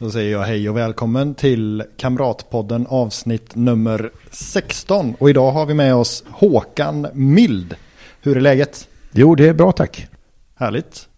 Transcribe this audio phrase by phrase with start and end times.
[0.00, 5.14] Då säger jag hej och välkommen till Kamratpodden avsnitt nummer 16.
[5.18, 7.76] Och idag har vi med oss Håkan Mild.
[8.22, 8.88] Hur är läget?
[9.12, 10.08] Jo, det är bra tack.
[10.54, 11.08] Härligt.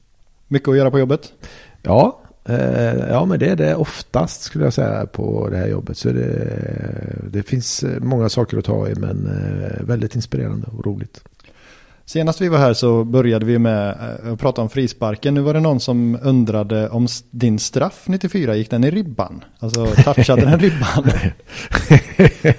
[0.48, 1.33] Mycket att göra på jobbet?
[1.83, 5.99] Ja, eh, ja men det är det oftast skulle jag säga på det här jobbet.
[5.99, 11.24] Så det, det finns många saker att ta i men eh, väldigt inspirerande och roligt.
[12.06, 15.34] Senast vi var här så började vi med eh, att prata om frisparken.
[15.34, 19.45] Nu var det någon som undrade om din straff 94, gick den i ribban?
[19.59, 21.10] Alltså touchade den ribban?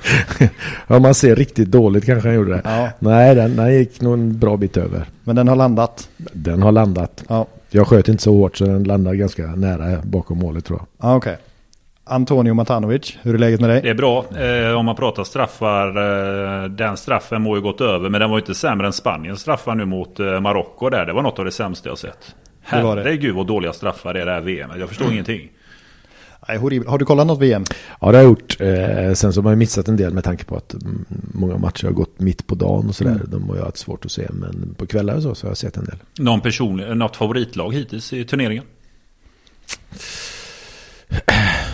[0.88, 2.62] ja, man ser riktigt dåligt kanske han gjorde det.
[2.64, 2.90] Ja.
[3.00, 5.10] Nej, den, den gick nog en bra bit över.
[5.24, 6.10] Men den har landat?
[6.34, 7.24] Den har landat.
[7.28, 7.48] Ja.
[7.70, 11.10] Jag sköt inte så hårt så den landade ganska nära bakom målet tror jag.
[11.10, 11.34] Ja, okej.
[11.34, 11.53] Okay.
[12.06, 13.82] Antonio Matanovic, hur är läget med dig?
[13.82, 14.26] Det är bra.
[14.38, 15.88] Eh, om man pratar straffar.
[15.88, 18.10] Eh, den straffen må ju gått över.
[18.10, 21.06] Men den var ju inte sämre än Spaniens straffar nu mot eh, Marocko där.
[21.06, 22.36] Det var något av det sämsta jag sett.
[22.62, 24.70] Herregud vad dåliga straffar det är det här VM.
[24.80, 25.14] Jag förstår mm.
[25.14, 25.52] ingenting.
[26.48, 26.88] Nej, horribel.
[26.88, 27.64] Har du kollat något VM?
[28.02, 28.62] Ja, det har jag gjort.
[28.62, 30.76] Eh, sen så har man missat en del med tanke på att
[31.34, 33.12] många matcher har gått mitt på dagen och sådär.
[33.12, 33.28] Mm.
[33.28, 34.28] De har jag haft svårt att se.
[34.32, 35.98] Men på kvällar och så, så har jag sett en del.
[36.20, 38.64] Någon personlig, något favoritlag hittills i turneringen?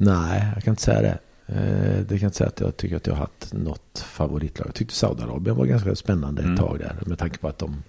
[0.00, 1.18] Nej, jag kan inte säga det.
[1.46, 4.68] Eh, det kan inte säga att jag tycker att jag har haft något favoritlag.
[4.68, 6.58] Jag tyckte Saudiarabien var ganska spännande ett mm.
[6.58, 6.96] tag där.
[7.06, 7.82] Med tanke på att de,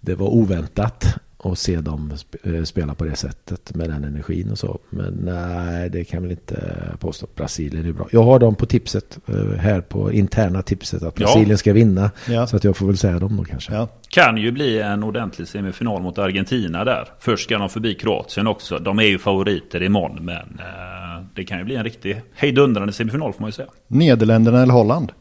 [0.00, 1.04] det var oväntat
[1.38, 4.78] att se dem eh, spela på det sättet med den energin och så.
[4.90, 7.26] Men nej, det kan väl inte påstå.
[7.34, 8.08] Brasilien är bra.
[8.10, 11.56] Jag har dem på tipset eh, här på interna tipset att Brasilien ja.
[11.56, 12.10] ska vinna.
[12.28, 12.46] Ja.
[12.46, 13.74] Så att jag får väl säga dem då kanske.
[13.74, 13.88] Ja.
[14.08, 17.08] Kan ju bli en ordentlig semifinal mot Argentina där.
[17.18, 18.78] Först ska de förbi Kroatien också.
[18.78, 20.60] De är ju favoriter imorgon men
[21.36, 23.68] det kan ju bli en riktig hejdundrande semifinal får man ju säga.
[23.88, 25.12] Nederländerna eller Holland?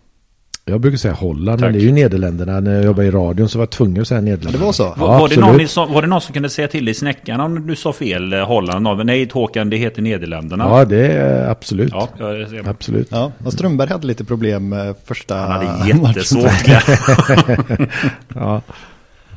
[0.67, 1.65] Jag brukar säga Holland, Tack.
[1.65, 2.59] men det är ju Nederländerna.
[2.59, 4.59] När jag jobbade i radion så var jag tvungen att säga Nederländerna.
[4.59, 4.93] Det var så?
[4.97, 7.67] Ja, var, det någon som, var det någon som kunde säga till i snäckan om
[7.67, 9.05] du sa fel eh, Holland?
[9.05, 10.63] Nej, Håkan, det heter Nederländerna.
[10.63, 11.93] Ja, det är absolut.
[11.93, 13.07] Ja, jag absolut.
[13.11, 16.67] Ja, och Strömberg hade lite problem med första Han hade jättesvårt.
[18.35, 18.61] ja.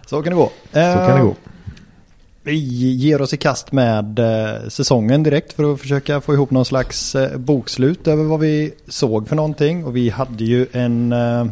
[0.07, 0.53] Så kan det gå.
[0.73, 1.35] Så kan det gå.
[2.49, 6.65] Vi ger oss i kast med eh, säsongen direkt för att försöka få ihop någon
[6.65, 9.85] slags eh, bokslut över vad vi såg för någonting.
[9.85, 11.47] Och vi hade ju en eh,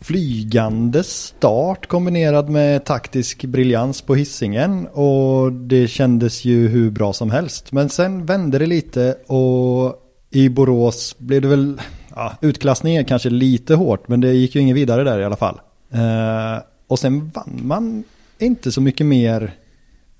[0.00, 7.30] flygande start kombinerad med taktisk briljans på hissingen och det kändes ju hur bra som
[7.30, 7.72] helst.
[7.72, 9.94] Men sen vände det lite och
[10.30, 11.80] i Borås blev det väl,
[12.14, 15.60] ja, utklassningen kanske lite hårt men det gick ju inget vidare där i alla fall.
[15.92, 18.04] Eh, och sen vann man
[18.38, 19.54] inte så mycket mer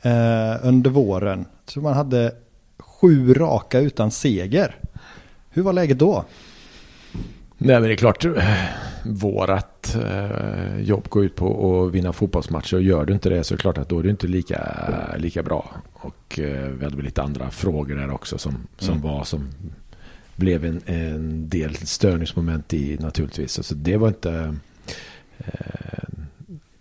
[0.02, 1.44] eh, under våren.
[1.66, 2.34] Så man hade
[2.78, 4.76] sju raka utan seger.
[5.50, 6.24] Hur var läget då?
[7.58, 8.24] Nej men det är klart,
[9.04, 13.54] vårat eh, jobb går ut på att vinna fotbollsmatcher och gör du inte det så
[13.54, 14.76] är det klart att då är det inte lika,
[15.16, 15.70] lika bra.
[15.92, 19.02] Och eh, vi hade väl lite andra frågor där också som, som mm.
[19.02, 19.48] var som
[20.36, 23.52] blev en, en del störningsmoment i naturligtvis.
[23.52, 24.56] Så alltså, det var inte
[25.38, 26.04] eh,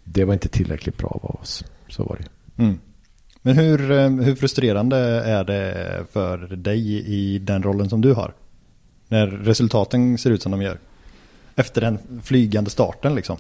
[0.04, 1.64] det var inte tillräckligt bra av oss.
[1.88, 2.64] Så var det.
[2.64, 2.80] Mm.
[3.48, 8.34] Men hur, eh, hur frustrerande är det för dig i den rollen som du har?
[9.08, 10.80] När resultaten ser ut som de gör.
[11.56, 13.38] Efter den flygande starten liksom.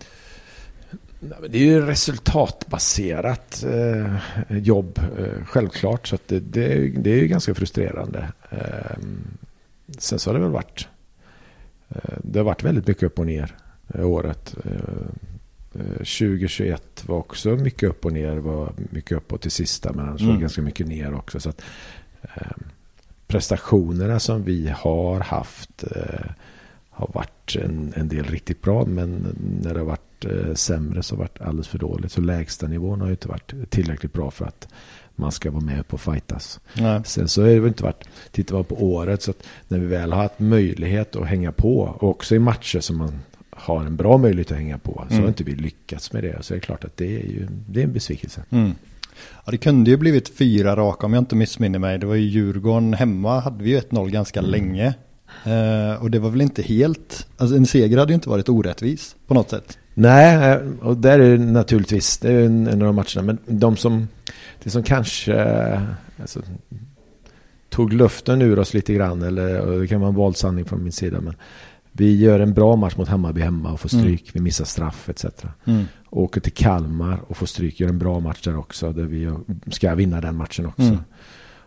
[1.49, 6.07] Det är ju resultatbaserat eh, jobb, eh, självklart.
[6.07, 8.27] Så det, det, det, är ju ganska frustrerande.
[9.97, 10.87] Sen så har det väl varit,
[12.17, 13.55] det har varit väldigt mycket upp och ner
[13.93, 14.55] året.
[15.97, 18.37] 2021 eh, var också mycket upp och ner.
[18.37, 20.33] var mycket uppåt till sista men annars mm.
[20.33, 21.39] var ganska mycket ner också.
[21.39, 21.61] Så att,
[22.21, 22.57] eh,
[23.27, 26.31] prestationerna som vi har haft eh,
[26.89, 28.85] har varit en, en, del riktigt bra.
[28.85, 32.11] Men när det har varit eh, sämre så har det varit alldeles för dåligt.
[32.11, 34.67] Så lägsta nivån har ju inte varit tillräckligt bra för att
[35.15, 36.59] man ska vara med på fightas.
[36.73, 37.01] Nej.
[37.05, 40.13] Sen så har det inte varit, tittar man på året, så att när vi väl
[40.13, 43.19] har haft möjlighet att hänga på, och också i matcher som man
[43.57, 45.05] har en bra möjlighet att hänga på.
[45.07, 45.21] Så mm.
[45.21, 46.43] har inte vi lyckats med det.
[46.43, 48.43] Så det är klart att det är ju det är en besvikelse.
[48.49, 48.71] Mm.
[49.45, 51.97] Ja, det kunde ju blivit fyra raka om jag inte missminner mig.
[51.97, 54.51] Det var ju Djurgården hemma hade vi ju 1-0 ganska mm.
[54.51, 54.93] länge.
[55.43, 59.15] Eh, och det var väl inte helt, alltså en seger hade ju inte varit orättvis
[59.27, 59.77] på något sätt.
[59.93, 63.21] Nej, eh, och där är det naturligtvis, det är en, en av de matcherna.
[63.21, 64.07] Men de som,
[64.63, 65.81] det som kanske
[66.21, 66.41] alltså,
[67.69, 71.21] tog luften ur oss lite grann, eller det kan vara en våldsandning från min sida.
[71.21, 71.35] Men
[71.97, 74.03] Vi gör en bra match mot Hammarby hemma och får Mm.
[74.05, 74.29] stryk.
[74.33, 75.25] Vi missar straff etc.
[75.65, 75.85] Mm.
[76.09, 77.79] Åker till Kalmar och får stryk.
[77.79, 78.93] Gör en bra match där också.
[78.93, 79.33] Där vi
[79.71, 80.81] ska vinna den matchen också.
[80.81, 80.97] Mm.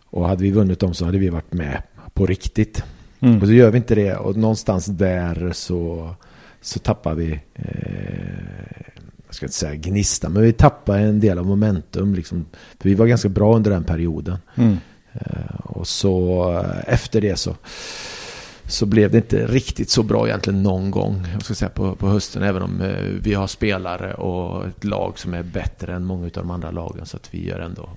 [0.05, 1.83] Och hade vi vunnit dem så hade vi varit med
[2.15, 2.85] på riktigt.
[3.21, 3.41] Mm.
[3.41, 4.17] Och så gör vi inte det.
[4.17, 6.11] Och någonstans där så,
[6.61, 8.93] så tappar vi, eh,
[9.27, 12.15] jag ska inte säga gnista, men vi tappar en del av momentum.
[12.15, 12.45] Liksom.
[12.81, 14.39] För vi var ganska bra under den perioden.
[14.55, 14.77] Mm.
[15.13, 17.57] Eh, och så eh, efter det så,
[18.71, 22.09] så blev det inte riktigt så bra egentligen någon gång jag ska säga, på, på
[22.09, 22.43] hösten.
[22.43, 26.31] Även om eh, vi har spelare och ett lag som är bättre än många av
[26.31, 27.07] de andra lagen.
[27.07, 27.89] Så att vi gör ändå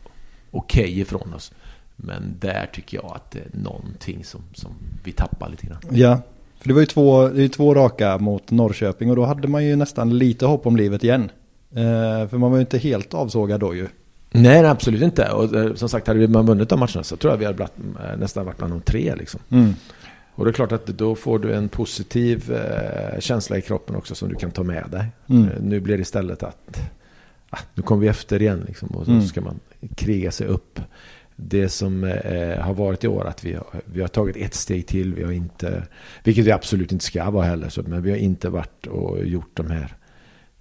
[0.52, 1.52] okej ifrån oss.
[1.96, 4.72] Men där tycker jag att det är någonting som, som
[5.04, 5.80] vi tappar lite grann.
[5.90, 6.22] Ja,
[6.60, 9.66] för det var ju två, det är två raka mot Norrköping och då hade man
[9.66, 11.31] ju nästan lite hopp om livet igen.
[11.75, 13.88] Eh, för man var ju inte helt avsågad då ju.
[14.31, 15.30] Nej, absolut inte.
[15.30, 17.74] Och eh, som sagt, hade man vunnit de matcherna så tror jag vi hade blivit,
[17.78, 19.16] eh, nästan varit bland de tre.
[19.16, 19.40] Liksom.
[19.50, 19.74] Mm.
[20.35, 24.15] Och det är klart att då får du en positiv eh, känsla i kroppen också
[24.15, 25.06] som du kan ta med dig.
[25.30, 25.44] Mm.
[25.50, 26.81] Eh, nu blir det istället att
[27.50, 29.24] ah, nu kommer vi efter igen liksom, och så Mm.
[29.27, 29.59] ska man
[29.95, 30.80] kriga sig upp.
[31.35, 34.88] Det som eh, har varit i år att vi har, vi har tagit ett steg
[34.88, 35.15] till.
[35.15, 35.83] Vi har inte,
[36.24, 39.51] vilket vi absolut inte ska vara heller, så, men vi har inte varit och gjort
[39.53, 39.95] de här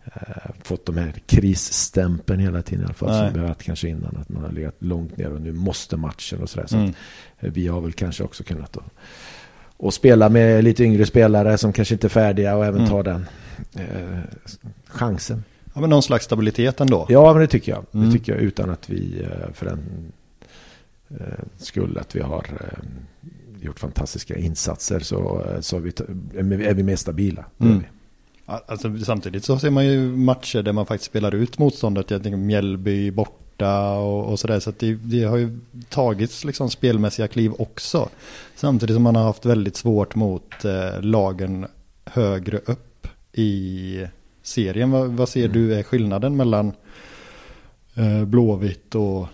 [0.04, 3.10] eh, fått de här krisstämpeln hela tiden i alla fall.
[3.10, 3.24] Nej.
[3.26, 4.16] Som vi har haft kanske innan.
[4.20, 6.66] Att man har legat långt ner och nu måste matchen och sådär.
[6.66, 6.88] Så Mm.
[6.88, 6.94] att,
[7.44, 8.82] eh, vi har väl kanske också kunnat då,
[9.82, 12.90] och spela med lite yngre spelare som kanske inte är färdiga och även Mm.
[12.90, 13.26] ta den
[13.74, 14.18] eh,
[14.86, 15.44] chansen.
[15.74, 17.06] Ja men någon slags stabilitet ändå.
[17.08, 17.84] Ja, men det tycker jag.
[17.92, 18.06] Mm.
[18.06, 20.12] Det tycker jag utan att vi eh, för den
[21.10, 22.78] eh, skull att vi har eh,
[23.64, 27.44] gjort fantastiska insatser så, eh, så är, vi, är vi mer stabila.
[27.60, 27.82] Mm.
[28.46, 32.10] Alltså, samtidigt så ser man ju matcher där man faktiskt spelar ut motståndet.
[32.10, 34.60] Jag tänker Mjällby borta och, och sådär.
[34.60, 35.58] Så att det, det har ju
[35.88, 38.08] tagits liksom spelmässiga kliv också.
[38.56, 41.66] Samtidigt som man har haft väldigt svårt mot eh, lagen
[42.04, 44.06] högre upp i
[44.42, 44.90] serien.
[44.90, 45.52] Vad, vad ser Mm.
[45.52, 46.72] du är skillnaden mellan
[47.94, 49.26] eh, Blåvitt och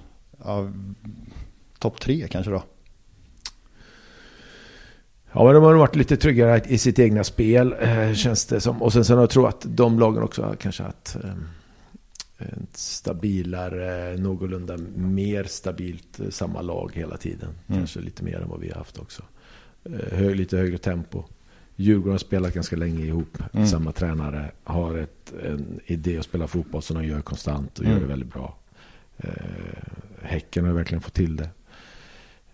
[0.44, 0.72] ja,
[1.78, 2.62] topp tre kanske då?
[5.38, 8.82] Ja, men de har varit lite tryggare i sitt egna spel, eh, känns det som.
[8.82, 11.17] Och sen så jag tror att de lagen också har kanske haft
[12.38, 17.49] eh, stabilare, någorlunda mer stabilt eh, samma lag hela tiden.
[17.67, 17.81] Mm.
[17.81, 19.23] Kanske lite mer än vad vi har haft också.
[19.85, 21.25] Eh, hö, lite högre tempo.
[21.76, 23.38] Djurgården har spelat ganska länge ihop.
[23.52, 23.67] Mm.
[23.67, 27.94] Samma tränare har ett, en idé att spela fotboll som de gör konstant och Mm.
[27.96, 28.56] gör det väldigt bra.
[29.17, 29.32] Eh,
[30.23, 31.49] häcken har verkligen fått till det.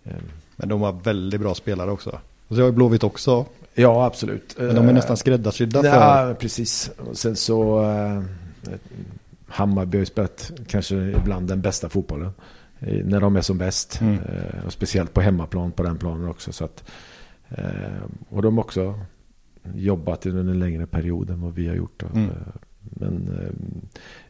[0.03, 0.15] Eh,
[0.55, 2.19] Men de var väldigt bra spelare också.
[2.55, 3.45] Och så har ju Blåvitt också.
[3.73, 4.55] ja, absolut.
[4.57, 5.89] Men de är nästan skräddarsydda för...
[5.89, 6.91] Ja, precis.
[6.97, 7.83] Och sen så...
[7.83, 8.21] Eh,
[9.47, 12.31] Hammarby har ju spelat kanske ibland den bästa fotbollen.
[12.79, 14.01] När de är som bäst.
[14.01, 14.13] Mm.
[14.13, 16.51] Eh, och speciellt på hemmaplan på den planen också.
[16.51, 16.83] Så att,
[17.49, 18.99] eh, och de har också
[19.75, 22.03] jobbat under en längre period än vad vi har gjort.
[22.13, 22.29] Mm.
[22.79, 23.29] Men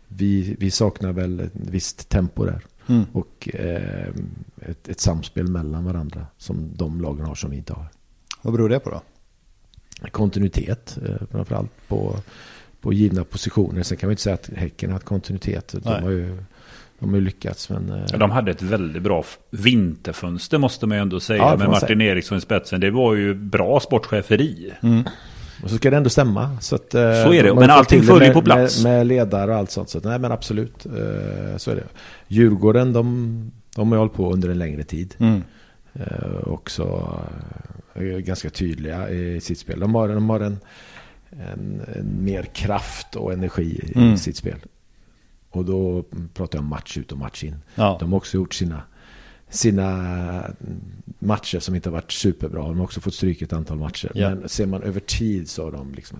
[0.08, 2.62] vi, vi saknar väl ett visst tempo där.
[2.88, 3.04] Mm.
[3.12, 3.50] Och
[4.62, 7.88] ett, ett samspel mellan varandra som de lagen har som vi inte har
[8.46, 9.02] Vad beror det på då?
[10.12, 12.16] kontinuitet eh, framförallt på,
[12.82, 13.84] på givna positioner.
[13.84, 15.76] Sen kan man inte säga att Häcken har haft kontinuitet.
[15.84, 16.38] De har, ju,
[17.00, 17.70] de har ju lyckats.
[17.70, 21.38] Men, eh, De hade ett väldigt bra vinterfönster måste man ju ändå säga.
[21.44, 22.80] Ja, med Martin Eriksson i spetsen.
[22.80, 24.74] Det var ju bra sportcheferi.
[25.64, 26.58] Och så ska det ändå stämma.
[26.62, 28.84] Så, att, eh, Så är det, men allting följer på plats.
[28.84, 29.90] Med, med ledare och allt sånt.
[29.90, 30.84] Så att, nej men absolut,
[31.58, 31.88] så är det.
[32.28, 35.16] Djurgården, de, de har hållit på under en längre tid.
[35.20, 35.44] Mm.
[36.00, 37.14] Eh, också
[37.94, 39.80] eh, ganska tydliga i sitt spel.
[39.80, 40.58] De har, de har en,
[41.32, 44.18] en, en mer kraft och energi i Mm.
[44.18, 44.60] sitt spel.
[45.50, 47.56] Och då pratar jag om match ut och match in.
[47.76, 47.98] Ja.
[48.00, 48.82] De har också gjort sina,
[49.50, 50.44] sina
[51.20, 52.62] matcher som inte har varit superbra.
[52.62, 54.12] De har också fått stryk ett antal matcher.
[54.14, 54.30] Ja.
[54.30, 56.18] Men ser man över tid så har de liksom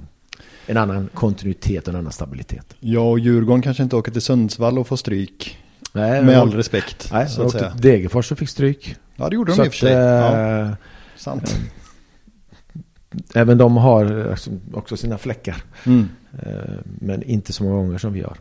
[0.66, 2.76] en, annan kontinuitet och en annan stabilitet.
[2.80, 5.58] Ja, och Djurgården kanske inte åker till Sundsvall och får stryk.
[5.94, 7.10] Nej, Med all respekt.
[7.12, 8.96] Nej, så att åkte Degerfors och fick stryk.
[9.16, 9.94] Ja, det gjorde de Så i och för sig.
[9.96, 10.72] att, Ja, eh,
[11.16, 11.56] sant.
[13.36, 15.64] Även de har alltså också sina fläckar.
[15.86, 16.10] Mm.
[16.44, 18.38] Eh, Men inte så många gånger som vi har.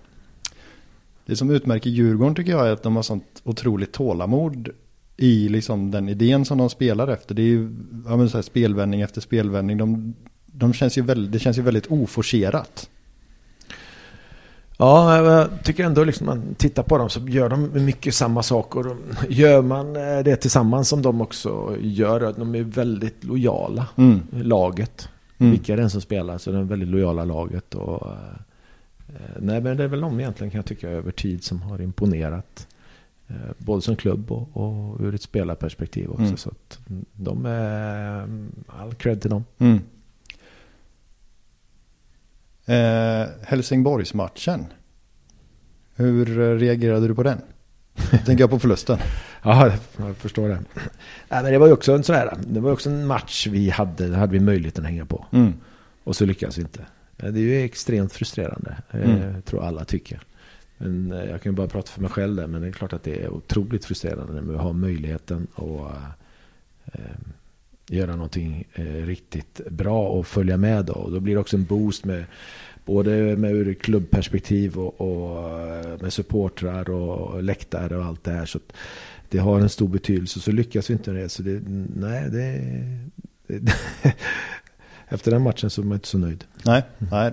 [1.26, 4.68] Det som utmärker Djurgården tycker jag är att de har sånt otroligt tålamod
[5.16, 7.34] i liksom den idén som de spelar efter.
[7.34, 7.70] Det är ju
[8.34, 9.78] ja, spelvändning efter spelvändning.
[9.78, 10.14] De,
[10.46, 12.90] de känns ju väldigt, det känns ju väldigt oforcerat.
[14.78, 18.86] Ja, jag tycker ändå liksom man tittar på dem så gör de mycket samma saker.
[18.86, 18.96] Och
[19.28, 24.20] Gör man eh, det tillsammans som de också gör, de är väldigt lojala, Mm.
[24.32, 25.08] laget.
[25.38, 25.50] Mm.
[25.52, 27.74] Vilka det än som spelar så är de väldigt lojala laget.
[27.74, 31.62] Och, eh, nej, men det är väl de egentligen kan jag tycka över tid som
[31.62, 32.66] har imponerat.
[33.28, 36.22] Eh, både som klubb och, och ur ett spelarperspektiv också.
[36.22, 36.36] Mm.
[36.36, 36.78] Så att
[37.12, 38.28] de är
[38.66, 39.44] all cred till dem.
[39.58, 39.80] Mm.
[42.66, 44.66] Eh, Helsingborgsmatchen.
[45.96, 46.26] Hur
[46.58, 47.38] reagerade du på den?
[48.10, 48.98] Tänker jag på förlusten.
[49.42, 50.58] ja, jag förstår det.
[51.28, 53.70] Ja, men det var ju också en sån här, det var också en match vi
[53.70, 55.26] hade, det hade vi möjligheten att hänga på.
[55.32, 55.52] Mm.
[56.04, 56.86] Och så lyckas vi inte.
[57.16, 59.42] Det är ju extremt frustrerande, eh, mm.
[59.42, 60.20] tror alla tycker.
[60.78, 62.92] Men eh, jag kan ju bara prata för mig själv där, men det är klart
[62.92, 65.64] att det är otroligt frustrerande när vi har möjligheten att
[66.92, 67.00] äh,
[67.88, 70.92] göra någonting eh, riktigt bra och följa med då.
[70.92, 72.24] Och då blir det också en boost med
[72.84, 78.46] både med ur klubbperspektiv och, och eh, med supportrar och läktare och allt det här.
[78.46, 78.58] Så
[79.28, 80.40] det har en stor betydelse.
[80.40, 81.28] Så lyckas vi inte med det.
[81.28, 81.62] Så det,
[81.96, 82.60] nej, det,
[83.46, 83.74] det
[85.08, 86.44] efter den matchen så var man inte så nöjd.
[86.64, 87.32] Nej, nej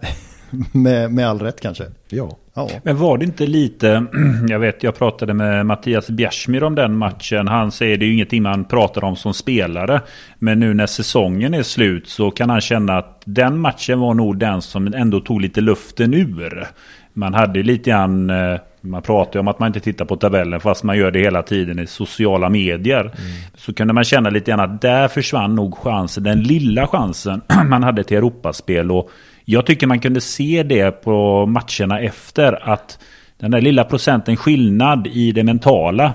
[0.72, 1.84] med, med all rätt kanske.
[2.10, 2.38] Ja.
[2.53, 2.70] ja.
[2.84, 4.05] Men var det inte lite,
[4.48, 7.48] jag vet jag pratade med Mattias Bjärsmyr om den matchen.
[7.48, 10.01] Han säger det är ju ingenting man pratar om som spelare.
[10.39, 14.38] Men nu när säsongen är slut så kan han känna att den matchen var nog
[14.38, 16.67] den som ändå tog lite luften ur.
[17.13, 20.60] Man hade lite grann, eh, man pratar ju om att man inte tittar på tabellen
[20.60, 23.01] fast man gör det hela tiden i sociala medier.
[23.01, 23.13] Mm.
[23.55, 27.84] Så kunde man känna lite grann att där försvann nog chansen, den lilla chansen man
[27.84, 28.91] hade till Europaspel.
[28.91, 29.12] Och
[29.45, 33.00] jag tycker man kunde se det på matcherna efter att
[33.38, 36.13] den där lilla procenten skillnad i det mentala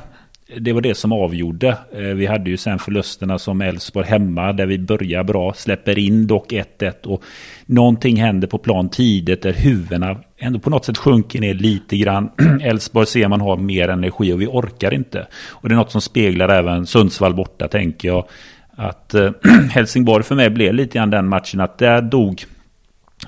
[0.58, 1.68] det var det som avgjorde.
[1.68, 6.26] Eh, vi hade ju sen förlusterna som Elfsborg hemma där vi börjar bra, släpper in
[6.26, 7.22] dock 1-1 och
[7.66, 12.30] någonting händer på plan tidigt där huvudena ändå på något sätt sjunker ner lite grann.
[12.62, 15.26] Elfsborg ser man har mer energi och vi orkar inte.
[15.48, 18.24] Och det är något som speglar även Sundsvall borta tänker jag.
[18.76, 19.30] Att eh,
[19.70, 22.44] Helsingborg för mig blev lite grann den matchen att där dog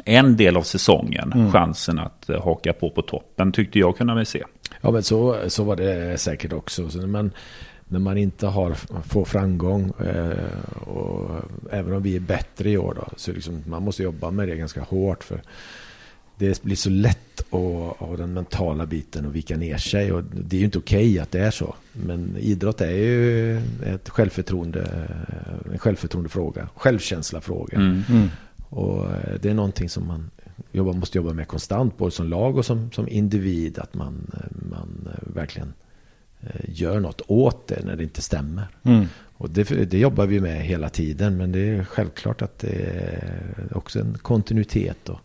[0.04, 1.32] en del av säsongen.
[1.32, 1.52] Mm.
[1.52, 4.44] Chansen att uh, haka på på toppen tyckte jag kunde vi se.
[4.80, 6.90] Ja men så, så var det säkert också.
[6.90, 7.30] Så när, man,
[7.88, 11.30] när man inte har, får framgång eh, och
[11.70, 13.08] även om vi är bättre i år då.
[13.16, 15.24] Så liksom, man måste jobba med det ganska hårt.
[15.24, 15.42] för
[16.38, 20.12] det blir så lätt att ha den mentala biten och vika ner sig.
[20.12, 21.74] Och det är ju inte okej okay att det är så.
[21.92, 25.08] Men idrott är ju ett självförtroende,
[25.72, 26.68] en självförtroendefråga.
[26.74, 27.76] Självkänslafråga.
[27.76, 28.02] Mm.
[28.08, 28.28] Mm.
[28.68, 30.30] Och eh, det är någonting som man
[30.72, 33.78] jobba, måste jobba med konstant, både som lag och som, som individ.
[33.78, 35.72] Att man, eh, man eh, verkligen
[36.64, 38.68] gör något åt det när det inte stämmer.
[38.82, 39.06] Mm.
[39.36, 41.36] Och det, det, jobbar vi med hela tiden.
[41.36, 45.08] Men det är självklart att det är också en kontinuitet.
[45.08, 45.18] Och,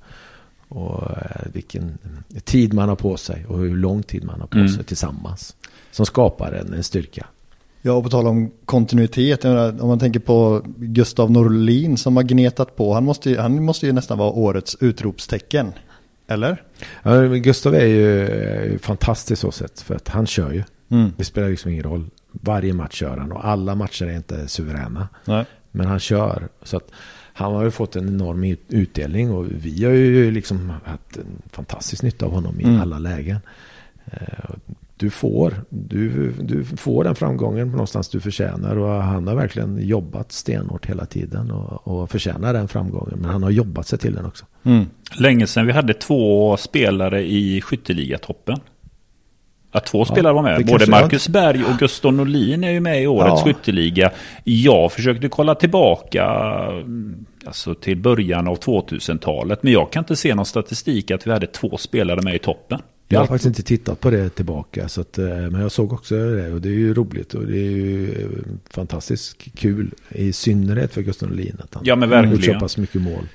[0.67, 1.07] och
[1.53, 1.97] vilken
[2.43, 4.69] tid man har på sig och hur lång tid man har på mm.
[4.69, 5.55] sig tillsammans.
[5.91, 7.27] Som skapar en, en styrka.
[7.85, 12.75] Ja, och på tal om kontinuitet, om man tänker på Gustav Norlin som har gnetat
[12.75, 15.71] på, han måste, han måste ju nästan vara årets utropstecken.
[16.27, 16.63] Eller?
[17.03, 20.63] Ja, Gustav är ju fantastisk så sätt, för att han kör ju.
[20.89, 21.11] Mm.
[21.17, 22.09] Det spelar liksom ingen roll.
[22.31, 25.07] Varje match kör han och alla matcher är inte suveräna.
[25.25, 25.45] Nej.
[25.71, 26.47] Men han kör.
[26.63, 26.91] Så att
[27.33, 32.03] han har ju fått en enorm utdelning och vi har ju liksom haft en fantastisk
[32.03, 32.81] nytta av honom i mm.
[32.81, 33.39] alla lägen.
[34.97, 38.77] Du får, du, du får den framgången någonstans du förtjänar.
[38.77, 43.19] Och han har verkligen jobbat stenhårt hela tiden och, och förtjänar den framgången.
[43.19, 44.45] Men han har jobbat sig till den också.
[44.63, 44.85] Mm.
[45.19, 48.59] Länge sedan vi hade två spelare i skytteligatoppen.
[49.71, 50.65] Att två ja, spelare var med.
[50.65, 51.33] Både Marcus jag...
[51.33, 53.45] Berg och Gustav Norlin är ju med i årets ja.
[53.45, 54.11] skytteliga.
[54.43, 56.25] Jag försökte kolla tillbaka
[57.45, 59.63] alltså till början av 2000-talet.
[59.63, 62.79] Men jag kan inte se någon statistik att vi hade två spelare med i toppen.
[63.07, 64.89] Jag har faktiskt inte tittat på det tillbaka.
[64.89, 67.57] Så att, eh, men jag såg också det och det är ju roligt och det
[67.57, 68.27] är ju eh,
[68.69, 69.91] fantastiskt kul.
[70.09, 72.35] I synnerhet för Gustav Norlin att han ja, men verkligen.
[72.35, 73.27] gjort så pass mycket mål.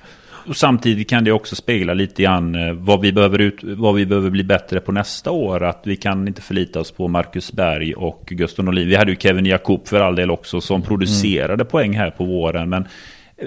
[0.49, 4.05] Och samtidigt kan det också spegla lite grann eh, vad vi, behöver ut, vad vi
[4.05, 5.63] behöver bli bättre på nästa år.
[5.63, 8.87] Att vi kan inte förlita oss på Marcus Berg och Gustav Norlin.
[8.87, 10.87] Vi hade ju Kevin Jakob för all del också som mm.
[10.87, 11.67] producerade mm.
[11.67, 12.69] poäng här på våren.
[12.69, 12.87] Men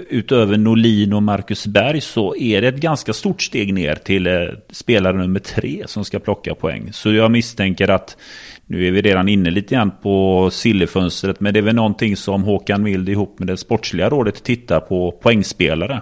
[0.09, 4.33] utöver Norlin och Marcus Berg så är det ett ganska stort steg ner till eh,
[4.69, 6.93] spelare nummer tre som ska plocka poäng.
[6.93, 8.17] Så jag misstänker att
[8.65, 12.43] nu är vi redan inne lite grann på sillefönstret men det är väl någonting som
[12.43, 16.01] Håkan Mild ihop med det sportsliga rådet tittar på poängspelare.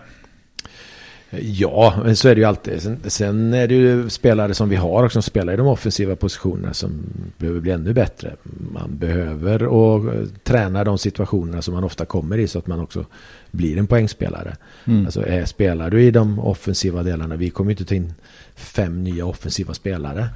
[1.40, 2.82] Ja, men så är det ju alltid.
[2.82, 6.16] Sen, sen, är det ju spelare som vi har och som spelar i de offensiva
[6.16, 6.92] positionerna som
[7.38, 8.36] behöver bli ännu bättre.
[8.74, 13.06] Man behöver och träna de situationerna som man ofta kommer i så att man också
[13.52, 14.56] blir en poängspelare.
[14.86, 15.06] Mm.
[15.06, 18.14] Alltså är, spelar du i de offensiva delarna, vi kommer ju inte ta in
[18.56, 20.28] fem nya offensiva spelare.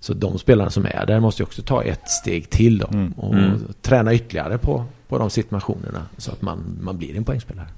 [0.00, 2.86] Så de spelarna som är där måste ju också ta ett steg till då.
[2.86, 3.12] Mm.
[3.12, 3.60] Och mm.
[3.82, 7.68] träna ytterligare på, på de situationerna så att man, man blir en poängspelare.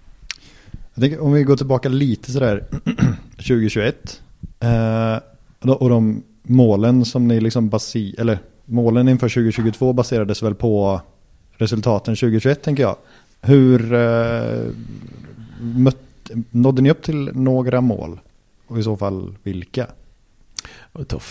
[1.01, 2.65] Tänker, om vi går tillbaka lite sådär
[3.37, 4.23] 2021
[4.61, 5.19] eh,
[5.61, 11.01] och de målen som ni liksom baser, eller målen inför 2022 baserades väl på
[11.57, 12.97] resultaten 2021 tänker jag.
[13.41, 14.71] Hur eh,
[15.61, 18.21] mött, nådde ni upp till några mål
[18.67, 19.87] Och i så fall vilka?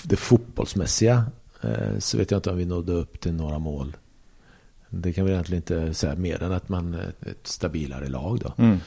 [0.03, 1.25] Det fotbollsmässiga
[1.61, 3.95] eh, så vet jag inte om vi nådde upp till några mål.
[4.89, 8.63] Det kan vi egentligen inte säga mer än att man är ett stabilare lag då.
[8.63, 8.79] Mm.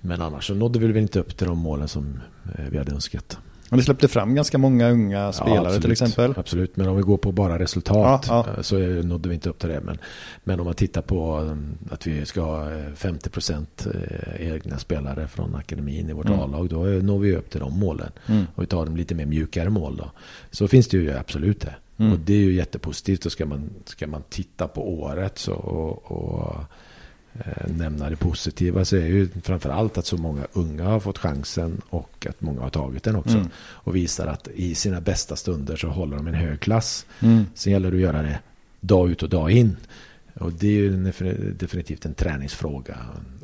[0.00, 2.92] Men annars så nådde vi väl inte upp till de målen som eh, vi hade
[2.92, 3.38] önskat.
[3.70, 6.34] Men det släppte fram ganska många unga spelare ja, till exempel.
[6.36, 8.54] Absolut, men om vi går på bara resultat ja, ja.
[8.56, 9.80] Eh, så nådde vi inte upp till det.
[9.80, 9.98] Men,
[10.44, 12.64] men om man tittar på mm, att vi ska ha
[12.96, 16.40] 50% eh, egna spelare från akademin i vårt mm.
[16.40, 16.68] A-lag.
[16.68, 18.10] Då når vi upp till de målen.
[18.26, 18.44] Mm.
[18.54, 20.10] Och vi tar dem lite mer mjukare mål då.
[20.50, 21.74] Så finns det ju absolut det.
[21.96, 22.12] Mm.
[22.12, 23.22] Och det är ju jättepositivt.
[23.22, 26.56] Då ska man, ska man titta på året så, och, och
[27.66, 31.80] nämna det positiva så är ju framför allt att så många unga har fått chansen
[31.90, 33.36] och att många har tagit den också.
[33.36, 33.48] Mm.
[33.56, 37.06] Och visar att i sina bästa stunder så håller de en hög klass.
[37.20, 37.44] Mm.
[37.54, 38.38] Sen gäller det att göra det
[38.80, 39.76] dag ut och dag in.
[40.34, 41.12] Och det är ju
[41.58, 42.96] definitivt en träningsfråga.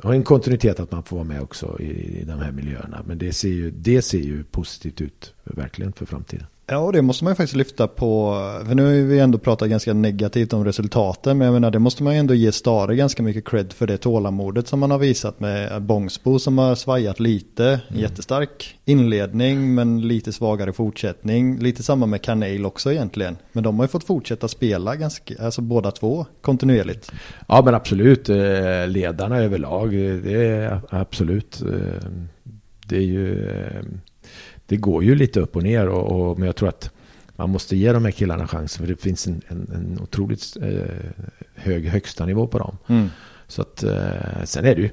[0.03, 3.03] Och en kontinuitet att man får vara med också i, i de här miljöerna.
[3.05, 6.47] Men det ser, ju, det ser ju positivt ut verkligen för framtiden.
[6.67, 8.33] Ja, det måste man ju faktiskt lyfta på.
[8.67, 11.37] För nu har vi ändå pratat ganska negativt om resultaten.
[11.37, 13.97] Men jag menar, det måste man ju ändå ge Stare ganska mycket cred för det
[13.97, 17.65] tålamodet som man har visat med Bångsbo som har svajat lite.
[17.89, 18.01] Mm.
[18.01, 21.59] Jättestark inledning men lite svagare fortsättning.
[21.59, 23.37] Lite samma med Kanel också egentligen.
[23.51, 27.11] Men de har ju fått fortsätta spela ganska, alltså båda två kontinuerligt.
[27.47, 29.91] Ja men absolut, eh, ledarna överlag,
[30.23, 31.61] det är absolut.
[31.61, 32.09] Eh,
[32.87, 33.49] det är ju
[34.65, 35.87] det går ju lite upp och ner.
[35.87, 36.91] Och, och, men jag tror att
[37.35, 38.85] man måste ge de här killarna chansen.
[38.85, 41.11] För det finns en, en, en otroligt eh,
[41.55, 42.77] hög högsta nivå på dem.
[42.87, 43.09] Mm.
[43.47, 44.89] Så att eh, sen är det ju,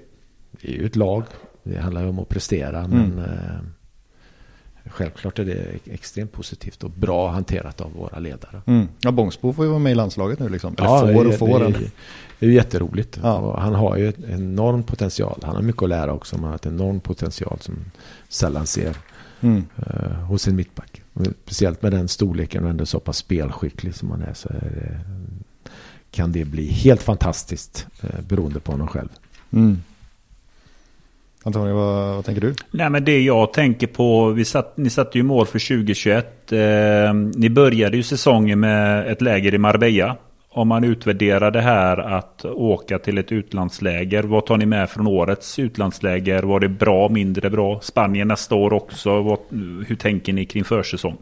[0.50, 1.24] det är ju ett lag.
[1.62, 2.78] Det handlar ju om att prestera.
[2.78, 3.08] Mm.
[3.08, 3.60] Men eh,
[4.86, 8.62] självklart är det extremt positivt och bra hanterat av våra ledare.
[8.66, 8.88] Mm.
[9.00, 10.74] Ja, Bångsbo får ju vara med i landslaget nu liksom.
[10.78, 11.58] Eller ja, får och får.
[11.58, 11.90] Det, det,
[12.38, 13.18] det är ju jätteroligt.
[13.22, 13.58] Ja.
[13.60, 15.40] han har ju en enorm potential.
[15.42, 16.36] Han har mycket att lära också.
[16.36, 17.74] Han har en enorm potential som
[18.28, 18.96] sällan ser
[19.42, 19.64] mm.
[19.78, 21.02] uh, hos en mittback.
[21.44, 25.00] Speciellt med den storleken och ändå så pass spelskicklig som han är så är det,
[26.10, 29.08] kan det bli helt fantastiskt uh, beroende på honom själv.
[29.50, 29.78] Mm.
[31.44, 32.54] Antonija, vad, vad, tänker du?
[32.70, 36.52] Nej, men det jag tänker på, vi satt, ni satte ju mål för 2021.
[36.52, 36.58] Eh,
[37.14, 40.16] ni började ju säsongen med ett läger i Marbella
[40.54, 44.22] om man utvärderar det här att åka till ett utlandsläger.
[44.22, 46.42] Vad tar ni med från årets utlandsläger?
[46.42, 47.80] Var det bra, mindre bra?
[47.80, 49.22] Spanien nästa år också.
[49.22, 49.38] Vad,
[49.86, 51.16] hur tänker ni kring försäsong?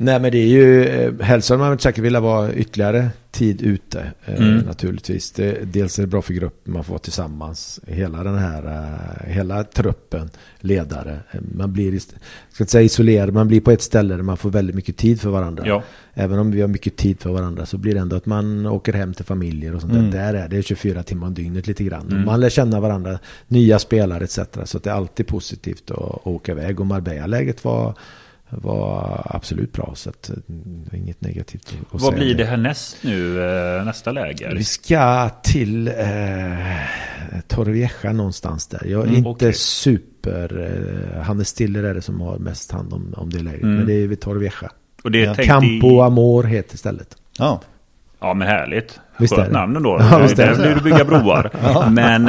[0.00, 4.12] Nej men det är ju, eh, helst hade man säkert vilja vara ytterligare tid ute
[4.24, 4.56] eh, mm.
[4.58, 5.32] naturligtvis.
[5.32, 7.80] Det, dels är det bra för gruppen, man får vara tillsammans.
[7.86, 10.30] Hela den här, uh, hela truppen,
[10.60, 11.20] ledare.
[11.54, 14.76] Man blir, ska inte säga isolerad, man blir på ett ställe där man får väldigt
[14.76, 15.66] mycket tid för varandra.
[15.66, 15.82] Ja.
[16.14, 18.92] Även om vi har mycket tid för varandra så blir det ändå att man åker
[18.92, 20.10] hem till familjer och sånt mm.
[20.10, 20.32] där.
[20.32, 22.08] Där är det 24 timmar om dygnet lite grann.
[22.10, 22.24] Mm.
[22.24, 24.38] Man lär känna varandra, nya spelare etc.
[24.64, 26.80] Så det är alltid positivt att, att åka iväg.
[26.80, 27.94] Och Marbella-läget var
[28.50, 29.92] var absolut bra.
[29.94, 30.36] Så att, eh,
[30.92, 34.54] inget negativt att Vad blir det härnäst nu, eh, nästa läger?
[34.54, 35.94] Vi ska till eh,
[37.46, 38.82] Torrevieja någonstans där.
[38.86, 39.52] Jag är mm, inte okay.
[39.52, 40.70] super...
[41.14, 43.62] Eh, Hannes Stiller är det som har mest hand om, om det läget.
[43.62, 43.76] Mm.
[43.76, 44.70] Men det är vid Torrevieja.
[45.02, 45.34] Och det ja.
[45.34, 46.00] Campo i...
[46.00, 47.16] Amor heter stället.
[47.38, 47.60] Ja.
[48.20, 49.00] Ja men härligt.
[49.18, 49.98] Visst Skönt namn ändå.
[50.00, 51.50] Ja, visst där blir du bygga broar.
[51.62, 51.90] ja.
[51.90, 52.28] Men,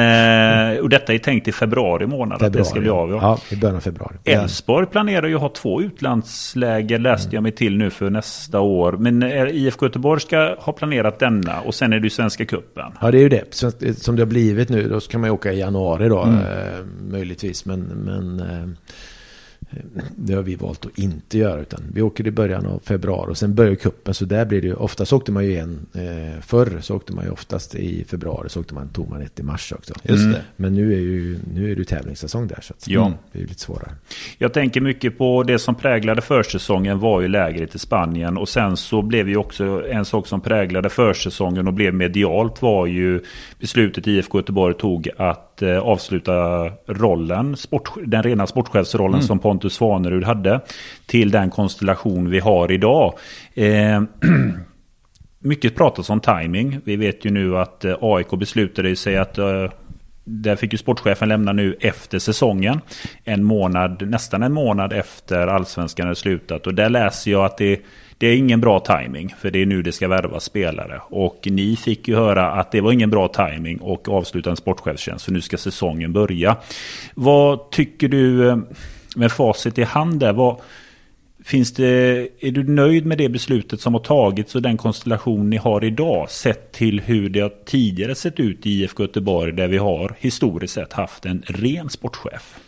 [0.73, 2.47] eh, och detta är tänkt i februari månad februari.
[2.47, 3.11] att det ska bli av.
[3.11, 4.15] Ja, i början av februari.
[4.25, 8.91] Elfsborg planerar ju att ha två utlandsläger läste jag mig till nu för nästa år.
[8.91, 12.91] Men IFK Göteborg ska ha planerat denna och sen är det ju Svenska Cupen.
[13.01, 13.53] Ja det är ju det.
[13.97, 16.23] Som det har blivit nu då ska man ju åka i januari då.
[16.23, 16.39] Mm.
[16.39, 17.65] Eh, möjligtvis.
[17.65, 18.69] Men, men eh,
[20.15, 21.61] det har vi valt att inte göra.
[21.61, 24.13] Utan vi åker i början av februari och sen börjar kuppen.
[24.13, 27.25] Så där blir det ju, oftast åkte man ju en, eh, förr så åkte man
[27.25, 28.49] ju oftast i februari.
[28.49, 29.93] Så åkte man, tog man ett i mars också.
[30.03, 30.31] Just mm.
[30.31, 30.41] det.
[30.55, 32.59] Men nu är ju nu är det tävlingssäsong där.
[32.61, 33.13] Så att, ja.
[33.31, 33.91] det är lite svårare.
[34.37, 38.37] Jag tänker mycket på det som präglade försäsongen var ju lägret i Spanien.
[38.37, 42.85] Och sen så blev ju också en sak som präglade försäsongen och blev medialt var
[42.85, 43.21] ju
[43.59, 49.27] beslutet IFK Göteborg tog att eh, avsluta rollen, sport, den rena sportchefsrollen mm.
[49.27, 50.61] som Pontus Svanerud hade
[51.05, 53.13] till den konstellation vi har idag.
[53.53, 54.01] Eh,
[55.39, 56.79] mycket pratas om timing.
[56.83, 59.69] Vi vet ju nu att eh, AIK beslutade sig att eh,
[60.23, 62.81] där fick ju sportchefen lämna nu efter säsongen.
[63.23, 66.67] En månad, nästan en månad efter allsvenskan hade slutat.
[66.67, 67.79] Och där läser jag att det,
[68.19, 69.35] det är ingen bra timing.
[69.39, 71.01] För det är nu det ska värvas spelare.
[71.09, 75.25] Och ni fick ju höra att det var ingen bra timing och avsluta en sportchefstjänst.
[75.25, 76.57] för nu ska säsongen börja.
[77.15, 78.49] Vad tycker du?
[78.49, 78.57] Eh,
[79.15, 80.33] med facit i hand där.
[80.33, 80.57] Vad,
[81.43, 85.57] finns det, är du nöjd med det beslutet som har tagits och den konstellation ni
[85.57, 86.29] har idag?
[86.29, 90.73] Sett till hur det har tidigare sett ut i IFK Göteborg där vi har historiskt
[90.73, 92.59] sett haft en ren sportchef.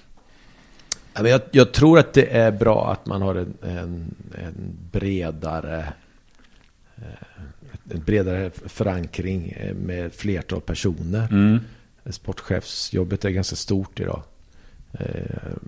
[1.13, 5.93] Jag, jag, tror att det är bra att man har en, en, en bredare
[6.97, 7.03] eh,
[7.89, 11.27] en bredare förankring med flertal personer.
[11.31, 11.59] Mm.
[12.05, 14.23] Sportchefsjobbet är ganska stort idag.
[14.93, 15.05] Eh,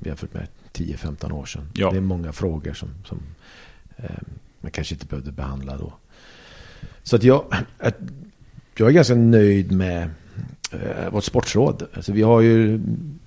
[0.05, 1.69] jämfört med 10-15 år sedan.
[1.73, 1.91] Ja.
[1.91, 3.19] Det är många frågor som, som
[3.97, 4.09] eh,
[4.61, 5.93] man kanske inte behövde behandla då.
[7.03, 7.45] Så att jag,
[7.77, 7.97] att
[8.77, 10.09] jag är ganska nöjd med
[10.71, 11.87] eh, vårt sportsråd.
[11.93, 12.81] Alltså vi har ju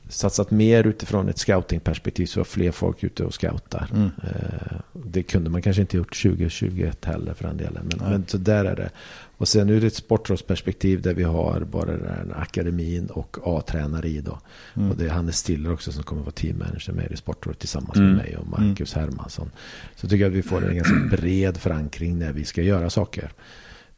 [0.08, 3.90] satsat mer utifrån ett scoutingperspektiv så fler folk ute och scoutar.
[3.92, 4.10] Mm.
[4.22, 7.90] Eh, det kunde man kanske inte gjort 2021 heller för den delen.
[7.90, 8.90] Men, men, så där är det.
[9.38, 14.38] Och sen ur ett sportrådsperspektiv där vi har bara den akademin och A-tränare i då.
[14.74, 14.90] Mm.
[14.90, 18.08] Och det är Hannes Stiller också som kommer vara teammanager med i sportrådet tillsammans mm.
[18.08, 19.08] med mig och Marcus mm.
[19.08, 19.50] Hermansson.
[19.96, 23.32] Så tycker jag att vi får en ganska bred förankring när vi ska göra saker.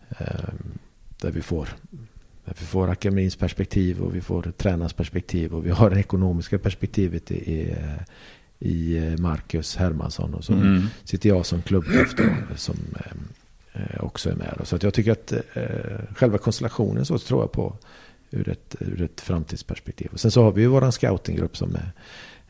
[0.09, 0.27] Eh,
[1.21, 1.69] där vi får
[2.59, 7.31] vi får akademins perspektiv och vi får tränarens perspektiv och vi har det ekonomiska perspektivet
[7.31, 7.75] i, i,
[8.59, 10.35] i Marcus Hermansson.
[10.35, 10.83] Och så mm.
[11.05, 12.15] sitter jag som klubbchef
[12.57, 12.77] som
[13.73, 14.61] eh, också är med.
[14.65, 17.77] Så att jag tycker att eh, själva konstellationen så tror jag på
[18.31, 20.09] ur ett, ur ett framtidsperspektiv.
[20.13, 21.93] Och sen så har vi ju våran scoutinggrupp som är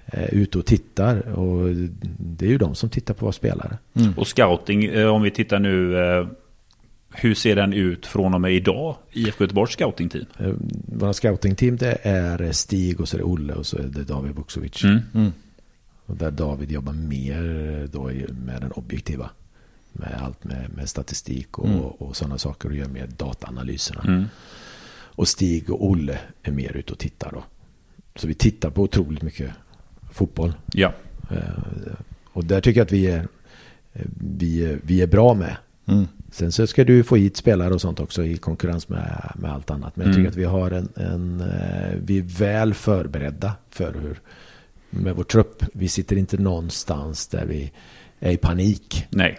[0.06, 1.28] eh, ute och tittar.
[1.28, 1.74] Och
[2.18, 3.78] det är ju de som tittar på våra spelare.
[3.94, 4.12] Mm.
[4.18, 6.26] Och scouting, eh, om vi tittar nu eh,
[7.20, 8.96] hur ser den ut från och med idag?
[9.12, 10.26] IFK Göteborgs scoutingteam?
[10.38, 10.52] Eh,
[10.87, 14.35] våra scoutingteam det är Stig och så är det Olle och så är det David
[14.35, 14.85] Vuksovic.
[14.85, 14.98] Mm.
[15.14, 15.33] Mm.
[16.07, 18.11] Och där David jobbar mer då
[18.44, 19.31] med den objektiva.
[19.92, 21.81] Med allt med, med statistik och, mm.
[21.81, 24.04] och sådana saker och gör mer dataanalyserna.
[24.07, 24.24] Mm.
[24.90, 27.44] Och Stig och Olle är mer ute och tittar då.
[28.14, 29.50] Så vi tittar på otroligt mycket
[30.12, 30.52] fotboll.
[30.72, 30.94] Ja.
[31.31, 33.28] Eh, och där tycker jag att vi är,
[34.31, 35.57] vi är, vi är bra med.
[35.87, 36.07] Mm.
[36.31, 39.71] Sen så ska du få hit spelare och sånt också i konkurrens med, med allt
[39.71, 39.97] annat.
[39.97, 40.31] Men jag tycker mm.
[40.31, 44.21] att vi har en, en, eh, vi är väl förberedda för hur,
[44.91, 45.64] med vår trupp.
[45.73, 47.73] Vi sitter inte någonstans där vi
[48.19, 49.07] är i panik.
[49.11, 49.38] Nej.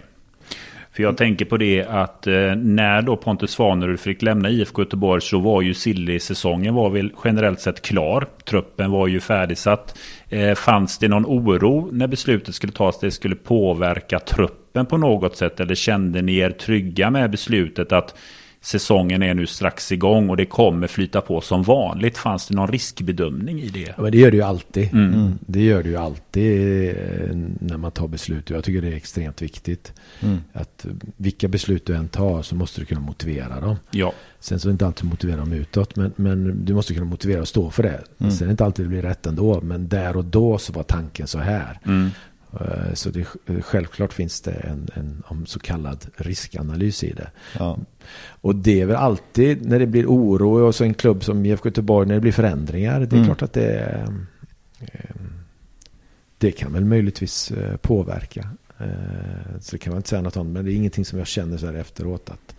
[0.92, 5.20] För jag tänker på det att eh, när då Pontus Svanerud fick lämna IFK Göteborg
[5.20, 8.26] så var ju Silly-säsongen var väl generellt sett klar.
[8.44, 9.98] Truppen var ju färdigsatt.
[10.28, 15.36] Eh, fanns det någon oro när beslutet skulle tas det skulle påverka truppen på något
[15.36, 15.60] sätt?
[15.60, 18.14] Eller kände ni er trygga med beslutet att
[18.60, 22.18] säsongen är nu strax igång och det kommer flyta på som vanligt.
[22.18, 23.94] Fanns det någon riskbedömning i det?
[23.96, 24.92] Ja, men det gör det ju alltid.
[24.92, 25.14] Mm.
[25.14, 25.38] mm.
[25.40, 28.50] Det gör det ju alltid eh, när man tar beslut.
[28.50, 29.92] Jag tycker det är extremt viktigt.
[30.20, 30.38] Mm.
[30.52, 33.76] Att vilka beslut du än tar så måste du kunna motivera dem.
[33.90, 34.12] Ja.
[34.40, 35.96] Sen så är det inte alltid motivera dem utåt.
[35.96, 38.02] Men, men du måste kunna motivera och stå för det.
[38.18, 38.32] Mm.
[38.32, 39.60] Sen är det inte alltid det blir rätt ändå.
[39.60, 41.78] Men där och då så var tanken så här.
[42.52, 43.24] Eh, så det,
[43.62, 47.30] självklart finns det en, en så kallad riskanalys i det.
[47.58, 47.78] Ja.
[48.40, 51.68] Och det är väl alltid när det blir oro och så en klubb som IFK
[51.68, 53.00] Göteborg när det blir förändringar.
[53.00, 53.24] Det är mm.
[53.24, 54.06] klart att det,
[54.80, 55.00] eh,
[56.38, 58.48] det kan väl möjligtvis eh, påverka.
[59.60, 60.52] Så det kan man inte säga något om.
[60.52, 62.30] Men det är ingenting som jag känner så här efteråt.
[62.30, 62.54] Att,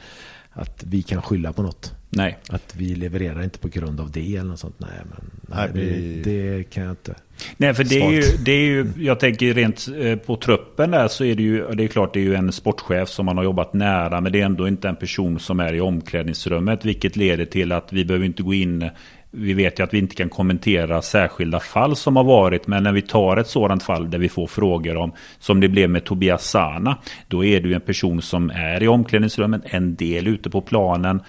[0.49, 1.93] att vi kan skylla på något.
[2.13, 2.37] Nej.
[2.49, 4.75] Att vi levererar inte på grund av det eller något sånt.
[4.77, 7.15] Nej, men nej, det, det, kan jag inte.
[7.57, 11.07] Nej, för det är, ju, det är ju, jag tänker rent eh, på truppen där
[11.07, 13.43] så är det ju, det är klart det är ju en sportchef som man har
[13.43, 14.21] jobbat nära.
[14.21, 16.85] Men det är ändå inte en person som är i omklädningsrummet.
[16.85, 18.89] Vilket leder till att vi behöver inte gå in
[19.33, 22.67] vi vet ju att vi inte kan kommentera särskilda fall som har varit.
[22.67, 25.89] Men när vi tar ett sådant fall där vi får frågor om, som det blev
[25.89, 26.97] med Tobias Sana.
[27.27, 31.21] Då är det ju en person som är i omklädningsrummet, en del ute på planen.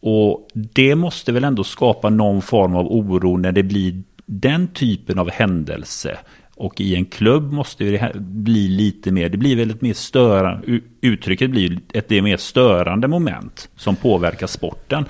[0.00, 5.18] Och det måste väl ändå skapa någon form av oro när det blir den typen
[5.18, 6.18] av händelse.
[6.58, 10.80] Och i en klubb måste det bli lite mer, det blir väl ett mer störande,
[11.00, 15.04] uttrycket blir ett mer störande moment som påverkar sporten.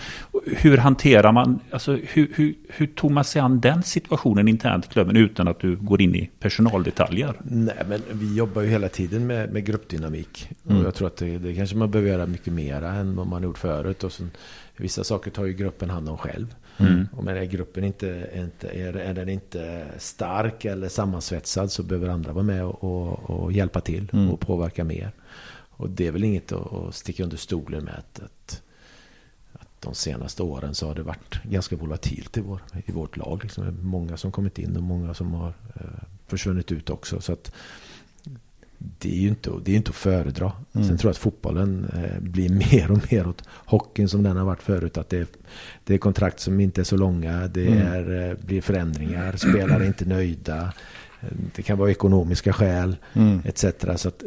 [0.47, 4.89] Hur hanterar man, alltså hur, hur, hur tog man sig an den situationen internt i
[4.89, 7.35] klubben utan att du går in i personaldetaljer?
[7.43, 10.49] Nej, men vi jobbar ju hela tiden med, med gruppdynamik.
[10.69, 10.81] Mm.
[10.81, 13.43] Och jag tror att det, det kanske man behöver göra mycket mera än vad man
[13.43, 14.05] gjort förut.
[14.05, 14.31] Och sen,
[14.77, 16.55] vissa saker tar ju gruppen hand om själv.
[16.79, 17.09] Mm.
[17.13, 22.33] Och är gruppen inte, inte, är, är den inte stark eller sammansvetsad så behöver andra
[22.33, 24.31] vara med och, och, och hjälpa till mm.
[24.31, 25.13] och påverka mer.
[25.79, 28.63] Och det är väl inget att, sticka under stolen med att, att,
[29.53, 33.41] att, de senaste åren så har det varit ganska volatilt i, vår, i vårt lag.
[33.43, 33.79] Liksom.
[33.83, 37.21] Många som kommit in och många som har eh, försvunnit ut också.
[37.21, 37.53] Så att
[38.79, 40.53] det är ju inte, det är inte att föredra.
[40.73, 40.89] Mm.
[40.89, 44.45] Sen tror jag att fotbollen eh, blir mer och mer åt hockeyn som den har
[44.45, 44.99] varit förut.
[44.99, 45.27] Att det, är,
[45.85, 47.47] det är kontrakt som inte är så långa.
[47.47, 47.87] Det mm.
[47.87, 49.37] är, eh, blir förändringar.
[49.37, 50.73] Spelare är inte nöjda.
[51.55, 53.43] Det kan vara ekonomiska skäl mm.
[53.45, 53.65] etc.
[53.97, 54.23] Så att,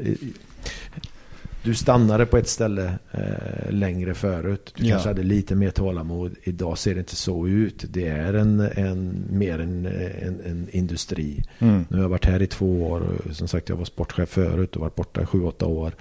[1.63, 4.73] du stannade på ett ställe eh, längre förut.
[4.77, 4.91] Du ja.
[4.91, 6.35] kanske hade lite mer tålamod.
[6.43, 7.85] Idag ser det inte så ut.
[7.89, 11.43] Det är en, en mer en, en, en industri.
[11.59, 11.85] Mm.
[11.89, 13.01] Nu har jag varit här i två år.
[13.01, 15.93] Och som sagt, jag var sportchef förut och varit borta i sju, åtta år.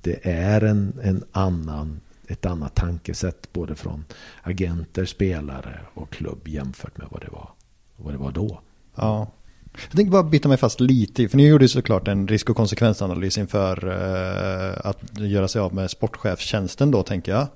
[0.00, 4.04] Det är en, en annan, ett annat tankesätt både från
[4.42, 7.48] agenter, spelare och klubb jämfört med vad det var,
[7.96, 8.60] vad det var då.
[8.94, 9.32] Ja,
[9.72, 13.38] jag tänkte bara bita mig fast lite för ni gjorde såklart en risk och konsekvensanalys
[13.38, 17.46] inför uh, att göra sig av med sportchefstjänsten då tänker jag.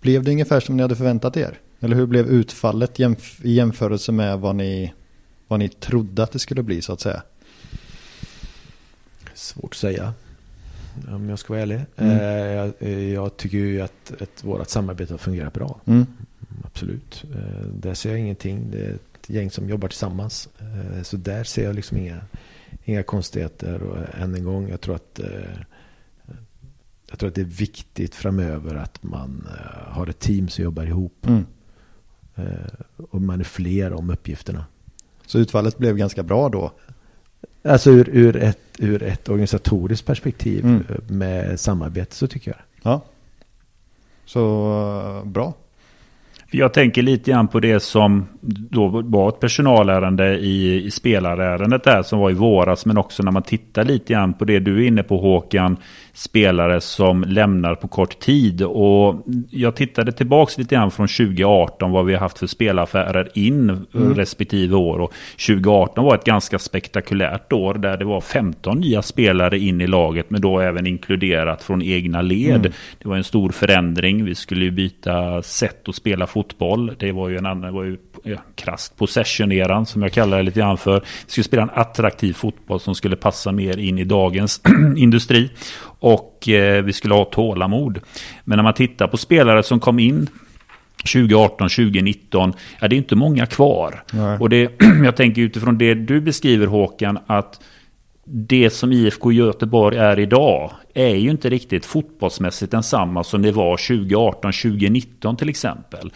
[0.00, 1.58] Blev det ungefär som ni hade förväntat er?
[1.80, 4.92] Eller hur blev utfallet jämf i jämförelse med vad ni,
[5.48, 7.22] vad ni trodde att det skulle bli så att säga?
[9.34, 10.12] Svårt att säga.
[11.08, 11.80] Om jag ska vara ärlig.
[11.96, 12.18] Mm.
[12.18, 15.80] Uh, jag, jag, tycker ju att, att vårt samarbete har fungerat bra.
[15.84, 16.06] Mm.
[16.64, 17.24] Absolut.
[17.30, 18.70] Uh, där ser jag ingenting.
[18.70, 20.48] Det gäng som jobbar tillsammans.
[20.58, 22.20] Eh, så där ser jag liksom inga,
[22.84, 23.82] inga konstigheter.
[23.82, 25.60] Och än en gång, jag tror att eh,
[27.10, 30.86] jag tror att det är viktigt framöver att man eh, har ett team som jobbar
[30.86, 31.26] ihop.
[31.26, 31.44] Mm.
[33.10, 34.64] Och man är fler om uppgifterna.
[35.26, 36.72] Så utfallet blev ganska bra då?
[37.62, 40.84] Alltså ur, ur, ett, ur ett organisatoriskt perspektiv mm.
[41.08, 43.04] med samarbete så tycker jag Ja.
[44.24, 45.54] Så bra.
[46.50, 48.26] Jag tänker lite grann på det som
[48.70, 52.86] då var ett personalärende i, i spelarärendet där som var i våras.
[52.86, 55.76] Men också när man tittar lite grann på det du är inne på Håkan.
[56.16, 58.62] Spelare som lämnar på kort tid.
[58.62, 63.70] Och jag tittade tillbaka lite grann från 2018 vad vi har haft för spelaffärer in
[63.70, 64.14] mm.
[64.14, 64.98] respektive år.
[64.98, 65.12] Och
[65.46, 70.30] 2018 var ett ganska spektakulärt år där det var 15 nya spelare in i laget.
[70.30, 72.56] Men då även inkluderat från egna led.
[72.56, 72.72] Mm.
[72.98, 74.24] Det var en stor förändring.
[74.24, 76.92] Vi skulle byta sätt att spela fotboll.
[76.98, 77.96] Det var ju en annan, var ju
[78.26, 81.00] ja, krasst possession-eran som jag kallar det lite grann för.
[81.00, 84.60] Vi skulle spela en attraktiv fotboll som skulle passa mer in i dagens
[84.96, 85.50] industri.
[86.00, 88.00] Och eh, vi skulle ha tålamod.
[88.44, 90.28] Men när man tittar på spelare som kom in
[91.12, 94.02] 2018, 2019, ja, det är inte många kvar.
[94.12, 94.38] Nej.
[94.38, 94.70] Och det,
[95.04, 97.60] jag tänker utifrån det du beskriver Håkan, att
[98.28, 103.76] det som IFK Göteborg är idag är ju inte riktigt fotbollsmässigt densamma som det var
[103.76, 106.12] 2018, 2019 till exempel.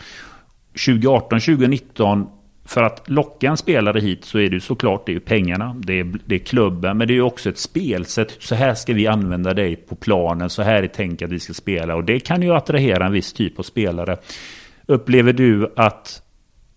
[0.72, 2.26] 2018, 2019
[2.64, 6.12] för att locka en spelare hit så är det såklart det är pengarna, det är,
[6.24, 8.36] det är klubben, men det är också ett spelsätt.
[8.38, 11.54] Så här ska vi använda dig på planen, så här är tänkt att vi ska
[11.54, 11.94] spela.
[11.94, 14.16] Och det kan ju attrahera en viss typ av spelare.
[14.86, 16.22] Upplever du att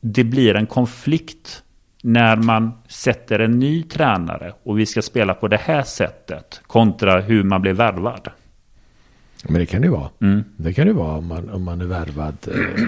[0.02, 1.64] det blir en konflikt
[2.04, 7.22] när man sätter en ny tränare och vi ska spela på det här sättet kontra
[7.22, 8.28] hur man blir värvad?
[9.44, 10.10] Men det kan det vara.
[10.22, 10.44] Mm.
[10.58, 12.38] Det kan det vara om man, om man är värvad.
[12.48, 12.86] Eh,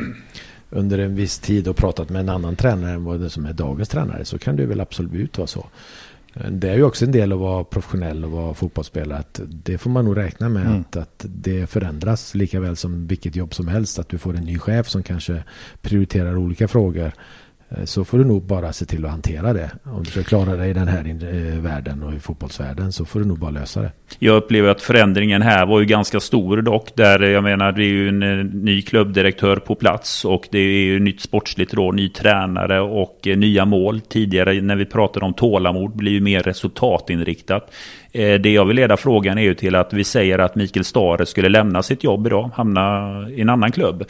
[0.75, 3.53] under en viss tid och pratat med en annan tränare än vad det som är
[3.53, 5.65] dagens tränare så kan det väl absolut vara så.
[6.49, 9.19] Det är ju också en del att vara professionell och vara fotbollsspelare.
[9.19, 10.81] Att det får man nog räkna med mm.
[10.81, 13.99] att, att det förändras lika väl som vilket jobb som helst.
[13.99, 15.43] Att du får en ny chef som kanske
[15.81, 17.11] prioriterar olika frågor.
[17.77, 19.71] Eh, så får du nog bara se till att hantera det.
[19.83, 23.19] Om du ska klara dig i den här eh, världen och i fotbollsvärlden så får
[23.19, 23.91] du nog bara lösa det.
[24.19, 26.95] Jag upplever att förändringen här var ju ganska stor dock.
[26.95, 30.85] Där eh, jag menar det är ju en ny klubbdirektör på plats och det är
[30.85, 34.01] ju nytt sportsligt råd, ny tränare och nya mål.
[34.01, 37.71] Tidigare när vi pratade om tålamod blir ju mer resultatinriktat.
[38.15, 41.49] Det jag vill leda frågan är ju till att vi säger att Mikael Stare skulle
[41.49, 44.05] lämna sitt jobb idag, hamna i en annan klubb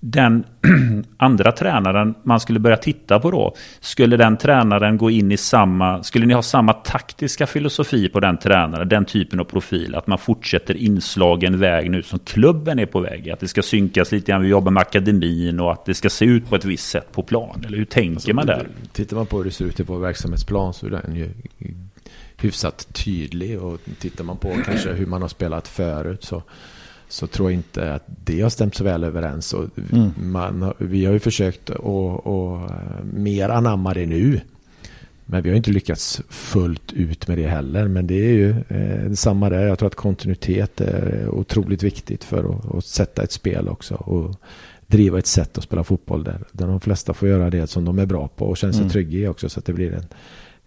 [0.00, 0.44] den
[1.16, 6.02] andra tränaren man skulle börja titta på då, skulle den tränaren gå in i samma,
[6.02, 10.18] skulle ni ha samma taktiska filosofi på den tränaren, den typen av profil, att man
[10.18, 14.42] fortsätter inslagen väg nu som klubben är på väg, att det ska synkas lite grann,
[14.42, 17.22] vi jobbar med akademin och att det ska se ut på ett visst sätt på
[17.22, 18.66] plan, eller hur tänker alltså, man där?
[18.92, 21.30] Tittar man på hur det ser ut på verksamhetsplan så är den ju
[22.40, 26.42] hyfsat tydlig och tittar man på kanske hur man har spelat förut så
[27.12, 29.52] så tror jag inte att det har stämt så väl överens.
[29.52, 30.10] Och mm.
[30.16, 32.70] man, vi har ju försökt att eh,
[33.14, 34.40] mer anamma det nu.
[35.26, 37.88] Men vi har inte lyckats fullt ut med det heller.
[37.88, 39.66] Men det är ju eh, samma där.
[39.66, 43.94] Jag tror att kontinuitet är otroligt viktigt för att, att, sätta ett spel också.
[43.94, 44.36] Och
[44.86, 46.38] driva ett sätt att spela fotboll där.
[46.52, 48.90] Där de flesta får göra det som de är bra på och känner sig mm.
[48.90, 49.48] trygga i också.
[49.48, 50.06] Så att det blir en,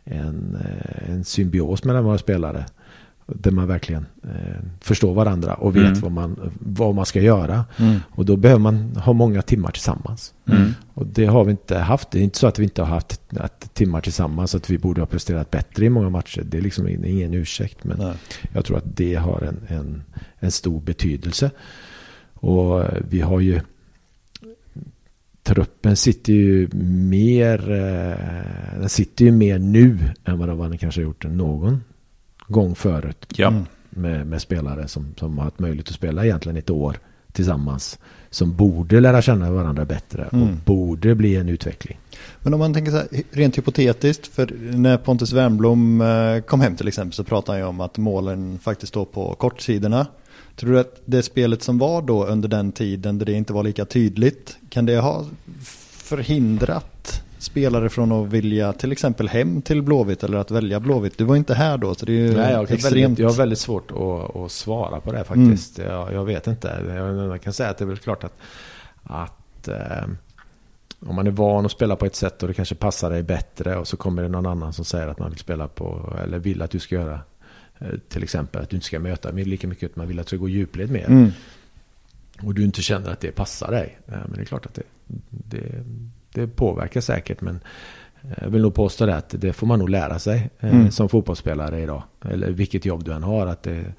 [0.06, 2.66] en, eh, en symbios mellan våra spelare.
[3.26, 6.02] Där man verkligen eh, förstår varandra och vet mm.
[6.02, 7.66] vad, man, vad man ska göra.
[7.78, 8.00] Mm.
[8.10, 10.34] Och då behöver man ha många timmar tillsammans.
[10.46, 10.74] Mm.
[10.94, 12.12] Och det har vi inte haft.
[12.12, 14.56] Det är inte så att vi inte har haft timmar tillsammans.
[14.56, 16.44] Att vi borde ha presterat bättre i många matcher.
[16.46, 17.84] Det är liksom ingen ursäkt.
[17.84, 18.14] Men Nej.
[18.54, 20.04] jag tror att det har en, en,
[20.40, 21.52] en stor betydelse.
[22.34, 23.62] Och vi har ju
[25.44, 31.04] truppen sitter ju mer, eh, den sitter ju mer nu än vad den kanske har
[31.04, 31.84] gjort någon
[32.48, 33.26] gång förut.
[33.36, 33.48] Ja.
[33.48, 33.64] Mm.
[33.90, 36.98] med, med spelare som, som har haft möjlighet att spela egentligen ett år
[37.32, 38.00] tillsammans.
[38.30, 40.58] Som borde lära känna varandra bättre och mm.
[40.66, 42.00] borde bli en utveckling.
[42.40, 46.76] Men om man tänker så här, rent hypotetiskt, för när Pontus Wernblom eh, kom hem
[46.76, 50.08] till exempel så pratade han ju om att målen faktiskt står på kortsidorna.
[50.56, 53.64] Tror du att det spelet som var då under den tiden där det inte var
[53.64, 55.26] lika tydligt, kan det ha
[55.92, 61.18] förhindrat spelare från att vilja till exempel hem till Blåvitt eller att välja Blåvitt?
[61.18, 62.96] Du var inte här då så det är ju Nej, jag, extremt...
[62.96, 65.80] väldigt, jag har väldigt svårt att, att svara på det faktiskt.
[65.80, 65.92] Mm.
[65.92, 66.84] Jag, jag, vet inte.
[66.88, 68.34] Jag, jag, kan säga att det är väl klart att,
[69.04, 70.08] att eh,
[71.00, 73.78] om man är van att spela på ett sätt och det kanske passar dig bättre
[73.78, 76.62] och så kommer det någon annan som säger att man vill spela på eller vill
[76.62, 77.20] att du ska göra
[78.10, 80.38] till exempel att du inte ska möta lika mycket att man vill att du ska
[80.38, 81.06] gå djupled mer.
[81.06, 81.32] Mm.
[82.42, 84.00] Och du inte känner att det passar dig.
[84.06, 84.84] Men det är klart att det,
[85.30, 85.84] det,
[86.34, 87.60] det påverkar säkert men
[88.42, 90.92] jag vill nog påstå det att det får man nog lära sig eh, mm.
[90.92, 92.04] som fotbollsspelare idag.
[92.22, 93.48] Eller vilket jobb du än har.
[93.48, 93.94] Att det,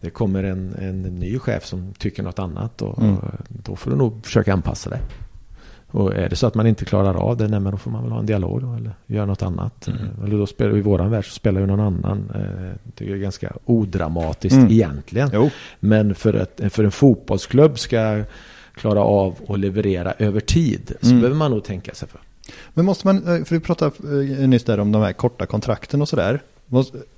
[0.00, 3.16] det kommer en, en ny chef som tycker något annat och, mm.
[3.48, 5.00] då får du nog försöka anpassa dig.
[5.96, 8.02] Och är det så att man inte klarar av det, nej, men då får man
[8.02, 9.88] väl ha en dialog då, eller göra något annat.
[9.88, 10.00] Mm.
[10.00, 12.30] Eh, eller då spelar, I våran värld så spelar ju någon annan.
[12.34, 14.72] Eh, det är ganska odramatiskt mm.
[14.72, 15.30] egentligen.
[15.32, 15.50] Jo.
[15.80, 18.24] Men för, att, för en fotbollsklubb ska
[18.74, 21.20] klara av att leverera över tid så mm.
[21.20, 22.20] behöver man nog tänka sig för.
[22.74, 23.92] Men måste man, eh, för vi pratade
[24.46, 26.40] nyss där om de här korta kontrakten och sådär.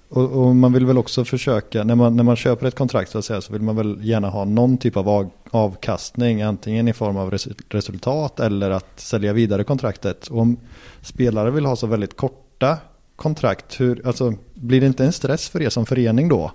[0.09, 3.19] Och, och, man vill väl också försöka, när man, när man köper ett kontrakt så,
[3.19, 6.93] att säga, så vill man väl gärna ha någon typ av av, avkastning, antingen i
[6.93, 10.27] form av res, resultat eller att sälja vidare kontraktet.
[10.27, 10.57] Och om
[11.03, 12.79] spelare vill ha så väldigt korta
[13.17, 16.53] kontrakt, hur, alltså, blir det inte en stress för er som förening då?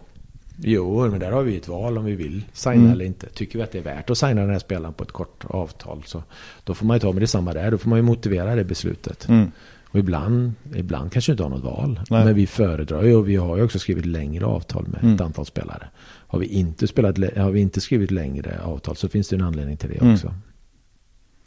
[0.58, 2.92] Jo, men där har vi ett val om vi vill signa mm.
[2.92, 3.30] eller inte.
[3.30, 6.04] Tycker vi att det är värt att signa den här spelaren på ett kort avtal
[6.06, 6.24] så
[6.64, 7.72] då får man ju ta med detsamma där.
[7.72, 9.28] Då får man ju motivera det beslutet.
[9.28, 9.52] Mm.
[9.94, 12.00] Och ibland, ibland kanske inte har något val.
[12.10, 12.26] Nej.
[12.26, 15.16] Men vi föredrar ju och vi har ju också skrivit längre avtal med mm.
[15.16, 15.90] ett antal spelare.
[16.04, 19.78] Har vi, inte spelat, har vi inte skrivit längre avtal så finns det en anledning
[19.78, 20.14] till det mm.
[20.14, 20.34] också.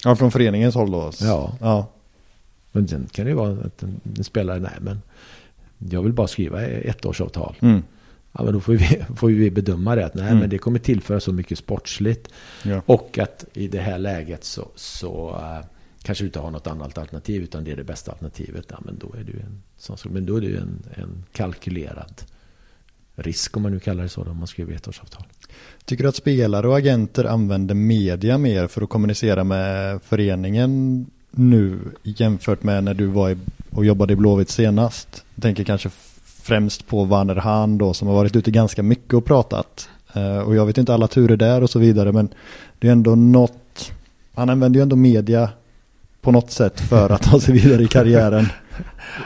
[0.05, 1.11] Ja, från föreningens håll då?
[1.21, 1.57] Ja.
[1.61, 1.93] ja.
[2.73, 5.03] Men sen kan det ju vara att en, en spelare, nej men
[5.79, 7.57] jag vill bara skriva ettårsavtal.
[7.61, 7.83] Mm.
[8.33, 10.07] Ja, men då får vi, får vi bedöma det.
[10.07, 10.39] Att nej, mm.
[10.39, 12.29] men det kommer tillföra så mycket sportsligt.
[12.65, 12.83] Ja.
[12.87, 15.67] Och att i det här läget så, så uh,
[16.07, 18.67] kanske inte har något annat alternativ utan det är det bästa alternativet.
[18.69, 19.63] Ja, men då är det ju en,
[20.13, 22.23] men då är det en, en kalkylerad
[23.15, 25.23] risk om man nu kallar det så om man skriver ettårsavtal.
[25.85, 31.79] Tycker du att spelare och agenter använder media mer för att kommunicera med föreningen nu
[32.03, 33.37] jämfört med när du var i,
[33.71, 35.25] och jobbade i Blåvitt senast?
[35.35, 35.91] Jag tänker kanske
[36.25, 39.89] främst på Werner Hahn då som har varit ute ganska mycket och pratat.
[40.15, 42.29] Eh, och jag vet inte alla turer där och så vidare men
[42.79, 43.93] det är ändå något,
[44.35, 45.51] han använder ju ändå media
[46.27, 48.47] på något sätt för att ta sig vidare i karriären.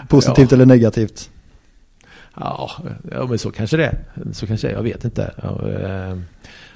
[0.09, 0.55] Positivt ja.
[0.55, 1.31] eller negativt?
[2.37, 2.71] Ja,
[3.11, 3.99] ja, men så kanske det är.
[4.33, 5.23] Så kanske det är, jag vet inte.
[5.43, 6.19] Eh,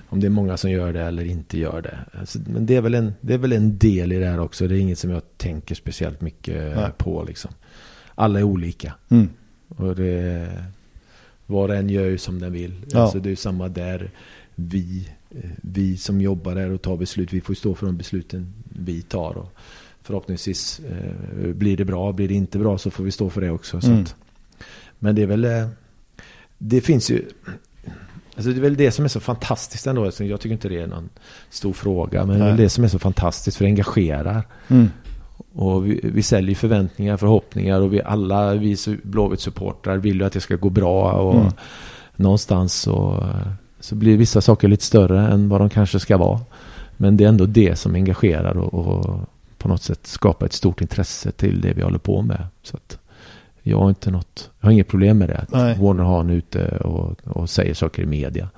[0.09, 1.99] om det är många som gör det eller inte gör det.
[2.47, 4.69] Men det är, väl en, det är väl en del i det här också.
[4.69, 6.91] Det är inget som jag tänker speciellt mycket Nej.
[6.99, 7.25] på.
[7.25, 7.51] Liksom.
[8.15, 8.95] Alla är olika.
[9.09, 9.29] Mm.
[9.69, 10.49] Och det,
[11.47, 12.75] var och en gör ju som den vill.
[12.91, 13.03] Ja.
[13.03, 14.11] Alltså, det är samma där.
[14.55, 18.53] Vi, eh, vi som jobbar där och tar beslut, vi får stå för de besluten
[18.65, 19.37] vi tar.
[19.37, 19.53] Och,
[20.05, 22.13] förhoppningsvis eh, blir det bra.
[22.13, 23.81] Blir det inte bra så får vi stå för det också.
[23.85, 24.03] Mm.
[24.03, 24.15] Att,
[24.99, 25.45] men det är väl...
[25.45, 25.69] Eh,
[26.59, 27.25] det finns ju...
[28.37, 30.05] Alltså det är väl det som är så fantastiskt ändå.
[30.05, 31.09] Alltså jag tycker inte det är någon
[31.51, 32.27] stor fråga.
[32.27, 34.43] Men det är det som är så fantastiskt för det engagerar.
[34.69, 34.89] Mm.
[35.53, 40.41] Och vi, vi säljer förväntningar, förhoppningar och vi alla, vi Blåvitt-supportrar vill ju att det
[40.41, 41.13] ska gå bra.
[41.13, 41.53] Och mm.
[42.17, 43.29] någonstans så,
[43.81, 46.41] så blir vissa saker lite större än vad de kanske ska vara.
[46.97, 49.21] Men det är ändå det som engagerar och, och
[49.65, 52.47] på något sätt skapa ett stort intresse till det vi håller på med.
[52.63, 52.99] Så att
[53.63, 55.39] jag har inte något, jag har inget problem med det.
[55.39, 55.79] Att Nej.
[55.79, 58.49] Warner Hahn är ute och, och säger saker i media.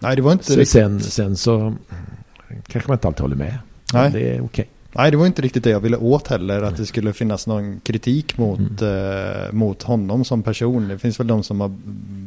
[0.00, 0.68] Nej, det var inte så riktigt.
[0.68, 1.74] Sen, sen så
[2.66, 3.58] kanske man inte alltid håller med.
[3.92, 4.10] Nej.
[4.12, 4.44] det är okej.
[4.44, 4.64] Okay.
[4.98, 6.62] Nej, det var inte riktigt det jag ville åt heller.
[6.62, 8.82] Att det skulle finnas någon kritik mot, mm.
[8.82, 10.88] eh, mot honom som person.
[10.88, 11.70] Det finns väl de som har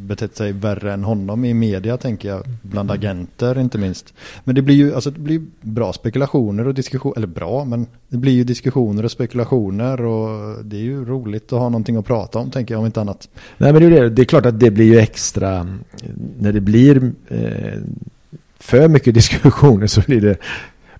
[0.07, 2.43] betett sig värre än honom i media tänker jag.
[2.61, 2.99] Bland mm.
[2.99, 4.13] agenter inte minst.
[4.43, 7.17] Men det blir ju alltså, det blir bra spekulationer och diskussioner.
[7.17, 10.05] Eller bra, men det blir ju diskussioner och spekulationer.
[10.05, 13.01] Och det är ju roligt att ha någonting att prata om tänker jag om inte
[13.01, 13.29] annat.
[13.57, 14.09] Nej, men det är, det.
[14.09, 15.77] det är klart att det blir ju extra.
[16.39, 17.79] När det blir eh,
[18.61, 20.37] för mycket diskussioner så blir det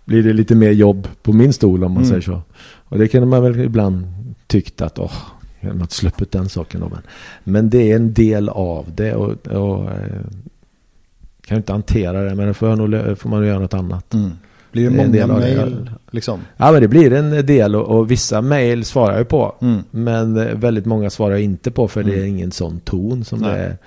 [0.06, 2.10] blir det lite mer jobb på min stol om man mm.
[2.10, 2.42] säger så.
[2.64, 4.08] Och det kan man väl ibland
[4.48, 5.14] tyckt att åh,
[5.60, 6.90] jag har inte släppt den saken då.
[6.90, 7.02] Men,
[7.44, 10.22] men det är en del av det och, och eh,
[11.46, 14.14] kan inte hantera det men då får, nog, får man göra något annat.
[14.14, 14.32] Mm.
[14.72, 15.90] Blir det, det många mejl?
[16.12, 16.40] Liksom?
[16.58, 19.56] Ja men det blir en del och, och vissa mejl svarar jag på.
[19.62, 19.84] Mm.
[19.92, 22.30] Men väldigt många svarar jag inte på för det är mm.
[22.30, 23.52] ingen sån ton som Nej.
[23.52, 23.78] det är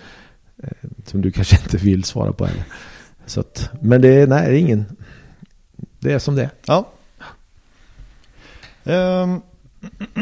[1.07, 2.65] som du kanske inte vill svara på heller.
[3.27, 4.85] Så att, men det är, nej, det är ingen,
[6.05, 6.51] det är som det är.
[6.67, 6.89] Ja.
[8.85, 9.43] Um,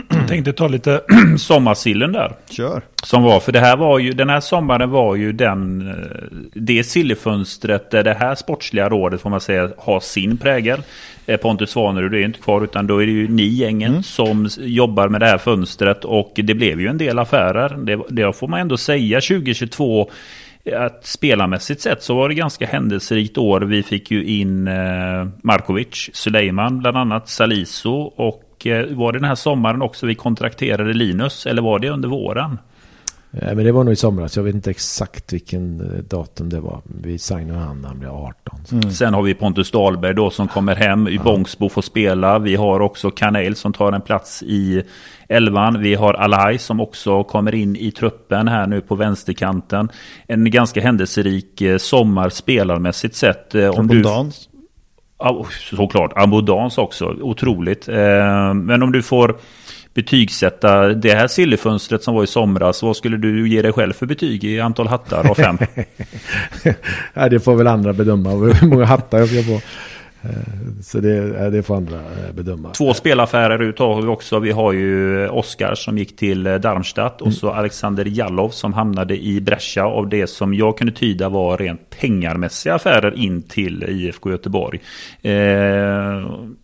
[0.08, 1.00] jag tänkte ta lite
[1.38, 2.34] sommarsillen där.
[2.50, 2.82] Kör.
[3.02, 6.84] Som var, för det här var ju, den här sommaren var ju den, eh, det
[6.84, 10.82] sillefönstret där det här sportsliga rådet får man säga har sin prägel.
[11.26, 14.02] Eh, Pontus Svanerud är inte kvar utan då är det ju ni gängen mm.
[14.02, 17.76] som jobbar med det här fönstret och det blev ju en del affärer.
[17.76, 20.10] Det, det får man ändå säga 2022
[20.70, 23.60] att spelarmässigt sett så var det ganska händelserikt år.
[23.60, 29.28] Vi fick ju in eh, Markovic, Suleiman bland annat, Saliso och eh, var det den
[29.28, 31.46] här sommaren också vi kontrakterade Linus?
[31.46, 32.58] Eller var det under våren?
[33.40, 34.36] Ja, men det var nog i somras.
[34.36, 36.80] Jag vet inte exakt vilken eh, datum det var.
[37.02, 38.60] Vi signade han när han blev 18.
[38.72, 38.90] Mm.
[38.90, 41.08] Sen har vi Pontus Dahlberg då som kommer hem.
[41.08, 41.22] I ja.
[41.22, 42.38] Bångsbo får spela.
[42.38, 44.82] Vi har också Kanel som tar en plats i
[45.28, 45.80] elvan.
[45.80, 49.88] Vi har Alai som också kommer in i truppen här nu på vänsterkanten.
[50.26, 53.54] En ganska händelserik eh, sommar spelarmässigt sett.
[53.54, 54.04] Om du,
[55.70, 57.16] såklart, abundans också.
[57.20, 57.88] Otroligt.
[57.88, 59.36] Eh, men om du får
[59.94, 62.82] betygsätta det här sillefönstret som var i somras.
[62.82, 65.58] Vad skulle du ge dig själv för betyg i antal hattar av fem?
[67.14, 69.60] ja, det får väl andra bedöma hur många hattar jag ska få.
[70.24, 72.70] Eh, så det, det får andra eh, bedöma.
[72.70, 74.38] Två spelaffärer ut har vi också.
[74.38, 77.36] Vi har ju Oskar som gick till eh, Darmstadt och mm.
[77.36, 81.90] så Alexander Jallov som hamnade i Brescia av det som jag kunde tyda var rent
[82.00, 84.80] pengarmässiga affärer in till IFK Göteborg.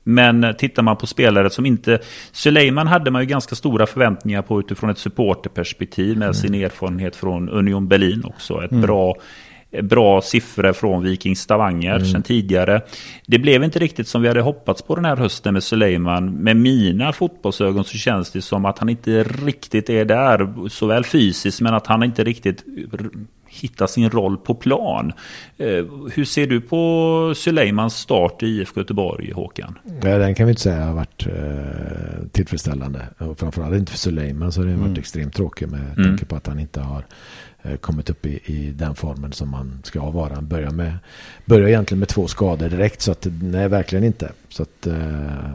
[0.05, 1.99] men tittar man på spelare som inte...
[2.33, 6.35] Suleiman hade man ju ganska stora förväntningar på utifrån ett supporterperspektiv med mm.
[6.35, 8.65] sin erfarenhet från Union Berlin också.
[8.65, 8.83] Ett mm.
[8.83, 9.15] bra
[9.83, 12.07] bra siffror från Viking Stavanger mm.
[12.07, 12.83] sedan tidigare.
[13.27, 16.31] Det blev inte riktigt som vi hade hoppats på den här hösten med Suleiman.
[16.31, 21.61] Med mina fotbollsögon så känns det som att han inte riktigt är där, såväl fysiskt
[21.61, 22.65] men att han inte riktigt
[23.49, 25.13] hittar sin roll på plan.
[25.59, 29.79] Eh, hur ser du på Suleimans start i IFK Göteborg, Håkan?
[30.03, 33.09] Ja, den kan vi inte säga har varit eh, tillfredsställande.
[33.19, 34.99] Och framförallt inte för Suleiman så har det varit mm.
[34.99, 36.05] extremt tråkigt med mm.
[36.05, 37.05] tanke på att han inte har
[37.63, 40.35] Eh, kommit upp i, i den formen som man ska vara.
[40.35, 40.93] Han börjar, med,
[41.45, 44.33] börjar egentligen med två skador direkt så att nej verkligen inte.
[44.49, 45.51] Så att eh,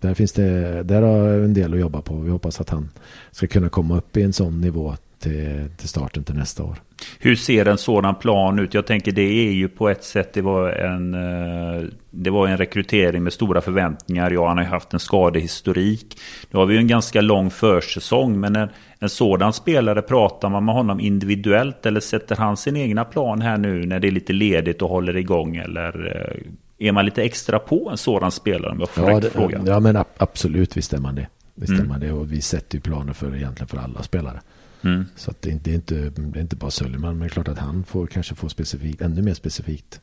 [0.00, 2.16] där finns det, där har en del att jobba på.
[2.16, 2.90] Vi hoppas att han
[3.30, 6.78] ska kunna komma upp i en sån nivå till, till starten till nästa år.
[7.18, 8.74] Hur ser en sådan plan ut?
[8.74, 12.56] Jag tänker det är ju på ett sätt det var en, eh, det var en
[12.56, 14.30] rekrytering med stora förväntningar.
[14.30, 16.18] Ja, han har ju haft en skadehistorik.
[16.50, 20.64] Nu har vi ju en ganska lång försäsong, men en, en sådan spelare, pratar man
[20.64, 24.32] med honom individuellt eller sätter han sin egna plan här nu när det är lite
[24.32, 25.56] ledigt och håller igång?
[25.56, 29.30] Eller eh, är man lite extra på en sådan spelare om jag får ja, det,
[29.30, 29.62] fråga?
[29.66, 31.26] Ja, men absolut visst är man det.
[31.54, 31.84] Visst mm.
[31.84, 34.40] är man det och vi sätter ju planer för egentligen för alla spelare.
[34.82, 35.04] Mm.
[35.16, 37.58] Så att det, är inte, det är inte bara Sölleman, men det är klart att
[37.58, 40.00] han får kanske få specifikt, ännu mer specifikt.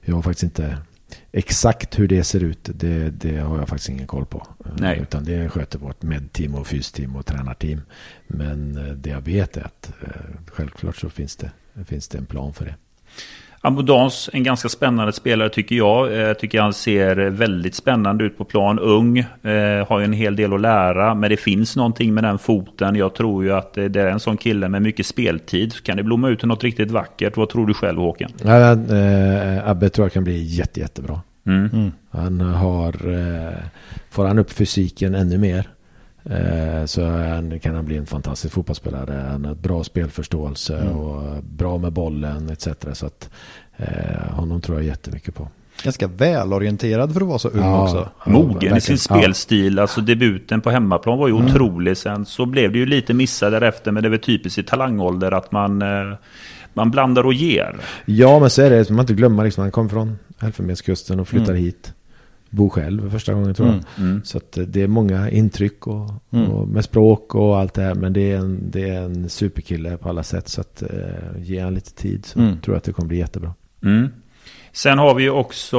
[0.00, 0.78] Jag har faktiskt inte
[1.32, 4.46] exakt hur det ser ut, det, det har jag faktiskt ingen koll på.
[4.76, 4.98] Nej.
[4.98, 7.80] Utan det sköter vårt medteam och fysteam och tränarteam.
[8.26, 10.10] Men eh, det jag vet är att eh,
[10.46, 11.50] självklart så finns det,
[11.84, 12.74] finns det en plan för det.
[13.62, 16.12] Abundans, en ganska spännande spelare tycker jag.
[16.12, 18.78] Jag eh, tycker han ser väldigt spännande ut på plan.
[18.78, 21.14] Ung, eh, har ju en hel del att lära.
[21.14, 22.96] Men det finns någonting med den foten.
[22.96, 25.84] Jag tror ju att det är en sån kille med mycket speltid.
[25.84, 27.36] Kan det blomma ut till något riktigt vackert?
[27.36, 28.30] Vad tror du själv Håkan?
[28.42, 31.20] Ja, eh, Abbe tror jag kan bli jätte, jättebra.
[31.46, 31.70] Mm.
[31.72, 31.92] Mm.
[32.10, 33.58] Han har, eh,
[34.10, 35.68] får han upp fysiken ännu mer
[36.24, 37.00] Eh, så
[37.62, 39.26] kan han bli en fantastisk fotbollsspelare.
[39.30, 40.96] Han har bra spelförståelse mm.
[40.96, 42.68] och bra med bollen etc.
[42.92, 43.30] Så att
[43.76, 45.48] eh, honom tror jag jättemycket på.
[45.82, 48.08] Ganska välorienterad för att vara så ung ja, också.
[48.26, 49.76] Mogen i sin spelstil.
[49.76, 49.82] Ja.
[49.82, 51.46] Alltså debuten på hemmaplan var ju mm.
[51.46, 51.96] otrolig.
[51.96, 53.92] Sen så blev det ju lite missar därefter.
[53.92, 56.16] Men det är väl typiskt i talangålder att man, eh,
[56.74, 57.76] man blandar och ger.
[58.04, 58.90] Ja men så är det.
[58.90, 59.62] Man inte glömma liksom.
[59.62, 61.64] Han kom från Elfenbenskusten och flyttar mm.
[61.64, 61.92] hit
[62.50, 63.76] bo själv första gången tror jag.
[63.76, 64.24] Mm, mm.
[64.24, 66.50] Så att eh, det är många intryck och, mm.
[66.50, 67.94] och, med språk och allt det här.
[67.94, 70.48] Men det är en, det är en superkille på alla sätt.
[70.48, 70.88] Så att eh,
[71.42, 72.60] ge han lite tid så mm.
[72.60, 73.54] tror jag att det kommer bli jättebra.
[74.72, 75.78] Sen har vi ju också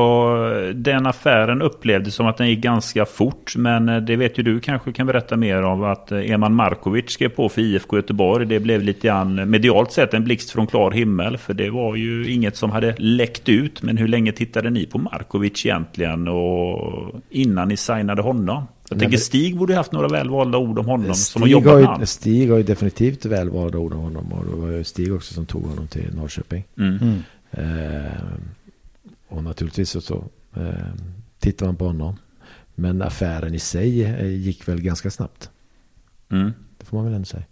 [0.73, 3.55] den affären upplevdes som att den gick ganska fort.
[3.55, 7.09] Men eh, det vet ju du kanske kan berätta mer om att eh, Eman Markovic
[7.11, 8.45] skrev på för IFK Göteborg.
[8.45, 11.37] Det blev lite grann medialt sett en blixt från klar himmel.
[11.37, 13.81] För det var ju inget som hade läckt ut.
[13.81, 16.27] Men hur länge tittade ni på Markovic egentligen?
[16.27, 18.63] Och innan ni signade honom?
[18.89, 21.85] Jag tänker Stig borde haft några välvalda ord om honom Stig som har jobbat med
[21.85, 22.05] honom.
[22.05, 24.33] Stig har ju definitivt välvalda ord om honom.
[24.33, 26.63] Och det var ju Stig också som tog honom till Norrköping.
[26.77, 26.97] Mm.
[27.01, 27.23] Mm.
[27.51, 28.11] Eh,
[29.31, 30.23] och naturligtvis så,
[30.55, 30.93] eh,
[31.39, 32.17] tittar man på honom.
[32.75, 35.49] Men affären i sig eh, gick väl ganska snabbt.
[36.31, 36.53] Mm.
[36.77, 37.43] Det får man väl ändå säga.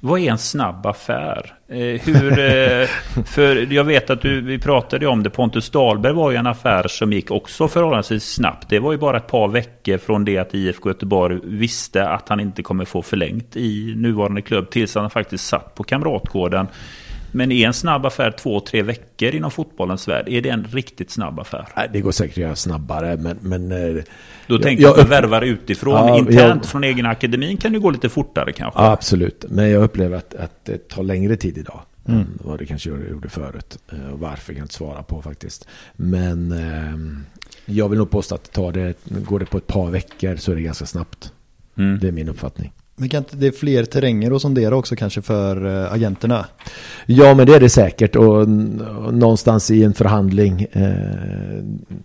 [0.00, 1.54] Vad är en snabb affär?
[1.68, 2.86] Eh, hur, eh,
[3.26, 6.88] för jag vet att du, vi pratade om det, Pontus Dahlberg var ju en affär
[6.88, 8.68] som gick också förhållandevis snabbt.
[8.68, 12.40] Det var ju bara ett par veckor från det att IFK Göteborg visste att han
[12.40, 16.66] inte kommer få förlängt i nuvarande klubb tills han faktiskt satt på Kamratgården.
[17.32, 20.28] Men är en snabb affär två, tre veckor inom fotbollens värld?
[20.28, 21.68] Är det en riktigt snabb affär?
[21.76, 23.38] Nej, det går säkert att göra snabbare, men...
[23.40, 24.02] men eh,
[24.46, 25.94] Då tänker jag, jag värvar utifrån.
[25.94, 28.80] Ja, Internt jag, från egen akademin kan det gå lite fortare kanske?
[28.80, 29.44] Ja, absolut.
[29.48, 31.80] Men jag upplever att, att det tar längre tid idag.
[32.08, 32.20] Mm.
[32.20, 33.78] Än vad det kanske gjorde förut.
[33.92, 35.68] Eh, varför kan jag inte svara på faktiskt.
[35.96, 40.36] Men eh, jag vill nog påstå att tar det, går det på ett par veckor
[40.36, 41.32] så är det ganska snabbt.
[41.76, 41.98] Mm.
[41.98, 42.72] Det är min uppfattning.
[42.98, 46.46] Men kan inte det är fler terränger att sondera också kanske för eh, agenterna?
[47.06, 48.16] Ja, men det är det säkert.
[48.16, 48.48] Och, och
[49.14, 50.82] någonstans i en förhandling, eh,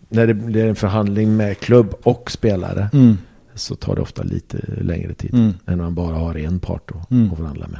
[0.09, 3.17] när det blir en förhandling med klubb och spelare, mm.
[3.55, 5.53] så tar det ofta lite längre tid mm.
[5.65, 7.31] än om man bara har en part att, mm.
[7.31, 7.79] att förhandla med.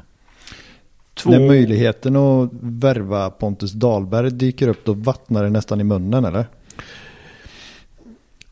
[1.14, 1.30] Två...
[1.30, 6.46] När möjligheten att värva Pontus Dahlberg dyker upp, då vattnar det nästan i munnen, eller?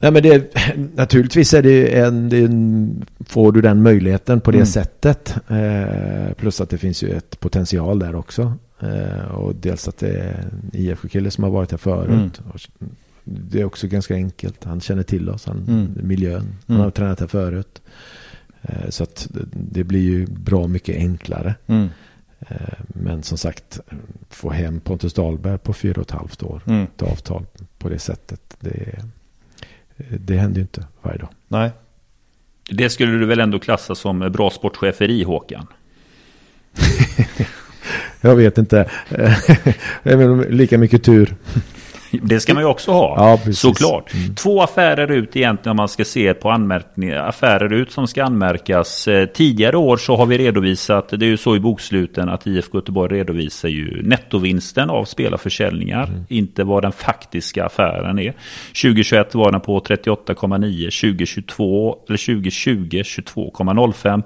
[0.02, 0.56] Nej, men det,
[0.95, 4.66] naturligtvis är det en, det en, får du den möjligheten på det mm.
[4.66, 5.36] sättet.
[5.47, 8.54] Eh, plus att det finns ju ett potential där också.
[8.80, 12.41] Eh, och dels att det är en IFK-kille som har varit här förut.
[12.45, 12.95] Mm.
[13.24, 14.64] Det är också ganska enkelt.
[14.64, 16.08] Han känner till oss, han, mm.
[16.08, 16.56] miljön.
[16.68, 16.84] Han mm.
[16.84, 17.82] har tränat här förut.
[18.62, 21.56] Eh, så att det blir ju bra mycket enklare.
[21.68, 21.89] Mm.
[22.39, 23.80] Eh, men som sagt,
[24.30, 26.62] få hem Pontus Dahlberg på fyra och ett halvt år.
[26.68, 26.84] Mm.
[26.84, 27.45] Ett avtal
[27.78, 28.41] på det sättet.
[28.60, 29.04] Det är
[30.10, 31.30] det händer ju inte varje dag.
[31.47, 31.72] Nej.
[32.70, 35.68] Det skulle du väl ändå klassa som bra sportcheferi, Håkan?
[38.22, 38.89] jag vet inte.
[40.49, 41.36] Lika mycket tur.
[42.22, 44.14] Det ska man ju också ha, ja, såklart.
[44.14, 44.36] Mm.
[44.36, 47.28] Två affärer ut egentligen om man ska se på anmärkningar.
[47.28, 49.07] Affärer ut som ska anmärkas.
[49.07, 52.78] Eh, tidigare år så har vi redovisat, det är ju så i boksluten att IFK
[52.78, 56.03] Göteborg redovisar ju nettovinsten av spelarförsäljningar.
[56.03, 56.26] Mm.
[56.30, 58.34] Inte vad den faktiska affären är.
[58.82, 64.24] 2021 var den på 38,9, 2022 eller 2020 22,05.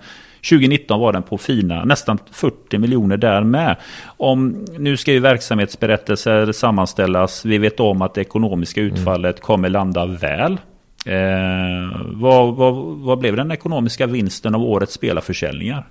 [0.49, 3.75] 2019 var den på fina nästan 40 miljoner där med.
[4.05, 7.45] Om, nu ska ju verksamhetsberättelser sammanställas.
[7.45, 8.93] Vi vet om att det ekonomiska mm.
[8.93, 9.45] utfallet mm.
[9.45, 10.57] kommer landa väl.
[11.05, 15.87] Eh, vad, vad, vad blev den ekonomiska vinsten av årets spelarförsäljningar?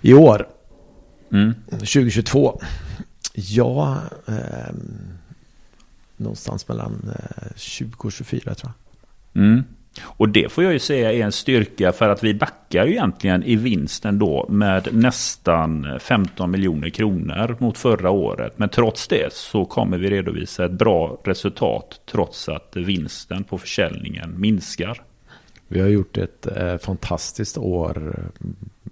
[0.00, 0.46] I år?
[1.32, 1.54] Mm.
[1.70, 2.60] 2022?
[3.34, 3.96] Ja,
[4.28, 4.74] eh,
[6.16, 8.72] någonstans mellan eh, 20 och 24 tror
[9.32, 9.42] jag.
[9.42, 9.64] Mm.
[10.02, 13.42] Och det får jag ju säga är en styrka för att vi backar ju egentligen
[13.42, 18.58] i vinsten då med nästan 15 miljoner kronor mot förra året.
[18.58, 24.40] Men trots det så kommer vi redovisa ett bra resultat trots att vinsten på försäljningen
[24.40, 25.02] minskar.
[25.68, 28.14] Vi har gjort ett eh, fantastiskt år,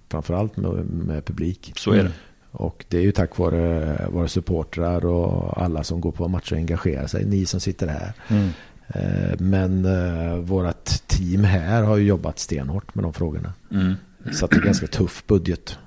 [0.08, 1.72] framförallt med, med publik.
[1.76, 2.12] Så är det.
[2.58, 6.58] Och det är ju tack vare våra supportrar och alla som går på matcher och
[6.58, 7.24] engagerar sig.
[7.24, 8.12] Ni som sitter här.
[8.28, 8.48] Mm.
[8.88, 13.52] Eh, men eh, vårt team här har ju jobbat stenhårt med de frågorna.
[13.70, 13.94] Mm.
[14.32, 15.78] Så att det är ganska tuff budget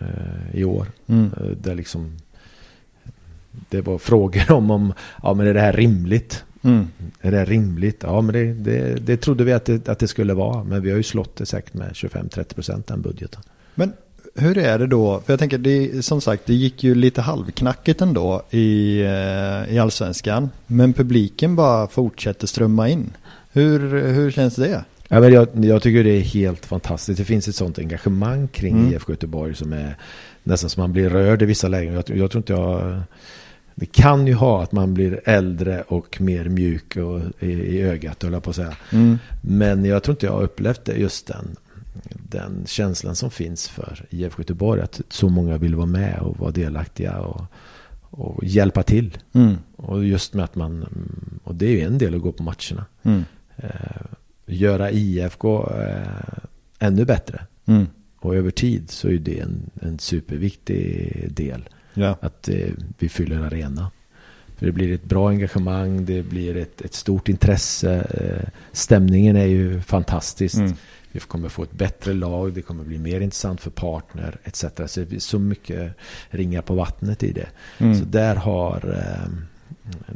[0.00, 0.86] eh, i år.
[1.06, 1.30] Mm.
[1.60, 2.16] Där liksom
[3.68, 4.92] det var frågor om, om
[5.22, 6.44] ja, men är det här rimligt?
[6.62, 6.88] Mm.
[7.20, 8.02] Är det rimligt?
[8.02, 10.64] Ja, men det, det, det trodde vi att det, att det skulle vara.
[10.64, 13.42] Men vi har ju slått det säkert med 25-30 procent den budgeten.
[13.74, 13.92] Men
[14.38, 15.20] hur är det då?
[15.26, 19.78] För jag tänker, det, som sagt, det gick ju lite halvknackigt ändå i, eh, i
[19.78, 20.50] allsvenskan.
[20.66, 23.16] Men publiken bara fortsätter strömma in.
[23.52, 24.84] Hur, hur känns det?
[25.08, 27.18] Ja, men jag, jag tycker det är helt fantastiskt.
[27.18, 28.92] Det finns ett sånt engagemang kring mm.
[28.92, 29.96] IFK Göteborg som är
[30.42, 31.94] nästan som man blir rörd i vissa lägen.
[31.94, 33.00] Jag, jag tror inte jag...
[33.74, 38.22] Det kan ju ha att man blir äldre och mer mjuk och, i, i ögat,
[38.22, 38.76] höll jag på att säga.
[38.90, 39.18] Mm.
[39.40, 41.56] Men jag tror inte jag har upplevt det, just den
[42.10, 44.80] den känslan som finns för IFK Göteborg.
[44.80, 47.44] Att så många vill vara med och vara delaktiga och,
[48.00, 49.18] och hjälpa till.
[49.32, 49.56] Mm.
[49.76, 50.86] Och just med att man,
[51.44, 52.86] och det är ju en del att gå på matcherna.
[53.02, 53.24] Mm.
[53.56, 54.06] Eh,
[54.46, 56.38] göra IFK eh,
[56.78, 57.46] ännu bättre.
[57.66, 57.86] Mm.
[58.20, 61.68] Och över tid så är det en, en superviktig del.
[61.94, 62.16] Ja.
[62.20, 63.90] Att eh, vi fyller arena.
[64.56, 67.94] För det blir ett bra engagemang, det blir ett, ett stort intresse.
[67.94, 70.54] Eh, stämningen är ju fantastisk.
[70.54, 70.74] Mm.
[71.12, 74.64] Vi kommer få ett bättre lag, det kommer bli mer intressant för partner etc.
[74.86, 75.92] Så det är så mycket
[76.30, 77.48] ringar på vattnet i det.
[77.78, 77.94] Mm.
[77.94, 79.28] Så där har eh,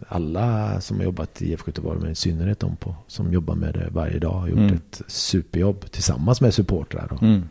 [0.09, 3.75] alla som har jobbat i IFK Göteborg, men i synnerhet de på, som jobbar med
[3.75, 4.75] det varje dag, gjort mm.
[4.75, 7.49] ett superjobb tillsammans med supportrar och, mm.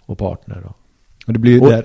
[0.00, 0.62] och partner.
[0.64, 0.76] Och,
[1.26, 1.84] och det blir och där...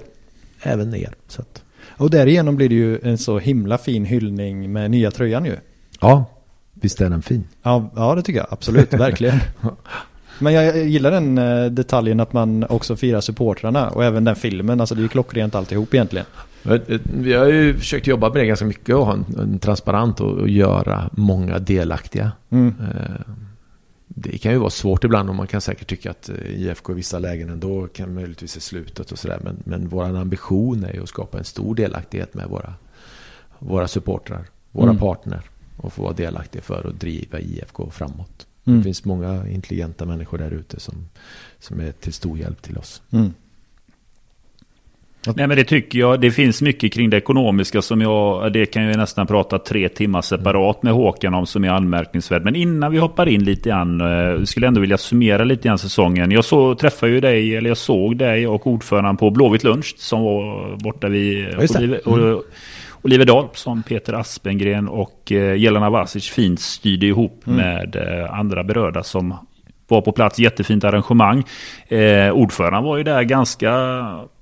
[0.61, 1.13] även er.
[1.27, 1.63] Så att.
[1.87, 5.55] Och därigenom blir det ju en så himla fin hyllning med nya tröjan ju.
[6.01, 6.25] Ja,
[6.73, 7.43] visst är den fin.
[7.63, 9.39] Ja, ja det tycker jag absolut, verkligen.
[10.39, 14.79] Men jag gillar den eh, detaljen att man också firar supportrarna och även den filmen.
[14.79, 16.25] Alltså det är ju klockrent alltihop egentligen.
[17.03, 20.31] Vi har ju försökt jobba med det ganska mycket och ha en, en transparent och,
[20.31, 22.31] och göra många delaktiga.
[22.49, 22.75] Mm.
[22.79, 23.33] Eh,
[24.07, 26.95] det kan ju vara svårt ibland och man kan säkert tycka att eh, IFK i
[26.95, 29.39] vissa lägen ändå kan möjligtvis se slutet och sådär.
[29.43, 32.73] Men, men vår ambition är ju att skapa en stor delaktighet med våra,
[33.59, 34.97] våra supportrar, våra mm.
[34.97, 35.41] partner
[35.77, 38.46] och få vara delaktiga för att driva IFK framåt.
[38.67, 38.79] Mm.
[38.79, 40.95] Det finns många intelligenta människor där ute som,
[41.59, 43.01] som är till stor hjälp till oss.
[43.11, 43.33] Mm.
[45.35, 46.21] Nej men det tycker jag.
[46.21, 50.21] Det finns mycket kring det ekonomiska som jag, det kan jag nästan prata tre timmar
[50.21, 52.43] separat med Håkan om som är anmärkningsvärt.
[52.43, 55.77] Men innan vi hoppar in lite grann, eh, skulle jag ändå vilja summera lite grann
[55.77, 56.31] säsongen.
[56.31, 60.21] Jag så, träffade ju dig, eller jag såg dig och ordföranden på Blåvitt Lunch som
[60.21, 61.47] var borta vid
[63.07, 63.17] Oliver.
[63.17, 67.57] Oliverdal som Peter Aspengren och eh, Jelena Vasic fint styrde ihop mm.
[67.57, 69.35] med eh, andra berörda som
[69.87, 71.43] var på plats, jättefint arrangemang.
[71.87, 73.71] Eh, ordföranden var ju där ganska...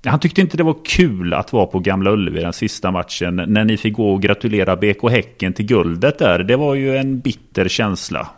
[0.04, 3.36] Han tyckte inte det var kul att vara på Gamla Ullevi den sista matchen.
[3.46, 6.38] När ni fick gå och gratulera BK Häcken till guldet där.
[6.38, 8.28] Det var ju en bitter känsla.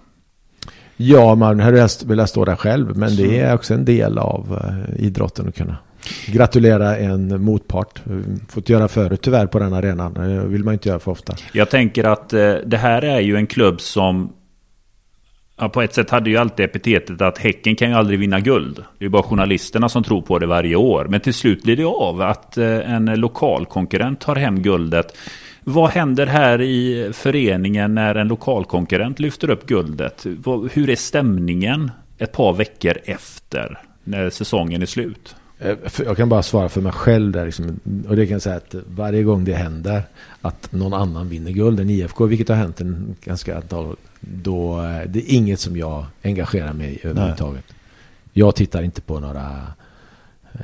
[0.96, 2.96] Ja, man hade velat stå där själv.
[2.96, 3.22] Men Så.
[3.22, 5.76] det är också en del av uh, idrotten att kunna
[6.26, 8.02] gratulera en motpart.
[8.48, 10.14] Fått göra förut tyvärr på den arenan.
[10.14, 11.34] Det vill man inte göra för ofta.
[11.52, 14.32] Jag tänker att eh, det här är ju en klubb som
[15.60, 18.76] Ja, på ett sätt hade ju alltid epitetet att Häcken kan ju aldrig vinna guld.
[18.76, 21.06] Det är ju bara journalisterna som tror på det varje år.
[21.08, 25.16] Men till slut blir det av att eh, en lokal konkurrent tar hem guldet.
[25.64, 30.26] Vad händer här i föreningen när en lokal konkurrent lyfter upp guldet?
[30.72, 35.36] Hur är stämningen ett par veckor efter när säsongen är slut?
[35.58, 37.46] Eh, jag kan bara svara för mig själv där.
[37.46, 37.80] Liksom.
[38.08, 40.02] Och det kan jag säga att varje gång det händer
[40.40, 45.02] att någon annan vinner guld än IFK, vilket har hänt en ganska antal då eh,
[45.08, 47.64] det är inget som jag engagerar mig i överhuvudtaget.
[48.32, 49.66] Jag tittar inte på några
[50.52, 50.60] eh,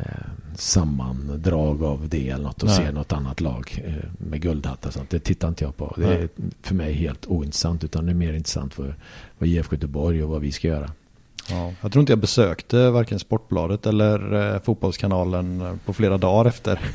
[0.56, 2.76] sammandrag av det eller något och Nej.
[2.76, 5.10] ser något annat lag eh, med guldhattar och sånt.
[5.10, 5.94] Det tittar inte jag på.
[5.96, 6.28] Det är
[6.62, 8.94] för mig helt ointressant utan det är mer intressant för
[9.38, 10.90] vad IFK Göteborg och vad vi ska göra.
[11.50, 16.48] Ja, jag tror inte jag besökte varken Sportbladet eller eh, Fotbollskanalen eh, på flera dagar
[16.48, 16.78] efter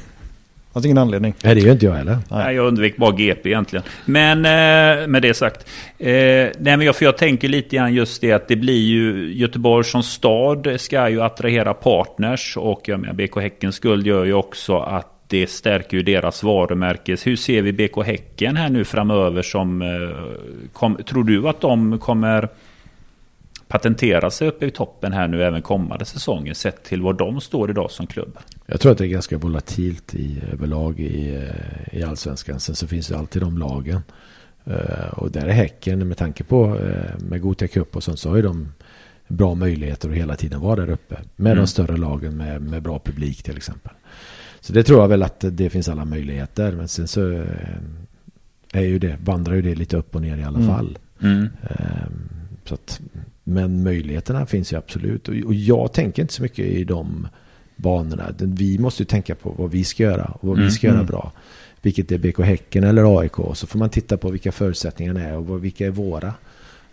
[0.74, 1.34] Fanns ingen anledning.
[1.44, 2.18] Nej, det gör inte jag heller.
[2.30, 3.86] Nej, jag undvek bara GP egentligen.
[4.06, 5.68] Men eh, med det sagt.
[5.98, 9.34] Eh, nej, men jag, för jag tänker lite grann just det att det blir ju
[9.34, 12.58] Göteborg som stad ska ju attrahera partners.
[12.58, 17.18] Och jag menar, BK Häckens skuld gör ju också att det stärker ju deras varumärke.
[17.26, 19.82] Hur ser vi BK Häcken här nu framöver som...
[19.82, 22.50] Eh, kom, tror du att de kommer
[23.70, 27.70] patentera sig uppe i toppen här nu även kommande säsonger sett till var de står
[27.70, 28.38] idag som klubb?
[28.66, 32.60] Jag tror att det är ganska volatilt i överlag i, eh, i allsvenskan.
[32.60, 34.02] Sen så finns det alltid de lagen.
[34.68, 38.30] Uh, och där är Häcken med tanke på uh, med Gothia Cup och sånt så
[38.30, 38.72] har ju de
[39.28, 41.16] bra möjligheter att hela tiden vara där uppe.
[41.36, 41.64] Med mm.
[41.64, 43.92] de större lagen med, med bra publik till exempel.
[44.60, 46.72] Så det tror jag väl att det finns alla möjligheter.
[46.72, 47.44] Men sen så
[48.74, 50.76] är ju det, vandrar ju det lite upp och ner i alla mm.
[50.76, 50.98] fall.
[51.22, 51.48] Mm.
[52.66, 53.02] Så att
[53.50, 55.28] men möjligheterna finns ju absolut.
[55.28, 57.28] Och jag tänker inte så mycket i de
[57.76, 58.26] banorna.
[58.38, 60.66] Vi måste ju tänka på vad vi ska göra och vad mm.
[60.66, 61.08] vi ska göra mm.
[61.08, 61.32] bra.
[61.82, 63.36] Vilket är BK Häcken eller AIK.
[63.54, 66.34] Så får man titta på vilka förutsättningarna är och vilka är våra.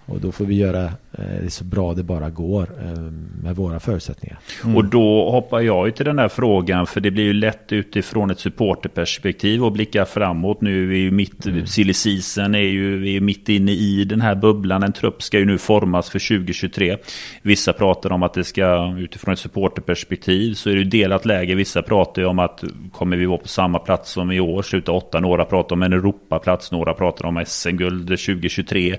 [0.09, 3.01] Och då får vi göra eh, det så bra det bara går eh,
[3.43, 4.39] med våra förutsättningar.
[4.65, 4.77] Mm.
[4.77, 8.31] Och då hoppar jag ju till den här frågan för det blir ju lätt utifrån
[8.31, 10.61] ett supporterperspektiv och blicka framåt.
[10.61, 11.67] Nu är vi ju mitt, mm.
[11.67, 14.83] silly season är ju vi är mitt inne i den här bubblan.
[14.83, 16.97] En trupp ska ju nu formas för 2023.
[17.43, 21.55] Vissa pratar om att det ska utifrån ett supporterperspektiv så är det ju delat läge.
[21.55, 24.93] Vissa pratar ju om att kommer vi vara på samma plats som i år, sluta
[24.93, 25.21] åtta.
[25.21, 28.97] Några pratar om en Europaplats, några pratar om SM-guld 2023.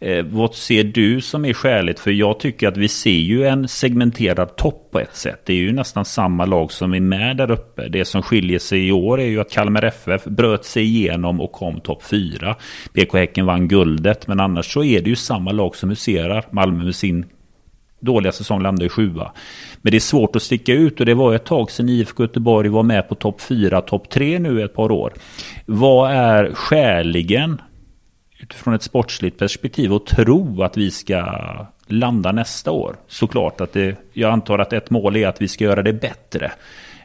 [0.00, 2.00] Eh, vad ser du som är skäligt?
[2.00, 5.42] För jag tycker att vi ser ju en segmenterad topp på ett sätt.
[5.46, 7.88] Det är ju nästan samma lag som är med där uppe.
[7.88, 11.52] Det som skiljer sig i år är ju att Kalmar FF bröt sig igenom och
[11.52, 12.56] kom topp fyra.
[12.92, 16.44] BK Häcken vann guldet, men annars så är det ju samma lag som huserar.
[16.50, 17.26] Malmö med sin
[18.00, 19.32] dåliga säsong landade i sjua.
[19.82, 22.68] Men det är svårt att sticka ut och det var ett tag sedan IFK Göteborg
[22.68, 25.12] var med på topp fyra, topp tre nu ett par år.
[25.66, 27.60] Vad är skäligen
[28.38, 31.26] utifrån ett sportsligt perspektiv och tro att vi ska
[31.86, 32.96] landa nästa år.
[33.08, 36.52] Såklart att det, jag antar att ett mål är att vi ska göra det bättre.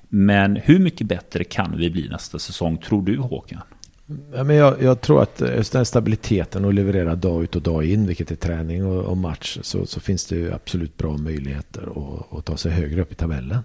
[0.09, 3.61] Men hur mycket bättre kan vi bli nästa säsong tror du Håkan?
[4.35, 7.85] Ja, men jag, jag, tror att just den stabiliteten och leverera dag ut och dag
[7.85, 11.81] in, vilket är träning och, och match, så, så, finns det ju absolut bra möjligheter
[11.81, 13.59] att, att ta sig högre upp i tabellen.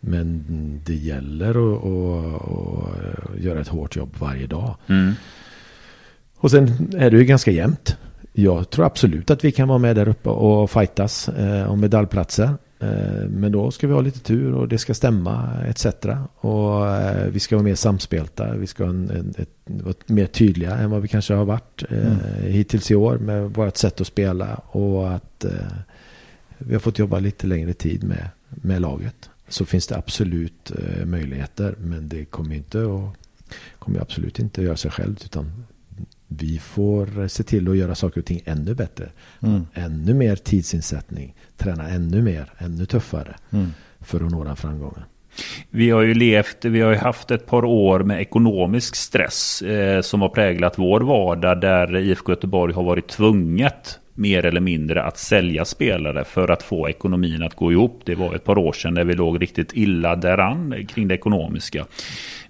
[0.00, 0.44] Men
[0.86, 4.76] det gäller att, att, att göra ett hårt jobb varje dag.
[4.86, 5.12] Mm.
[6.44, 7.96] Och sen är det ju ganska jämnt
[8.36, 12.54] jag tror absolut att vi kan vara med där uppe och fightas eh, om medaljplatser.
[12.80, 15.86] Eh, men då ska vi ha lite tur och det ska stämma etc.
[16.36, 18.54] Och eh, vi ska vara mer samspelta.
[18.54, 21.84] Vi ska vara en, en, ett, vara mer tydliga än vad vi kanske har varit
[21.90, 22.52] eh, mm.
[22.52, 24.54] hittills i år med vårt sätt att spela.
[24.54, 25.44] Och att
[26.58, 29.30] vi har fått jobba lite längre tid med, med laget.
[29.48, 30.72] Så finns det absolut
[31.04, 31.74] möjligheter.
[31.78, 33.24] Men det kommer inte att
[33.78, 35.24] kommer absolut inte att göra sig självt.
[35.24, 35.64] Utan
[36.40, 39.08] vi får se till att göra saker och ting ännu bättre.
[39.42, 39.66] Mm.
[39.74, 41.34] Ännu mer tidsinsättning.
[41.56, 43.34] Träna ännu mer, ännu tuffare.
[43.50, 43.72] Mm.
[44.00, 45.02] För att nå framgången.
[45.70, 50.00] Vi har ju levt, vi har ju haft ett par år med ekonomisk stress eh,
[50.00, 55.18] som har präglat vår vardag där IFK Göteborg har varit tvunget mer eller mindre att
[55.18, 58.00] sälja spelare för att få ekonomin att gå ihop.
[58.04, 61.86] Det var ett par år sedan där vi låg riktigt illa däran kring det ekonomiska.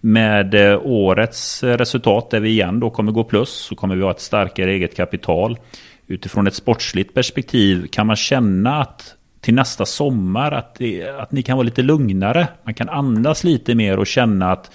[0.01, 4.11] Med eh, årets resultat där vi igen då kommer gå plus så kommer vi ha
[4.11, 5.59] ett starkare eget kapital.
[6.07, 11.43] Utifrån ett sportsligt perspektiv kan man känna att till nästa sommar att, det, att ni
[11.43, 12.49] kan vara lite lugnare.
[12.65, 14.71] Man kan andas lite mer och känna att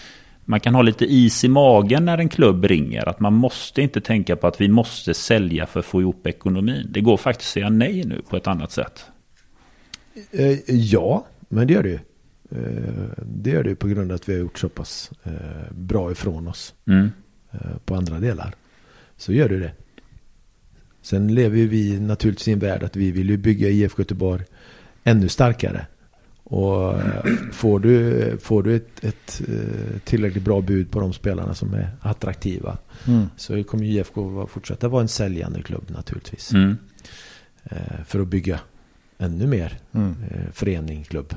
[0.49, 3.09] man kan ha lite is i magen när en klubb ringer.
[3.09, 6.87] Att man måste inte tänka på att vi måste sälja för att få ihop ekonomin.
[6.89, 9.05] Det går faktiskt att säga nej nu på ett annat sätt.
[10.31, 11.99] Eh, ja, men det gör det ju.
[12.51, 15.31] Eh, det gör det på grund av att vi har gjort så pass eh,
[15.71, 17.09] bra ifrån oss mm.
[17.85, 18.53] på andra delar.
[19.17, 19.71] Så gör det det.
[21.01, 24.43] Sen lever vi naturligtvis i en värld att vi vill ju bygga IFK Göteborg
[25.03, 25.85] ännu starkare.
[26.51, 26.95] Och
[27.51, 29.41] får du, får du ett, ett
[30.03, 32.77] tillräckligt bra bud på de spelarna som är attraktiva
[33.07, 33.25] mm.
[33.37, 36.51] så kommer IFK fortsätta vara en säljande klubb naturligtvis.
[36.51, 36.77] Mm.
[38.05, 38.59] För att bygga
[39.17, 40.15] ännu mer mm.
[40.53, 41.35] förening, klubb.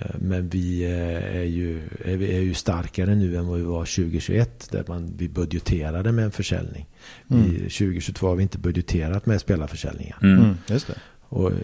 [0.00, 3.84] Eh, men vi eh, är ju, är, är ju starkare nu än vad vi var
[3.84, 6.86] 2021 där man, vi budgeterade med en försäljning.
[7.30, 7.44] Mm.
[7.44, 10.18] I 2022 har vi inte budgeterat med spelarförsäljningar.
[10.22, 10.38] Mm.
[10.38, 10.54] mm.
[10.66, 10.94] Just det.
[11.28, 11.56] Och eh,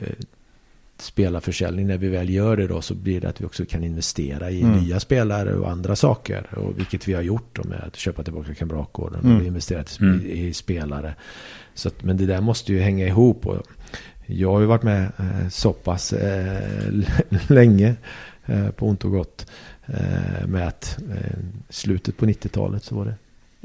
[1.00, 4.50] spelarförsäljning, när vi väl gör det då så blir det att vi också kan investera
[4.50, 4.78] i mm.
[4.78, 6.58] nya spelare och andra saker.
[6.58, 9.46] Och vilket vi har gjort då med att köpa tillbaka Kamratgården och mm.
[9.46, 10.26] investerat i, mm.
[10.26, 11.14] i spelare.
[11.74, 13.46] Så att, men det där måste ju hänga ihop.
[13.46, 13.66] Och
[14.26, 16.92] jag har ju varit med eh, så pass eh,
[17.48, 17.94] länge
[18.46, 19.46] eh, på ont och gott
[19.86, 21.38] eh, med att eh,
[21.68, 23.14] slutet på 90-talet så var det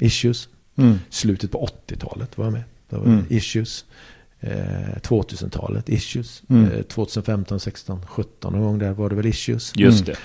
[0.06, 0.50] issues.
[0.76, 1.00] Mm.
[1.10, 2.64] Slutet på 80-talet var jag med.
[2.90, 3.26] Då var mm.
[3.30, 3.86] issues.
[5.02, 6.44] 2000-talet eh, issues.
[6.50, 6.84] Mm.
[6.84, 9.74] 2015, 16, 17 någon gång där var det väl issues.
[9.76, 10.16] Just det.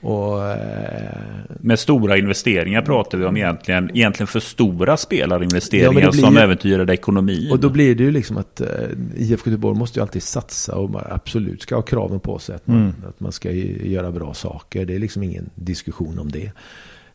[0.00, 1.18] Och, eh,
[1.60, 7.50] med stora investeringar pratar vi om egentligen, egentligen för stora spelarinvesteringar ja, som äventyrade ekonomin.
[7.52, 8.68] Och då blir det ju liksom att eh,
[9.16, 12.66] IFK Göteborg måste ju alltid satsa och man absolut ska ha kraven på sig att
[12.66, 12.92] man, mm.
[13.08, 14.84] att man ska göra bra saker.
[14.84, 16.52] Det är liksom ingen diskussion om det.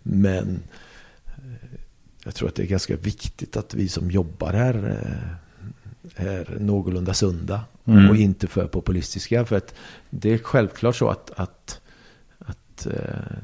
[0.03, 0.59] Men
[1.25, 1.69] eh,
[2.23, 5.35] jag tror att det är ganska viktigt att vi som jobbar här eh,
[6.15, 8.09] är någorlunda sunda mm.
[8.09, 9.45] och inte för populistiska.
[9.45, 9.75] För att
[10.09, 11.81] det är självklart så att, att
[12.75, 13.37] att eh,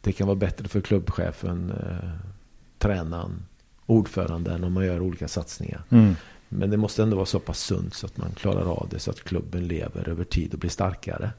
[0.00, 2.10] det kan vara bättre för klubbchefen, eh,
[2.78, 3.46] tränaren,
[3.86, 5.82] ordföranden om man gör olika satsningar.
[5.90, 6.16] Mm.
[6.48, 9.10] Men det måste ändå vara så pass sunt så att man klarar av det så
[9.10, 11.30] att klubben lever över tid och blir starkare.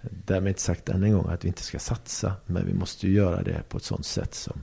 [0.00, 3.12] Därmed inte sagt än en gång att vi inte ska satsa, men vi måste ju
[3.14, 4.62] göra det på ett sådant sätt som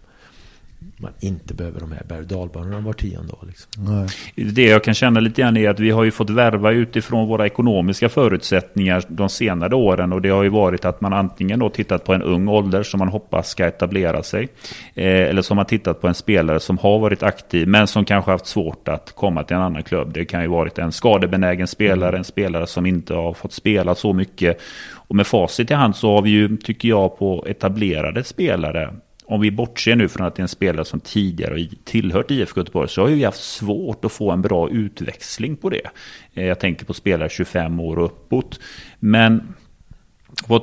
[0.97, 3.43] man inte behöver de här berg och dalbanorna var tionde år.
[3.47, 4.07] Liksom.
[4.35, 7.45] Det jag kan känna lite grann är att vi har ju fått värva utifrån våra
[7.45, 10.13] ekonomiska förutsättningar de senare åren.
[10.13, 12.97] Och det har ju varit att man antingen då tittat på en ung ålder som
[12.97, 14.47] man hoppas ska etablera sig.
[14.95, 18.31] Eh, eller som man tittat på en spelare som har varit aktiv men som kanske
[18.31, 20.13] haft svårt att komma till en annan klubb.
[20.13, 22.19] Det kan ju varit en skadebenägen spelare, mm.
[22.19, 24.61] en spelare som inte har fått spela så mycket.
[24.93, 28.93] Och med facit i hand så har vi ju, tycker jag, på etablerade spelare
[29.27, 32.59] om vi bortser nu från att det är en spelare som tidigare har tillhört IFK
[32.59, 35.87] Göteborg så har vi haft svårt att få en bra utväxling på det.
[36.33, 38.59] Eh, jag tänker på spelare 25 år och uppåt.
[38.99, 39.53] Men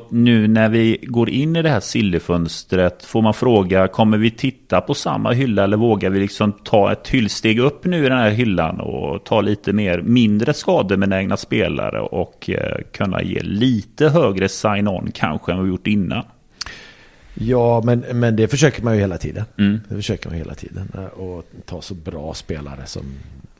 [0.08, 4.80] nu när vi går in i det här sillefönstret får man fråga, kommer vi titta
[4.80, 8.30] på samma hylla eller vågar vi liksom ta ett hyllsteg upp nu i den här
[8.30, 15.10] hyllan och ta lite mer mindre skadebenägna spelare och eh, kunna ge lite högre sign-on
[15.14, 16.24] kanske än vad vi gjort innan?
[17.34, 19.44] Ja, men, men det försöker man ju hela tiden.
[19.58, 19.80] Mm.
[19.88, 20.88] Det försöker man hela tiden.
[21.14, 23.04] Och ta så bra spelare som,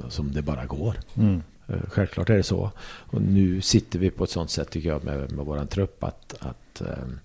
[0.08, 0.96] som det bara går.
[1.16, 1.42] Mm.
[1.66, 2.70] Eh, självklart är det så.
[2.84, 6.34] Och nu sitter vi på ett sånt sätt tycker jag med, med vår trupp att,
[6.40, 7.20] att um,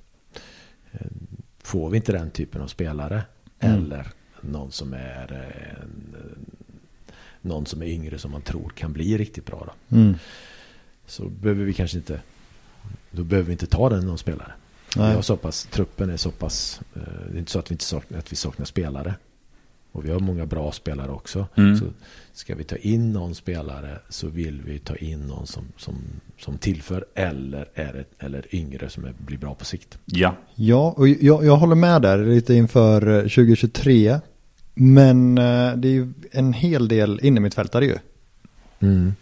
[1.63, 3.23] får vi inte den typen av spelare
[3.59, 3.75] mm.
[3.75, 4.07] eller
[4.41, 5.31] någon som är
[5.81, 6.15] en,
[7.41, 9.95] någon som är yngre som man tror kan bli riktigt bra då.
[9.95, 10.15] Mm.
[11.05, 12.21] Så behöver vi kanske inte
[13.11, 14.53] då behöver vi inte ta den någon spelare.
[14.95, 15.09] Nej.
[15.09, 17.73] Vi har så pass, truppen är så pass, eh, det är inte så att vi,
[17.73, 19.13] inte saknar, att vi saknar spelare.
[19.91, 21.47] Och vi har många bra spelare också.
[21.55, 21.77] Mm.
[21.77, 21.85] Så
[22.33, 25.95] ska vi ta in någon spelare så vill vi ta in någon som, som,
[26.37, 29.97] som tillför eller, är ett, eller yngre som är, blir bra på sikt.
[30.05, 30.35] Ja.
[30.55, 34.07] Ja, och jag, jag håller med där lite inför 2023.
[34.07, 34.19] Eh,
[34.73, 37.97] Men eh, det är ju en hel del innermittfältare ju.
[38.79, 39.13] Mm.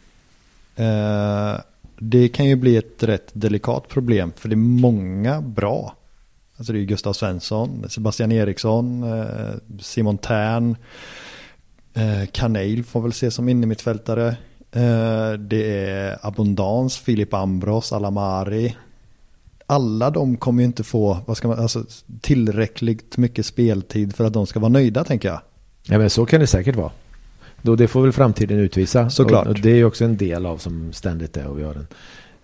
[0.75, 1.59] Eh,
[1.99, 5.95] det kan ju bli ett rätt delikat problem för det är många bra.
[6.57, 10.75] Alltså det är Gustav Svensson, Sebastian Eriksson, eh, Simon Tern,
[11.93, 14.27] eh, Kanel får väl ses som innermittfältare.
[14.71, 18.75] Eh, det är Abundans, Filip Ambros, Alamari.
[19.65, 21.85] Alla de kommer ju inte få vad ska man, alltså,
[22.21, 25.41] tillräckligt mycket speltid för att de ska vara nöjda tänker jag.
[25.83, 26.91] Ja men så kan det säkert vara.
[27.61, 29.09] Då det får väl framtiden utvisa.
[29.09, 29.45] Såklart.
[29.45, 31.87] Och, och det är också en del av som ständigt är och vi har en,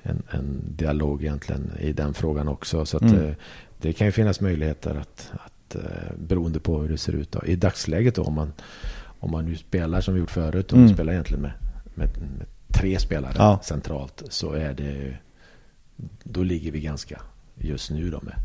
[0.03, 2.85] en, en dialog egentligen i den frågan också.
[2.85, 3.25] Så att mm.
[3.25, 3.33] Eh,
[3.81, 7.31] det kan ju finnas möjligheter att, att eh, beroende på hur det ser ut.
[7.31, 7.45] Då.
[7.45, 8.53] I dagsläget då om man,
[9.19, 10.93] om man nu spelar som vi gjort förut och mm.
[10.93, 11.53] spelar egentligen med,
[11.93, 13.59] med, med tre spelare ja.
[13.63, 15.17] centralt så är det
[16.23, 17.21] då ligger vi ganska
[17.55, 18.35] just nu då med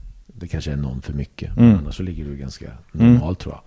[0.41, 1.57] det kanske är någon för mycket.
[1.57, 1.69] Mm.
[1.69, 2.79] Men annars så ligger det ganska mm.
[2.93, 3.35] normalt mm.
[3.35, 3.63] tror jag.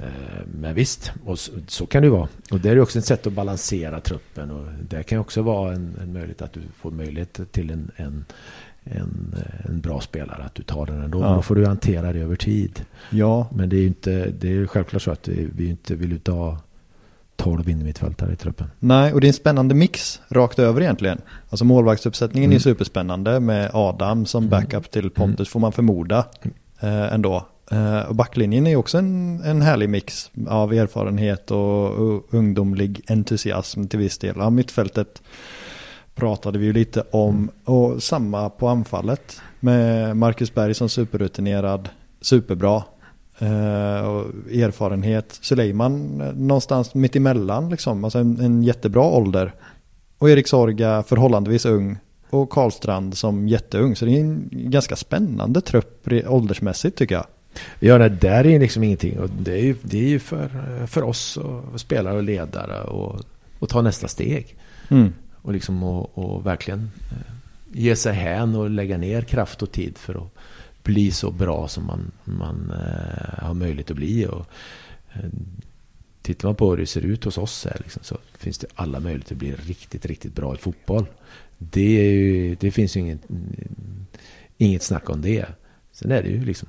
[0.00, 2.28] Eh, men visst, och så, så, kan det vara.
[2.50, 4.50] Och det är också ett sätt att balansera truppen.
[4.50, 8.24] Och det kan också vara en, en möjlighet att du får möjlighet till en, en,
[8.84, 9.34] en,
[9.64, 10.42] en bra spelare.
[10.42, 11.20] Att du tar den ändå.
[11.20, 11.34] Ja.
[11.34, 12.84] Då får du hantera det över tid.
[13.10, 13.48] Ja.
[13.54, 16.58] Men det är ju inte, det är självklart så att vi inte vill inte ha
[17.36, 18.66] 12 innermittfältare i truppen.
[18.78, 21.20] Nej, och det är en spännande mix rakt över egentligen.
[21.50, 22.56] Alltså målvaktsuppsättningen mm.
[22.56, 24.50] är superspännande med Adam som mm.
[24.50, 25.46] backup till Pontus mm.
[25.46, 26.26] får man förmoda
[26.80, 27.46] eh, ändå.
[27.72, 33.98] Uh, backlinjen är också en, en härlig mix av erfarenhet och, och ungdomlig entusiasm till
[33.98, 34.34] viss del.
[34.38, 35.22] Ja, mittfältet
[36.14, 41.88] pratade vi ju lite om och samma på anfallet med Marcus Berg som superrutinerad,
[42.20, 42.76] superbra
[43.42, 45.38] uh, och erfarenhet.
[45.42, 49.54] Suleiman eh, någonstans mitt emellan liksom, alltså en, en jättebra ålder.
[50.18, 51.98] Och Erik Sorga förhållandevis ung
[52.30, 53.96] och Karlstrand som jätteung.
[53.96, 57.26] Så det är en ganska spännande trupp åldersmässigt tycker jag.
[57.80, 59.18] Ja, det där är liksom ingenting.
[59.18, 63.20] Och det är ju, det är ju för, för oss och spelare och ledare och,
[63.58, 64.56] och ta nästa steg.
[64.88, 65.12] Mm.
[65.42, 67.32] Och liksom och, och verkligen eh,
[67.72, 70.32] ge sig hän och lägga ner kraft och tid för att
[70.82, 74.26] bli så bra som man, man uh, har möjlighet att bli.
[74.26, 74.46] Och,
[75.16, 75.30] uh,
[76.22, 79.00] tittar man på hur det ser ut hos oss här, liksom, så finns det alla
[79.00, 81.06] möjligheter att bli riktigt, riktigt bra i fotboll.
[81.58, 83.20] Det, ju, det finns ju inget,
[84.58, 85.46] inget snack om det.
[85.92, 86.68] Sen är det ju liksom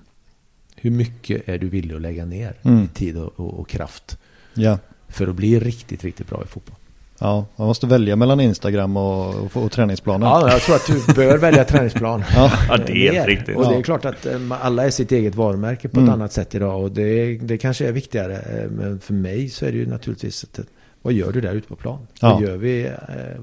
[0.82, 2.88] hur mycket är du villig att lägga ner mm.
[2.88, 4.18] tid och, och, och, kraft
[4.54, 4.78] ja.
[5.08, 6.76] för att bli riktigt, riktigt bra i fotboll?
[7.22, 10.30] Ja, man måste välja mellan Instagram och, och, och träningsplanen.
[10.30, 12.24] Ja, jag tror att du bör välja träningsplan.
[12.36, 12.52] ja.
[12.70, 13.58] ja, det är helt riktigt.
[13.58, 16.14] Och det är klart att eh, alla är sitt eget varumärke på ett mm.
[16.14, 16.84] annat sätt idag.
[16.84, 18.36] Och det, det kanske är viktigare.
[18.36, 20.60] Eh, men för mig så är det ju naturligtvis att,
[21.02, 22.08] vad gör du där ute på plan?
[22.22, 22.34] Ja.
[22.34, 22.94] Vad, gör vi, eh,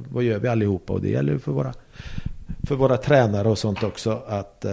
[0.08, 0.92] vad gör vi allihopa?
[0.92, 1.74] Och det gäller för våra,
[2.62, 4.22] för våra tränare och sånt också.
[4.28, 4.64] Att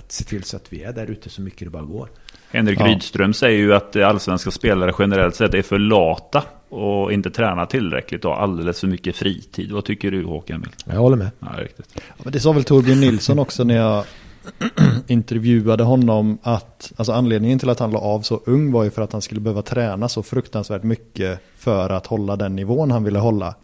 [0.00, 2.08] att se till så att vi är där ute så mycket det bara går.
[2.50, 2.86] Henrik ja.
[2.86, 8.24] Rydström säger ju att allsvenska spelare generellt sett är för lata och inte tränar tillräckligt
[8.24, 9.72] och har alldeles för mycket fritid.
[9.72, 10.66] Vad tycker du Håkan?
[10.84, 11.30] Jag håller med.
[11.38, 11.86] Ja, riktigt.
[11.94, 14.04] Ja, men det sa väl Torbjörn Nilsson också när jag
[15.06, 19.02] intervjuade honom att alltså anledningen till att han la av så ung var ju för
[19.02, 23.18] att han skulle behöva träna så fruktansvärt mycket för att hålla den nivån han ville
[23.18, 23.54] hålla.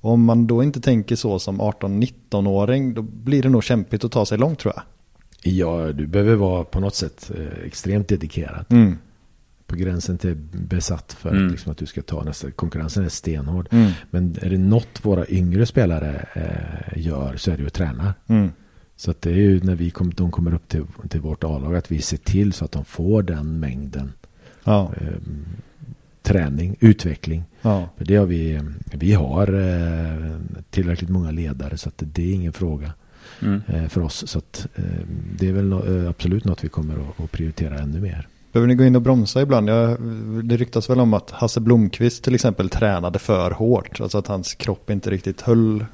[0.00, 4.12] Och om man då inte tänker så som 18-19-åring då blir det nog kämpigt att
[4.12, 4.82] ta sig långt tror jag.
[5.46, 8.64] Ja, du behöver vara på något sätt eh, extremt dedikerad.
[8.68, 8.98] Mm.
[9.66, 11.48] På gränsen till besatt för mm.
[11.48, 12.50] liksom, att du ska ta nästa.
[12.50, 13.68] Konkurrensen är stenhård.
[13.70, 13.90] Mm.
[14.10, 18.14] Men är det något våra yngre spelare eh, gör så är det ju att träna.
[18.26, 18.50] Mm.
[18.96, 21.76] Så att det är ju när vi kom, de kommer upp till, till vårt A-lag
[21.76, 24.12] att vi ser till så att de får den mängden
[24.64, 24.92] ja.
[25.00, 25.16] eh,
[26.22, 27.44] träning, utveckling.
[27.62, 27.88] Ja.
[27.96, 28.60] För det har vi,
[28.92, 30.36] vi har eh,
[30.70, 32.92] tillräckligt många ledare så att det, det är ingen fråga
[33.40, 33.62] mm.
[33.66, 34.28] Eh, för oss.
[34.28, 34.84] Så att, eh,
[35.38, 38.28] det är väl eh, absolut något vi kommer att prioritera ännu mer.
[38.52, 39.68] Behöver ni gå in och bromsa ibland?
[39.68, 40.00] Jag,
[40.44, 44.00] det ryktas väl om att Hasse Blomqvist till exempel tränade för hårt.
[44.00, 45.84] Alltså att hans kropp inte riktigt höll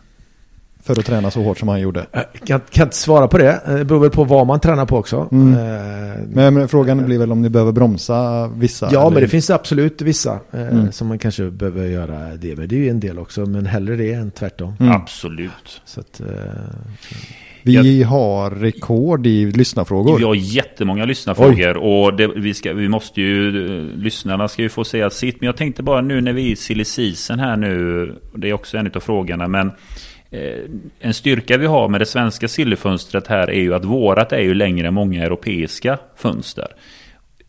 [0.82, 2.06] för att träna så hårt som han gjorde.
[2.12, 3.60] Jag kan, kan inte svara på det.
[3.66, 5.28] Det beror väl på vad man tränar på också.
[5.32, 5.54] Mm.
[5.54, 8.88] Eh, men, men, frågan blir väl om ni behöver bromsa vissa?
[8.92, 9.10] Ja, eller?
[9.10, 10.92] men det finns absolut vissa eh, mm.
[10.92, 12.56] som man kanske behöver göra det.
[12.56, 13.46] Men det är ju en del också.
[13.46, 14.74] Men hellre det än tvärtom.
[14.80, 14.92] Mm.
[14.92, 15.80] Absolut.
[15.84, 16.26] Så att, eh,
[17.62, 20.18] vi jag, har rekord i lyssnarfrågor.
[20.18, 21.78] Vi har jättemånga lyssnarfrågor.
[21.78, 22.06] Oj.
[22.06, 23.50] Och det, vi, ska, vi måste ju,
[23.96, 25.40] lyssnarna ska ju få säga sitt.
[25.40, 28.14] Men jag tänkte bara nu när vi är i silly season här nu.
[28.34, 29.48] Det är också en av frågorna.
[29.48, 29.74] Men Eh,
[31.00, 34.54] en styrka vi har med det svenska sillefönstret här är ju att vårat är ju
[34.54, 36.68] längre än många europeiska fönster.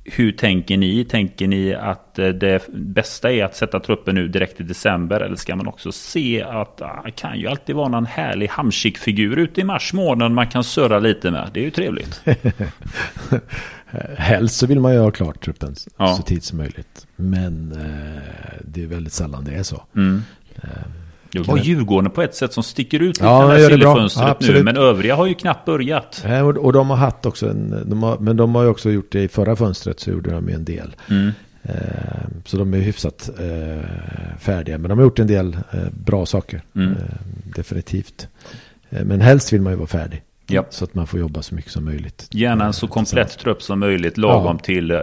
[0.05, 1.05] hur tänker ni?
[1.05, 5.19] Tänker ni att eh, det bästa är att sätta truppen nu direkt i december?
[5.19, 9.39] Eller ska man också se att ah, det kan ju alltid vara någon härlig Hamsik-figur
[9.39, 11.49] ute i mars månad man kan surra lite med?
[11.53, 12.21] Det är ju trevligt.
[14.17, 16.15] Helst så vill man ju ha klart truppen ja.
[16.15, 17.07] så tidigt som möjligt.
[17.15, 19.83] Men eh, det är väldigt sällan det är så.
[19.95, 20.21] Mm.
[20.55, 20.69] Eh,
[21.39, 24.63] var Djurgården på ett sätt som sticker ut lite ja, det sillefönstret ja, nu.
[24.63, 26.23] Men övriga har ju knappt börjat.
[26.27, 28.91] Ja, och, och de har haft också en, de har, men de har ju också
[28.91, 30.95] gjort det i förra fönstret så gjorde de ju en del.
[31.09, 31.31] Mm.
[31.63, 31.73] Eh,
[32.45, 33.89] så de är hyfsat eh,
[34.39, 34.77] färdiga.
[34.77, 36.61] Men de har gjort en del eh, bra saker.
[36.75, 36.91] Mm.
[36.91, 36.97] Eh,
[37.55, 38.27] definitivt.
[38.89, 40.23] Eh, men helst vill man ju vara färdig.
[40.53, 40.65] Ja.
[40.69, 42.27] Så att man får jobba så mycket som möjligt.
[42.31, 44.17] Gärna en så komplett trupp som möjligt.
[44.17, 44.65] Lagom ja.
[44.65, 44.99] till, eh,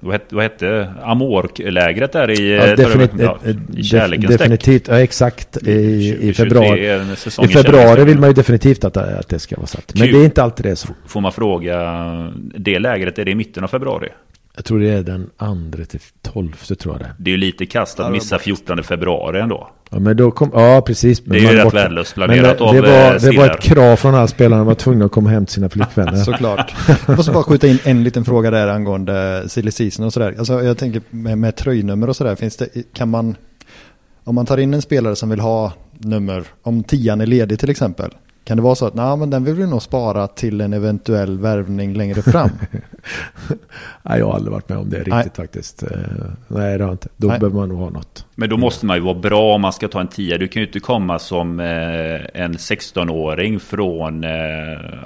[0.00, 3.38] vad hette, vad hette Amork-lägret där i, ja, definit ja,
[3.76, 5.56] i kärlekens Definitivt, ja exakt.
[5.56, 7.02] I, i februari.
[7.42, 9.94] I februari vill man ju definitivt att, att det ska vara satt.
[9.94, 10.12] Men Kul.
[10.12, 10.88] det är inte alltid det så.
[11.06, 11.76] Får man fråga,
[12.54, 14.08] det lägret, är det i mitten av februari?
[14.58, 17.14] Jag tror det är den andra till tolfte tror jag det.
[17.18, 19.68] Det är ju lite kast att missa 14 februari ändå.
[19.90, 21.20] Ja, men då kom, ja precis.
[21.20, 24.14] det är ju rätt värdelöst planerat av Det var, eh, det var ett krav från
[24.14, 24.60] alla spelarna.
[24.60, 26.16] De var tvungna att komma hem till sina flickvänner.
[26.24, 26.74] Såklart.
[27.06, 30.34] Jag måste bara skjuta in en liten fråga där angående silly season och sådär.
[30.38, 32.34] Alltså jag tänker med, med tröjnummer och sådär.
[32.34, 33.36] Finns det, kan man,
[34.24, 37.70] om man tar in en spelare som vill ha nummer, om tian är ledig till
[37.70, 38.10] exempel.
[38.48, 41.38] Kan det vara så att nej, men den vill vi nog spara till en eventuell
[41.38, 42.50] värvning längre fram?
[44.02, 45.30] nej, jag har aldrig varit med om det riktigt nej.
[45.34, 45.82] faktiskt.
[45.82, 45.88] Eh,
[46.48, 47.08] nej, det har inte.
[47.16, 47.38] Då nej.
[47.38, 48.26] behöver man nog ha något.
[48.34, 50.38] Men då måste man ju vara bra om man ska ta en tia.
[50.38, 51.66] Du kan ju inte komma som eh,
[52.42, 54.30] en 16-åring från, eh,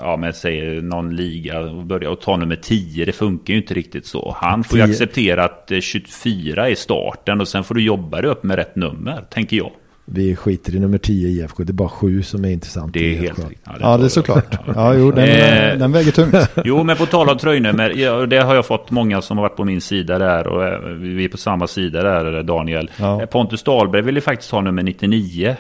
[0.01, 3.05] ja men säg någon liga och börja och ta nummer 10.
[3.05, 4.37] Det funkar ju inte riktigt så.
[4.39, 8.43] Han får ju acceptera att 24 är starten och sen får du jobba dig upp
[8.43, 9.71] med rätt nummer, tänker jag.
[10.15, 11.65] Vi skiter i nummer 10 i IFK.
[11.65, 12.93] Det är bara sju som är intressant.
[12.93, 13.59] Det är helt riktigt.
[13.65, 14.59] Ja, ja, det är såklart.
[14.75, 16.35] Ja, jo, den, eh, den väger tungt.
[16.65, 17.91] Jo, men på tal om tröjnummer.
[17.91, 20.47] Ja, det har jag fått många som har varit på min sida där.
[20.47, 22.91] Och eh, vi är på samma sida där, Daniel.
[22.97, 23.23] Ja.
[23.23, 25.57] Eh, Pontus Dahlberg vill ju faktiskt ha nummer 99.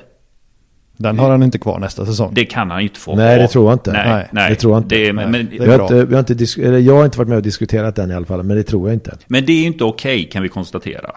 [0.97, 2.31] Den har han inte kvar nästa säsong.
[2.35, 3.17] Det kan han inte få.
[3.17, 3.93] Nej, det tror jag inte.
[3.93, 4.51] Nej, nej.
[4.51, 4.95] Det tror jag inte.
[4.95, 7.37] Det, men, men, det jag, har inte, vi har inte jag har inte varit med
[7.37, 9.17] och diskuterat den i alla fall, men det tror jag inte.
[9.27, 11.11] Men det är inte okej, okay, kan vi konstatera.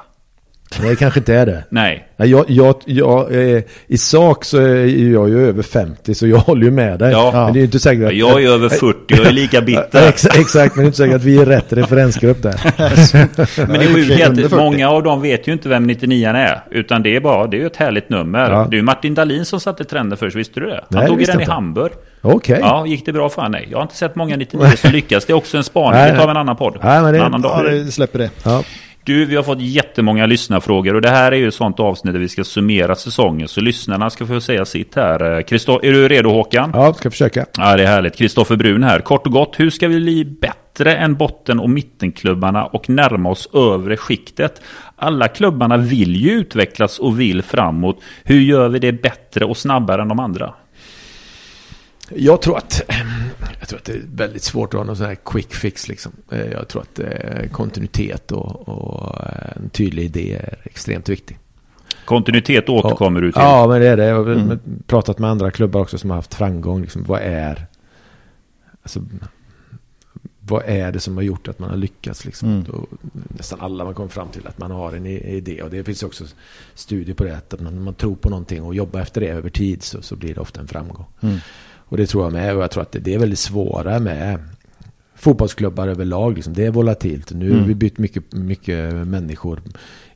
[0.81, 1.63] Det kanske inte är det.
[1.69, 2.07] Nej.
[2.17, 6.65] Jag, jag, jag, eh, I sak så är jag ju över 50 så jag håller
[6.65, 7.11] ju med dig.
[7.11, 7.31] Ja.
[7.33, 10.07] Men det är inte säkert att, jag är över 40 och är lika bitter.
[10.07, 12.59] exakt, exakt, men det är inte säkert att vi är rätt referensgrupp där.
[13.67, 16.63] men det är sjukt många av dem vet ju inte vem 99 är.
[16.71, 18.51] Utan det är bara, det är ju ett härligt nummer.
[18.51, 18.67] Ja.
[18.69, 20.83] Det är ju Martin Dahlin som satte trenden först, visste du det?
[20.89, 21.91] Han Nej, tog ju den i Hamburg.
[22.21, 22.53] Okej.
[22.53, 22.69] Okay.
[22.69, 23.51] Ja, gick det bra för honom?
[23.51, 25.25] Nej, jag har inte sett många 99 som lyckas.
[25.25, 26.01] Det är också en spaning.
[26.01, 26.77] Det tar vi en annan podd.
[26.83, 27.65] Nej, men det, en annan dag.
[27.65, 28.29] Ja, det släpper det.
[28.43, 28.63] Ja.
[29.05, 32.19] Du, vi har fått jättemånga lyssnarfrågor och det här är ju ett sånt avsnitt där
[32.19, 33.47] vi ska summera säsongen.
[33.47, 35.41] Så lyssnarna ska få säga sitt här.
[35.41, 36.71] Christo är du redo Håkan?
[36.73, 37.45] Ja, ska försöka.
[37.57, 38.15] Ja, det är härligt.
[38.15, 38.99] Kristoffer Brun här.
[38.99, 43.49] Kort och gott, hur ska vi bli bättre än botten och mittenklubbarna och närma oss
[43.53, 44.61] övre skiktet?
[44.95, 48.01] Alla klubbarna vill ju utvecklas och vill framåt.
[48.23, 50.53] Hur gör vi det bättre och snabbare än de andra?
[52.09, 52.81] Jag tror att,
[53.59, 55.87] jag tror att det är väldigt svårt att ha någon sån här quick fix.
[55.87, 56.11] Liksom.
[56.31, 61.39] Eh, jag tror att eh, kontinuitet och, och eh, en tydlig idé är extremt viktig.
[62.05, 63.41] Kontinuitet återkommer du till?
[63.41, 64.05] Ja, men det är det.
[64.05, 64.59] Jag har mm.
[64.87, 66.81] pratat med andra klubbar också som har haft framgång.
[66.81, 67.67] Liksom, vad är...
[68.83, 69.01] Alltså,
[70.47, 72.25] vad är det som har gjort att man har lyckats?
[72.25, 72.49] Liksom?
[72.49, 72.63] Mm.
[72.63, 72.85] Då,
[73.27, 75.61] nästan alla man kommer fram till att man har en idé.
[75.61, 76.23] Och det finns också
[76.73, 77.37] studier på det.
[77.37, 80.35] Att man, man tror på någonting och jobbar efter det över tid så, så blir
[80.35, 81.05] det ofta en framgång.
[81.21, 81.37] Mm.
[81.85, 82.55] Och det tror jag med.
[82.55, 84.39] Och jag tror att det är väldigt svåra med
[85.15, 86.35] fotbollsklubbar överlag.
[86.35, 86.53] Liksom.
[86.53, 87.31] Det är volatilt.
[87.31, 87.59] Nu mm.
[87.59, 89.61] har vi bytt mycket, mycket människor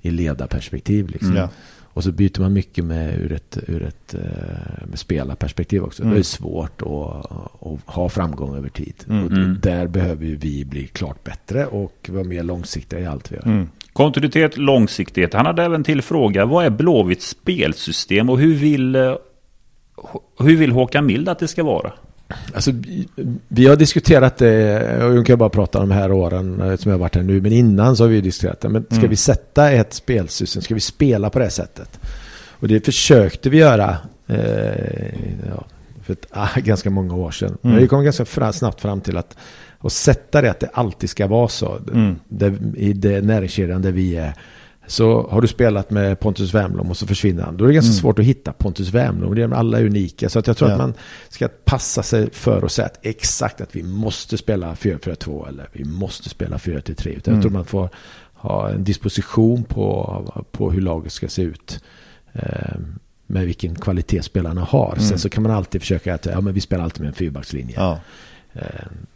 [0.01, 1.09] i ledarperspektiv.
[1.09, 1.31] Liksom.
[1.31, 1.49] Mm.
[1.93, 6.03] Och så byter man mycket med ur ett, ur ett eh, med spelarperspektiv också.
[6.03, 6.13] Mm.
[6.13, 8.93] Det är svårt att, att, ha framgång över tid.
[9.09, 9.25] Mm.
[9.25, 9.57] Och mm.
[9.61, 13.45] där behöver vi bli klart bättre och vara mer långsiktiga i allt vi gör.
[13.45, 13.69] Mm.
[13.93, 15.33] Kontinuitet, långsiktighet.
[15.33, 19.15] Han hade även till fråga, vad är Blåvitts spelsystem och hur vill eh,
[20.39, 21.93] hur vill Håkan Mild att det ska vara?
[22.53, 22.71] Alltså,
[23.47, 26.91] vi har diskuterat det, och jag kan bara prata om de här åren eh, som
[26.91, 28.69] jag har varit här nu, men innan så har vi diskuterat det.
[28.69, 29.09] Men ska mm.
[29.09, 31.99] vi sätta ett spelsystem, ska vi spela på det sättet?
[32.49, 33.97] Och det försökte vi göra
[34.27, 34.37] eh,
[35.49, 35.65] ja,
[36.03, 37.47] för ett, ah, ganska många år sedan.
[37.49, 37.57] Mm.
[37.61, 39.37] Men vi kom ganska fra, snabbt fram till att
[39.81, 41.79] och sätta det att det alltid ska vara så.
[41.93, 42.15] Mm.
[42.27, 44.33] Det, I det näringskedjan där vi är
[44.89, 47.57] så har du spelat med Pontus Wernbloom och så försvinner han.
[47.57, 47.99] Då är det ganska mm.
[47.99, 49.53] svårt att hitta Pontus Wernbloom.
[49.53, 50.29] Alla är unika.
[50.29, 50.75] Så jag tror ja.
[50.75, 50.93] att man
[51.29, 55.83] ska passa sig för att säga att exakt att vi måste spela 4-4-2 eller vi
[55.83, 57.07] måste spela 4-3.
[57.07, 57.17] Utan mm.
[57.25, 57.89] jag tror man får
[58.33, 61.83] ha en disposition på, på hur laget ska se ut.
[62.33, 62.79] Eh,
[63.27, 64.93] med vilken kvalitet spelarna har.
[64.93, 65.05] Mm.
[65.05, 67.73] Sen så kan man alltid försöka att ja, men vi spelar alltid med en fyrbackslinje.
[67.75, 67.99] Ja.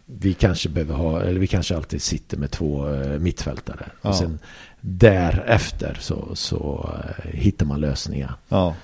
[0.05, 2.87] Vi kanske behöver ha, eller vi kanske alltid sitter med två
[3.19, 3.85] mittfältare.
[4.01, 4.09] Ja.
[4.09, 4.39] Och sen
[4.81, 6.89] därefter så, så
[7.23, 8.35] hittar man lösningar.
[8.49, 8.75] Ja.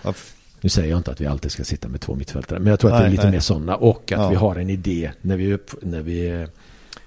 [0.61, 2.59] Nu säger jag inte att vi alltid ska sitta med två mittfältare.
[2.59, 3.31] Men jag tror att nej, det är lite nej.
[3.31, 3.75] mer sådana.
[3.75, 4.29] Och att ja.
[4.29, 6.47] vi har en idé när vi, upp, när vi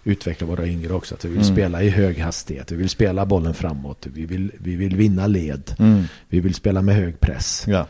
[0.04, 1.14] utvecklar våra yngre också.
[1.14, 1.54] Att vi vill mm.
[1.54, 2.72] spela i hög hastighet.
[2.72, 4.06] Vi vill spela bollen framåt.
[4.14, 5.74] Vi vill, vi vill vinna led.
[5.78, 6.04] Mm.
[6.28, 7.64] Vi vill spela med hög press.
[7.68, 7.86] Ja.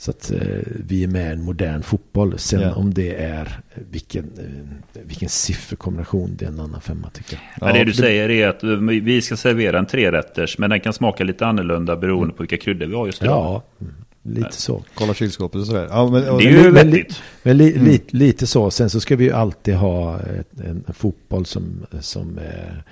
[0.00, 0.38] Så att eh,
[0.86, 2.38] vi är med i en modern fotboll.
[2.38, 2.74] Sen ja.
[2.74, 7.68] om det är vilken, eh, vilken sifferkombination det är en annan femma tycker jag.
[7.68, 8.62] Ja, det du säger är att
[9.02, 12.36] vi ska servera en trerätters men den kan smaka lite annorlunda beroende mm.
[12.36, 13.62] på vilka kryddor vi har just idag.
[13.78, 13.86] Ja,
[14.22, 14.84] lite så.
[14.94, 15.86] Kolla kylskåpet och sådär.
[15.90, 17.22] Ja, men, det är ju vettigt.
[17.42, 17.84] Men, li, mm.
[17.84, 18.70] li, lite så.
[18.70, 22.82] Sen så ska vi ju alltid ha en, en, fotboll som, som är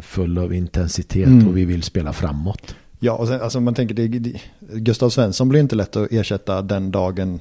[0.00, 1.48] full av intensitet mm.
[1.48, 2.74] och vi vill spela framåt.
[3.04, 6.62] Ja, och sen, alltså man tänker det, det, Gustav Svensson blir inte lätt att ersätta
[6.62, 7.40] den dagen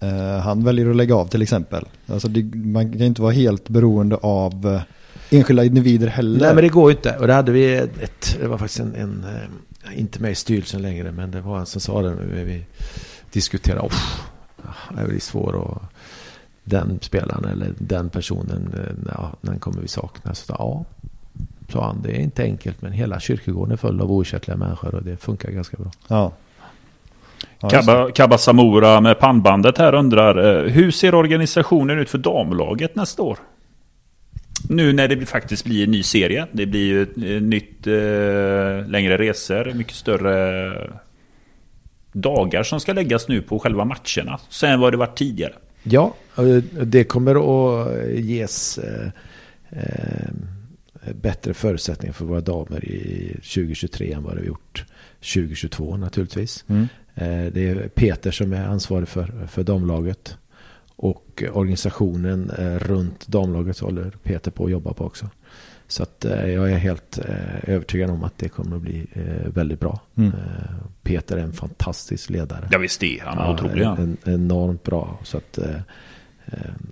[0.00, 1.84] eh, han väljer att lägga av till exempel.
[2.06, 6.40] Alltså det, man kan inte vara helt beroende av eh, enskilda individer heller.
[6.40, 7.16] Nej men det går ju inte.
[7.16, 10.82] Och det hade vi ett, det var faktiskt en, en eh, inte med i styrelsen
[10.82, 12.64] längre, men det var en som sa det när vi
[13.32, 13.80] diskuterade.
[13.80, 13.92] Oh,
[14.62, 15.82] ah, det blir svårt och
[16.64, 20.34] den spelaren eller den personen, eh, ja, den kommer vi sakna.
[20.34, 20.84] Så ja,
[21.70, 25.02] sa han, det är inte enkelt men hela kyrkogården är full av oersättliga människor och
[25.02, 25.90] det funkar ganska bra.
[26.08, 26.32] Ja.
[27.70, 33.22] Kabba, Kabba Samora med pannbandet här undrar, eh, hur ser organisationen ut för damlaget nästa
[33.22, 33.38] år?
[34.68, 36.46] Nu när det faktiskt blir en ny serie.
[36.52, 40.72] Det blir ju ett eh, nytt eh, längre resor, mycket större
[42.12, 44.40] dagar som ska läggas nu på själva matcherna.
[44.48, 45.52] Sen vad det varit tidigare.
[45.82, 46.14] Ja,
[46.82, 49.08] det kommer att ges eh,
[49.70, 50.30] eh,
[51.14, 54.84] bättre förutsättningar för våra damer i 2023 än vad det har gjort
[55.20, 56.64] 2022 naturligtvis.
[56.68, 56.88] Mm.
[57.14, 60.36] Eh, det är Peter som är ansvarig för, för damlaget.
[60.96, 65.28] Och organisationen eh, runt damlaget håller Peter på att jobba på också.
[65.86, 67.18] Så att eh, jag är helt
[67.62, 69.06] övertygad om att det kommer att bli
[69.46, 70.00] väldigt bra.
[70.16, 70.32] Mm.
[71.02, 72.68] Peter är en fantastisk ledare.
[72.72, 73.84] Ja visst är han ja, otrolig.
[73.84, 75.18] En, enormt bra.
[75.22, 75.58] Så att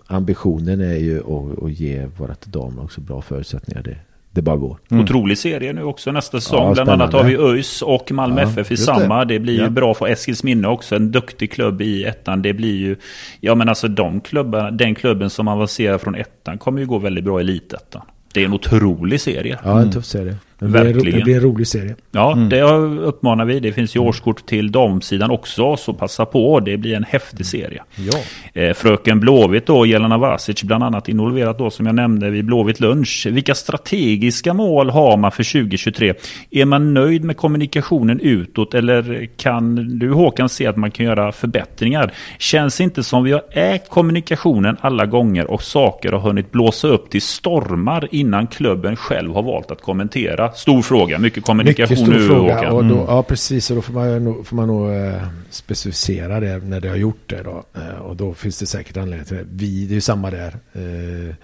[0.06, 3.98] ambitionen är ju att, att ge vårt damlag så bra förutsättningar det,
[4.39, 4.78] det bara går.
[4.91, 5.05] Mm.
[5.05, 6.66] Otrolig serie nu också nästa säsong.
[6.68, 9.24] Ja, Bland annat har vi ÖIS och Malmö ja, FF i samma.
[9.24, 9.34] Det.
[9.34, 9.70] det blir ju ja.
[9.70, 10.97] bra för Eskilsminne också.
[10.97, 12.43] En duktig klubb i ettan.
[12.43, 12.97] Det blir ju...
[13.41, 17.24] Ja men alltså de klubbarna, den klubben som avancerar från ettan kommer ju gå väldigt
[17.24, 18.03] bra i elitettan.
[18.34, 19.59] Det är en otrolig serie.
[19.64, 20.36] Ja, en tuff serie.
[20.61, 21.18] Det blir, Verkligen.
[21.18, 21.96] det blir en rolig serie.
[22.11, 22.48] Ja, mm.
[22.48, 22.62] det
[23.02, 23.61] uppmanar vi.
[23.61, 26.61] Det finns ju årskort till damsidan också, så passa på.
[26.61, 27.82] Det blir en häftig serie.
[27.96, 28.18] Ja.
[28.62, 32.80] Eh, Fröken Blåvitt då, Jelena Vasic, bland annat involverat då som jag nämnde vid Blåvitt
[32.80, 33.26] lunch.
[33.30, 36.14] Vilka strategiska mål har man för 2023?
[36.50, 41.32] Är man nöjd med kommunikationen utåt eller kan du Håkan se att man kan göra
[41.32, 42.12] förbättringar?
[42.38, 47.11] Känns inte som vi har ägt kommunikationen alla gånger och saker har hunnit blåsa upp
[47.11, 52.12] till stormar innan klubben själv har valt att kommentera Stor fråga, mycket kommunikation mycket stor
[52.12, 52.72] nu fråga.
[52.72, 53.07] Och då, mm.
[53.09, 53.70] Ja, precis.
[53.70, 57.22] Och då får man, nog, får man nog eh, specificera det när det har gjort
[57.30, 57.42] det.
[57.42, 57.64] Då.
[57.74, 59.46] Eh, och då finns det säkert anledning till det.
[59.51, 60.57] Vi, det är ju samma där.
[60.72, 61.34] Eh,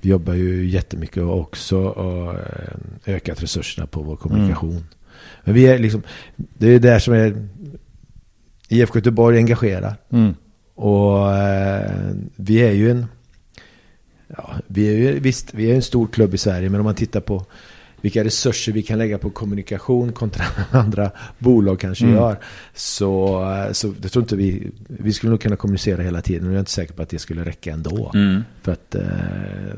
[0.00, 2.34] vi jobbar ju jättemycket också och
[3.06, 4.70] ökat resurserna på vår kommunikation.
[4.70, 4.84] Mm.
[5.44, 6.02] Men vi är liksom,
[6.36, 7.48] det är det som är
[8.68, 9.96] IFK Göteborg engagerar.
[10.12, 10.34] Mm.
[10.74, 11.26] Och
[12.36, 13.06] vi är ju en,
[14.36, 16.94] ja, vi är ju, visst, vi är en stor klubb i Sverige, men om man
[16.94, 17.44] tittar på
[18.06, 22.16] vilka resurser vi kan lägga på kommunikation kontra andra bolag kanske mm.
[22.16, 22.38] gör.
[22.74, 23.42] Så,
[23.72, 26.46] så jag tror inte vi, vi skulle nog kunna kommunicera hela tiden.
[26.46, 28.10] Och jag är inte säker på att det skulle räcka ändå.
[28.14, 28.42] Mm.
[28.62, 29.02] För att eh,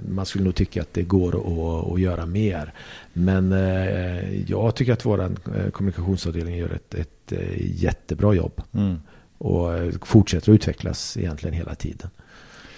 [0.09, 2.73] man skulle nog tycka att det går att, att göra mer.
[3.13, 8.63] Men eh, jag tycker att vår eh, kommunikationsavdelning gör ett, ett, ett eh, jättebra jobb.
[8.75, 8.97] Mm.
[9.39, 12.11] Och eh, fortsätter att utvecklas egentligen hela tiden.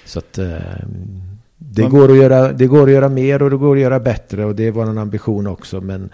[0.05, 0.59] Så att eh,
[1.75, 4.45] det, går att göra, det går att göra mer och det går att göra bättre
[4.45, 5.81] och det är vår ambition också.
[5.81, 6.11] Men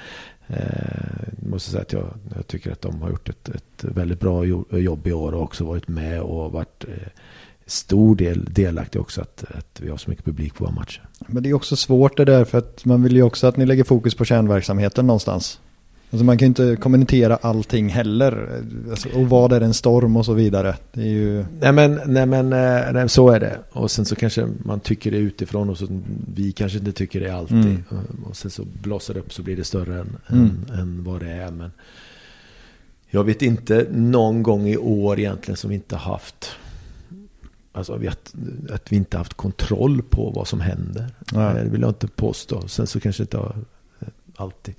[0.46, 0.56] eh,
[1.48, 2.06] måste säga att jag,
[2.36, 5.64] jag, tycker att de har gjort ett, ett väldigt bra jobb i år och också
[5.64, 7.08] varit med och varit eh,
[7.66, 11.08] stor del delaktig också att, att vi har så mycket publik på våra matcher.
[11.26, 13.66] Men det är också svårt det där för att man vill ju också att ni
[13.66, 15.60] lägger fokus på kärnverksamheten någonstans.
[16.10, 18.62] Alltså man kan ju inte kommentera allting heller.
[18.90, 20.76] Alltså, och vad är en storm och så vidare.
[20.92, 21.44] Det är ju...
[21.60, 23.58] Nej men, nej, men eh, nej, så är det.
[23.72, 25.86] Och sen så kanske man tycker det utifrån och så
[26.34, 27.56] vi kanske inte tycker det alltid.
[27.56, 27.82] Mm.
[28.24, 30.44] Och sen så blossar det upp så blir det större än, mm.
[30.44, 31.50] än, än, vad det är.
[31.50, 31.70] Men
[33.10, 36.56] jag vet inte någon gång i år egentligen som vi inte haft
[37.72, 38.34] Alltså att,
[38.70, 41.06] att vi inte haft kontroll på vad som händer.
[41.32, 41.52] Ja.
[41.52, 42.68] Det vill jag inte påstå.
[42.68, 43.56] Sen så kanske det inte har
[44.36, 44.74] alltid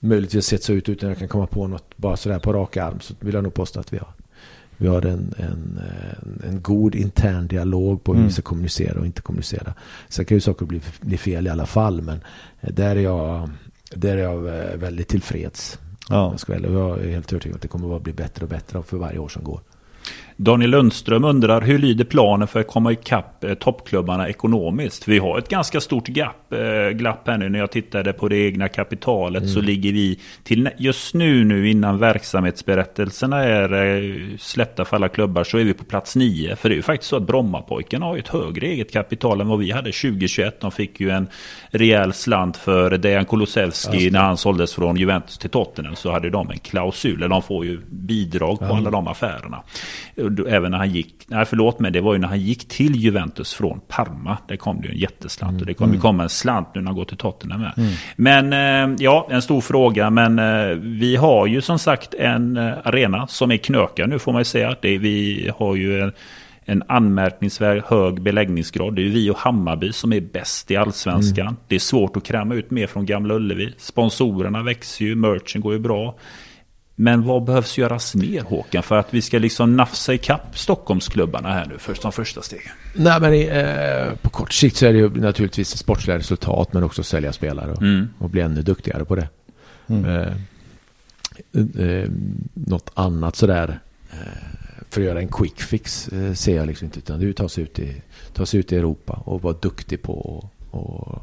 [0.00, 3.00] möjligtvis sett så ut utan jag kan komma på något bara sådär på rak arm
[3.00, 4.08] så vill jag nog påstå att vi har
[4.76, 5.80] Vi har en, en,
[6.48, 8.28] en, god intern dialog på hur mm.
[8.28, 9.74] vi ska kommunicera och inte kommunicera.
[10.08, 12.02] Sen kan ju saker bli, bli fel i alla fall.
[12.02, 12.20] Men
[12.60, 13.50] där är jag,
[13.94, 14.38] där är jag
[14.76, 15.78] väldigt tillfreds.
[16.08, 16.36] Ja.
[16.48, 19.18] Jag, jag är helt övertygad att det kommer att bli bättre och bättre för varje
[19.18, 19.60] år som går.
[20.42, 25.08] Daniel Lundström undrar hur lyder planen för att komma ikapp eh, toppklubbarna ekonomiskt?
[25.08, 27.48] Vi har ett ganska stort gap, eh, glapp här nu.
[27.48, 29.54] När jag tittade på det egna kapitalet mm.
[29.54, 35.44] så ligger vi till just nu, nu innan verksamhetsberättelserna är eh, släppta för alla klubbar
[35.44, 36.56] så är vi på plats nio.
[36.56, 39.58] För det är ju faktiskt så att Brommapojkarna har ett högre eget kapital än vad
[39.58, 40.60] vi hade 2021.
[40.60, 41.28] De fick ju en
[41.70, 44.10] rejäl slant för Dejan Kulusevski alltså.
[44.12, 45.96] när han såldes från Juventus till Tottenham.
[45.96, 48.76] Så hade de en klausul, de får ju bidrag på mm.
[48.76, 49.62] alla de affärerna
[50.48, 53.54] även när han gick, nej förlåt mig, det var ju när han gick till Juventus
[53.54, 54.38] från Parma.
[54.48, 55.60] Det kom det ju en jätteslant mm.
[55.60, 56.00] och det kommer mm.
[56.00, 57.72] komma en slant nu när han går till Tottenham med.
[57.76, 57.92] Mm.
[58.16, 58.52] Men
[58.92, 60.10] eh, ja, en stor fråga.
[60.10, 64.32] Men eh, vi har ju som sagt en eh, arena som är knökad nu får
[64.32, 64.76] man ju säga.
[64.82, 66.12] Det, vi har ju en,
[66.64, 68.94] en anmärkningsvärd hög beläggningsgrad.
[68.94, 71.46] Det är ju vi och Hammarby som är bäst i allsvenskan.
[71.46, 71.56] Mm.
[71.68, 73.74] Det är svårt att kräma ut mer från Gamla Ullevi.
[73.78, 76.16] Sponsorerna växer ju, merchen går ju bra.
[76.94, 81.66] Men vad behövs göras mer Håkan för att vi ska liksom nafsa ikapp Stockholmsklubbarna här
[81.66, 82.60] nu först som första steg?
[82.94, 87.02] Nej men eh, på kort sikt så är det ju naturligtvis sportsliga resultat men också
[87.02, 88.08] sälja spelare och, mm.
[88.18, 89.28] och bli ännu duktigare på det.
[89.86, 90.04] Mm.
[90.04, 90.32] Eh,
[91.78, 92.10] eh,
[92.54, 93.80] något annat sådär
[94.10, 94.16] eh,
[94.90, 97.36] för att göra en quick fix eh, ser jag liksom inte utan det är att
[97.36, 98.02] ta sig ut i,
[98.32, 101.22] ta sig ut i Europa och vara duktig på och, och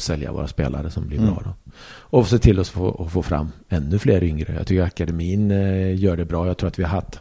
[0.00, 1.34] sälja våra spelare som blir mm.
[1.34, 1.42] bra.
[1.44, 1.72] Då.
[1.84, 4.54] Och se till att få, att få fram ännu fler yngre.
[4.54, 6.46] Jag tycker akademin eh, gör det bra.
[6.46, 7.20] Jag tror att vi har haft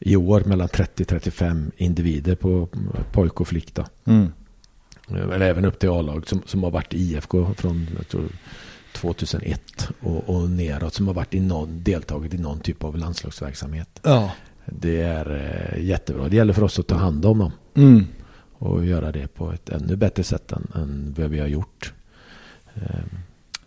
[0.00, 2.68] i år mellan 30-35 individer på
[3.12, 3.78] pojk och flick.
[4.04, 4.32] Mm.
[5.08, 8.28] Eller även upp till A-lag som, som har varit i IFK från tror,
[8.92, 10.94] 2001 och, och neråt.
[10.94, 14.00] Som har varit i någon, deltagit i någon typ av landslagsverksamhet.
[14.02, 14.32] Ja.
[14.66, 15.30] Det är
[15.74, 16.28] eh, jättebra.
[16.28, 17.52] Det gäller för oss att ta hand om dem.
[17.74, 18.06] Mm
[18.62, 21.92] och göra det på ett ännu bättre sätt än, än vad vi har gjort.
[22.74, 23.08] Ehm.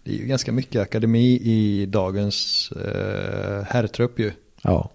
[0.04, 4.32] Det är ju ganska mycket akademi i dagens eh, herrtrupp ju.
[4.62, 4.90] Ja.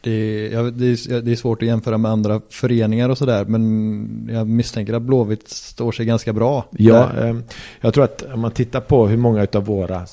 [0.00, 4.28] Det, ja, det, är, det är svårt att jämföra med andra föreningar och sådär men
[4.32, 6.68] jag misstänker att Blåvitt står sig ganska bra.
[6.70, 7.36] Ja, eh,
[7.80, 10.06] jag tror att om man tittar på hur många av våra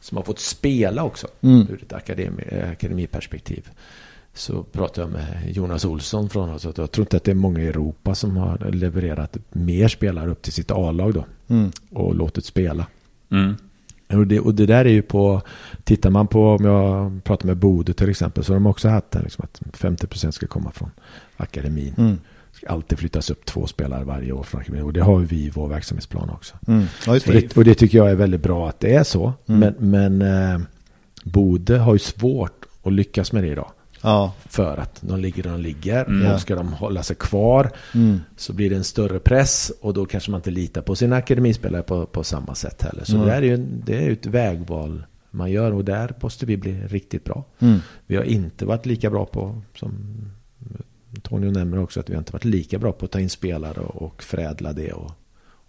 [0.00, 1.66] som har fått spela också mm.
[1.70, 2.42] ur ett akademi,
[2.72, 3.68] akademiperspektiv
[4.34, 6.64] så pratade jag med Jonas Olsson från oss.
[6.64, 10.42] Jag tror inte att det är många i Europa som har levererat mer spelare upp
[10.42, 11.24] till sitt A-lag då.
[11.48, 11.70] Mm.
[11.92, 12.86] Och låtit spela.
[13.30, 13.56] Mm.
[14.12, 15.42] Och, det, och det där är ju på,
[15.84, 19.14] tittar man på, om jag pratar med Bode till exempel, så har de också haft
[19.14, 20.90] en, liksom att 50% ska komma från
[21.36, 21.94] akademin.
[21.98, 22.18] Mm.
[22.52, 24.84] Ska alltid flyttas upp två spelare varje år från akademin.
[24.84, 26.56] Och det har vi i vår verksamhetsplan också.
[26.66, 26.86] Mm.
[27.06, 29.32] Ja, och, det, och, det, tycker jag är väldigt bra att det är så.
[29.46, 29.60] Mm.
[29.60, 30.22] Men, men
[30.52, 30.60] eh,
[31.24, 33.70] Bode har ju svårt att lyckas med det idag.
[34.00, 34.32] Ja.
[34.46, 36.04] För att de ligger där de ligger.
[36.04, 36.32] Mm.
[36.32, 38.20] Och ska de hålla sig kvar mm.
[38.36, 39.72] så blir det en större press.
[39.80, 43.04] Och då kanske man inte litar på sina akademispelare på, på samma sätt heller.
[43.04, 43.26] Så mm.
[43.26, 45.72] det, är ju, det är ett vägval man gör.
[45.72, 47.44] Och där måste vi bli riktigt bra.
[47.58, 47.78] Mm.
[48.06, 49.92] Vi har inte varit lika bra på, som
[51.22, 53.80] Tony nämner också, att vi har inte varit lika bra på att ta in spelare
[53.80, 54.92] och, och förädla det.
[54.92, 55.12] Och,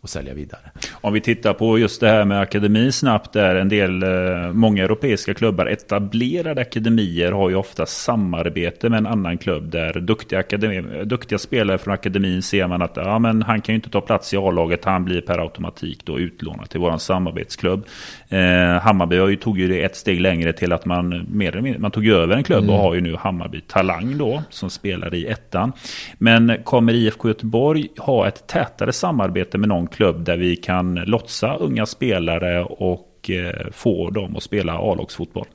[0.01, 0.61] och sälja vidare.
[1.01, 4.83] Om vi tittar på just det här med akademi snabbt där en del, eh, många
[4.83, 11.05] europeiska klubbar, etablerade akademier har ju ofta samarbete med en annan klubb där duktiga, akademi,
[11.05, 14.33] duktiga spelare från akademin ser man att ja, men han kan ju inte ta plats
[14.33, 17.85] i A-laget, han blir per automatik då utlånad till våran samarbetsklubb.
[18.29, 22.35] Eh, Hammarby tog ju det ett steg längre till att man mer man tog över
[22.35, 22.75] en klubb mm.
[22.75, 25.71] och har ju nu Hammarby Talang då som spelar i ettan.
[26.17, 31.55] Men kommer IFK Göteborg ha ett tätare samarbete med någon klubb där vi kan lotsa
[31.55, 35.45] unga spelare och eh, få dem att spela A-lagsfotboll?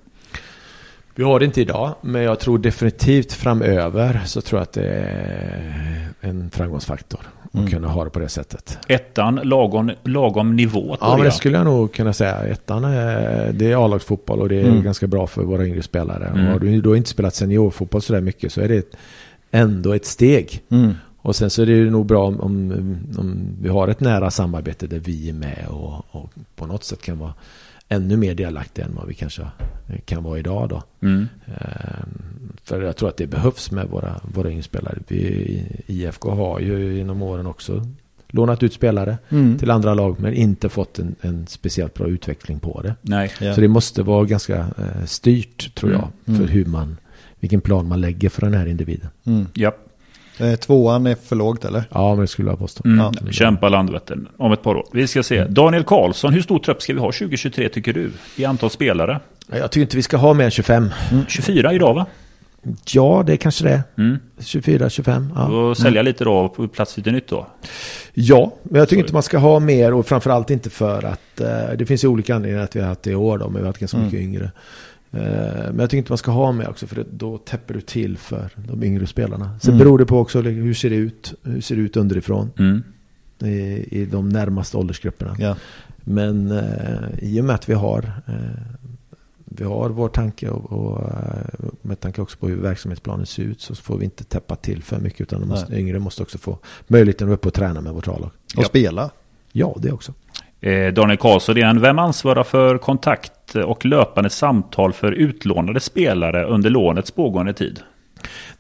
[1.15, 4.89] Vi har det inte idag, men jag tror definitivt framöver så tror jag att det
[4.89, 7.71] är en framgångsfaktor att mm.
[7.71, 8.79] kunna ha det på det sättet.
[8.89, 10.97] Ettan, lagom, lagom nivå?
[11.01, 12.37] Ja, men det skulle jag nog kunna säga.
[12.37, 14.83] Ettan, är, det är A-lagsfotboll och det är mm.
[14.83, 16.27] ganska bra för våra yngre spelare.
[16.27, 16.47] Mm.
[16.47, 18.97] Har du då inte spelat seniorfotboll så där mycket så är det
[19.51, 20.63] ändå ett steg.
[20.69, 20.95] Mm.
[21.23, 22.73] Och sen så är det ju nog bra om, om,
[23.19, 27.03] om, vi har ett nära samarbete där vi är med och, och, på något sätt
[27.03, 27.35] kan vara
[27.89, 29.43] ännu mer delaktiga än vad vi kanske
[30.05, 30.83] kan vara idag då.
[31.01, 31.29] Mm.
[31.47, 34.99] Ehm, för jag tror att det behövs med våra, våra inspelare.
[35.09, 37.87] Vi, IFK har ju genom åren också
[38.29, 39.59] lånat ut spelare mm.
[39.59, 42.95] till andra lag men inte fått en, en speciellt bra utveckling på det.
[43.03, 43.55] Nej, ja.
[43.55, 46.41] Så det måste vara ganska eh, styrt tror jag mm.
[46.41, 46.97] för hur man,
[47.41, 49.09] vilken plan man lägger för den här individen.
[49.25, 49.47] Mm.
[49.55, 49.75] Ja.
[50.39, 51.85] Eh, tvåan är för lågt eller?
[51.91, 52.83] Ja, men det skulle jag påstå.
[52.85, 52.99] Mm.
[52.99, 53.33] Ja.
[53.33, 54.87] Kämpa Landvetter om ett par år.
[54.93, 55.45] Vi ska se.
[55.45, 58.13] Daniel Karlsson, hur stor trupp ska vi ha 2023 tycker du?
[58.37, 59.21] I antal spelare?
[59.53, 60.91] Jag tycker inte vi ska ha mer än 25.
[61.11, 61.25] Mm.
[61.29, 62.07] 24 idag va?
[62.93, 63.83] Ja, det är kanske det.
[63.99, 64.19] Mm.
[64.39, 65.33] 24, 25.
[65.37, 65.47] Ja.
[65.47, 66.05] Och sälja mm.
[66.05, 67.47] lite då på plats lite nytt då?
[68.15, 71.77] Ja, men jag tycker inte man ska ha mer och framförallt inte för att eh,
[71.79, 73.59] det finns ju olika anledningar att vi har haft det i år då, men vi
[73.59, 74.07] har varit ganska mm.
[74.07, 74.51] mycket yngre.
[75.17, 78.19] Eh, men jag tycker inte man ska ha mer också för då täpper du till
[78.19, 79.59] för de yngre spelarna.
[79.63, 79.79] Sen mm.
[79.79, 82.83] beror det på också hur ser det ut, hur ser det ut underifrån mm.
[83.39, 85.37] i, i de närmaste åldersgrupperna.
[85.39, 85.57] Ja.
[85.97, 88.75] Men eh, i och med att vi har eh,
[89.57, 93.61] vi har vår tanke och, och, eh, med tanke också på hur verksamhetsplanen ser ut
[93.61, 96.59] så får vi inte täppa till för mycket utan de måste, yngre måste också få
[96.87, 98.31] möjligheten att vara uppe och träna med vårt A-lag.
[98.57, 98.65] Och ja.
[98.65, 99.11] spela.
[99.53, 100.15] Ja, det också.
[100.65, 106.71] Eh, Daniel Karlsson igen, vem ansvarar för kontakt och löpande samtal för utlånade spelare under
[106.71, 107.81] lånets pågående tid?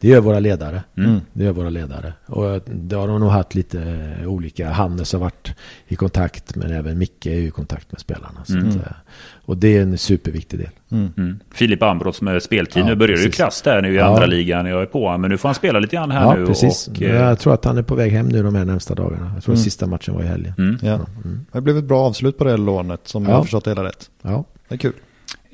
[0.00, 0.82] Det gör våra ledare.
[0.96, 1.20] Mm.
[1.32, 2.12] Det gör våra ledare.
[2.26, 4.70] Och det har de nog haft lite olika.
[4.70, 5.52] Hannes har varit
[5.88, 8.44] i kontakt men även Micke är i kontakt med spelarna.
[8.48, 8.68] Mm.
[8.68, 8.92] Att, eh,
[9.44, 10.70] och det är en superviktig del.
[10.90, 11.12] Mm.
[11.16, 11.40] Mm.
[11.54, 12.82] Filip Ambros med speltid.
[12.82, 14.04] Ja, nu börjar det ju klass där nu i ja.
[14.04, 14.66] andra ligan.
[14.66, 16.46] Jag är på men nu får han spela lite grann här ja, nu.
[16.46, 16.88] Precis.
[16.88, 19.30] Och, eh, jag tror att han är på väg hem nu de här närmsta dagarna.
[19.34, 19.64] Jag tror mm.
[19.64, 20.54] sista matchen var i helgen.
[20.58, 20.78] Mm.
[20.82, 20.94] Ja.
[20.94, 21.46] Mm.
[21.52, 24.10] Det blev ett bra avslut på det lånet som jag har förstått hela rätt.
[24.22, 24.44] Ja.
[24.68, 24.92] Det är kul.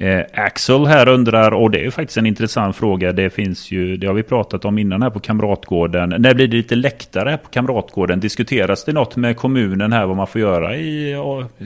[0.00, 3.12] Eh, Axel här undrar, och det är ju faktiskt en intressant fråga.
[3.12, 6.14] Det finns ju, det har vi pratat om innan här på Kamratgården.
[6.18, 8.20] När blir det lite läktare här på Kamratgården?
[8.20, 11.16] Diskuteras det något med kommunen här vad man får göra i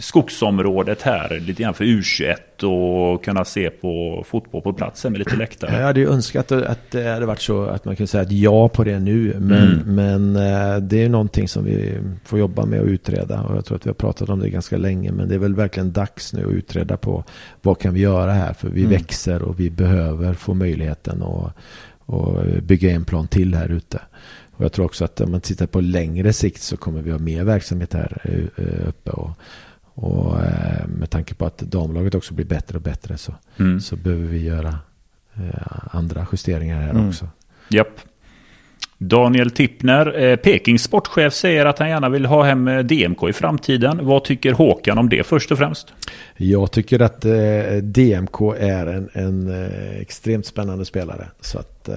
[0.01, 1.41] skogsområdet här?
[1.41, 5.77] Lite grann för U21 och kunna se på fotboll på platsen med lite läktare.
[5.77, 8.69] Jag hade ju önskat att det hade varit så att man kunde säga ett ja
[8.69, 9.37] på det nu.
[9.41, 9.95] Men, mm.
[9.95, 13.43] men eh, det är någonting som vi får jobba med och utreda.
[13.43, 15.13] Och jag tror att vi har pratat om det ganska länge.
[15.13, 17.25] Men det är väl verkligen dags nu att utreda på
[17.63, 18.53] vad kan vi göra här.
[18.53, 18.93] För vi mm.
[18.93, 21.53] växer och vi behöver få möjligheten att
[22.07, 24.01] och bygga en plan till här ute.
[24.57, 27.19] Och jag tror också att om man tittar på längre sikt så kommer vi ha
[27.19, 28.21] mer verksamhet här
[28.57, 29.11] eh, uppe.
[29.11, 29.31] Och,
[29.95, 33.81] och eh, med tanke på att damlaget också blir bättre och bättre så, mm.
[33.81, 34.79] så behöver vi göra
[35.35, 37.09] eh, andra justeringar här mm.
[37.09, 37.29] också.
[37.69, 38.01] Japp.
[38.99, 44.07] Daniel Tippner, eh, Pekings sportchef, säger att han gärna vill ha hem DMK i framtiden.
[44.07, 45.95] Vad tycker Håkan om det först och främst?
[46.37, 47.21] Jag tycker att
[47.83, 49.69] DMK är en, en
[50.01, 51.29] extremt spännande spelare.
[51.41, 51.89] Så att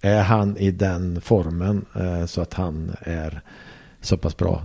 [0.00, 1.84] är han i den formen
[2.26, 3.40] så att han är
[4.00, 4.62] så pass bra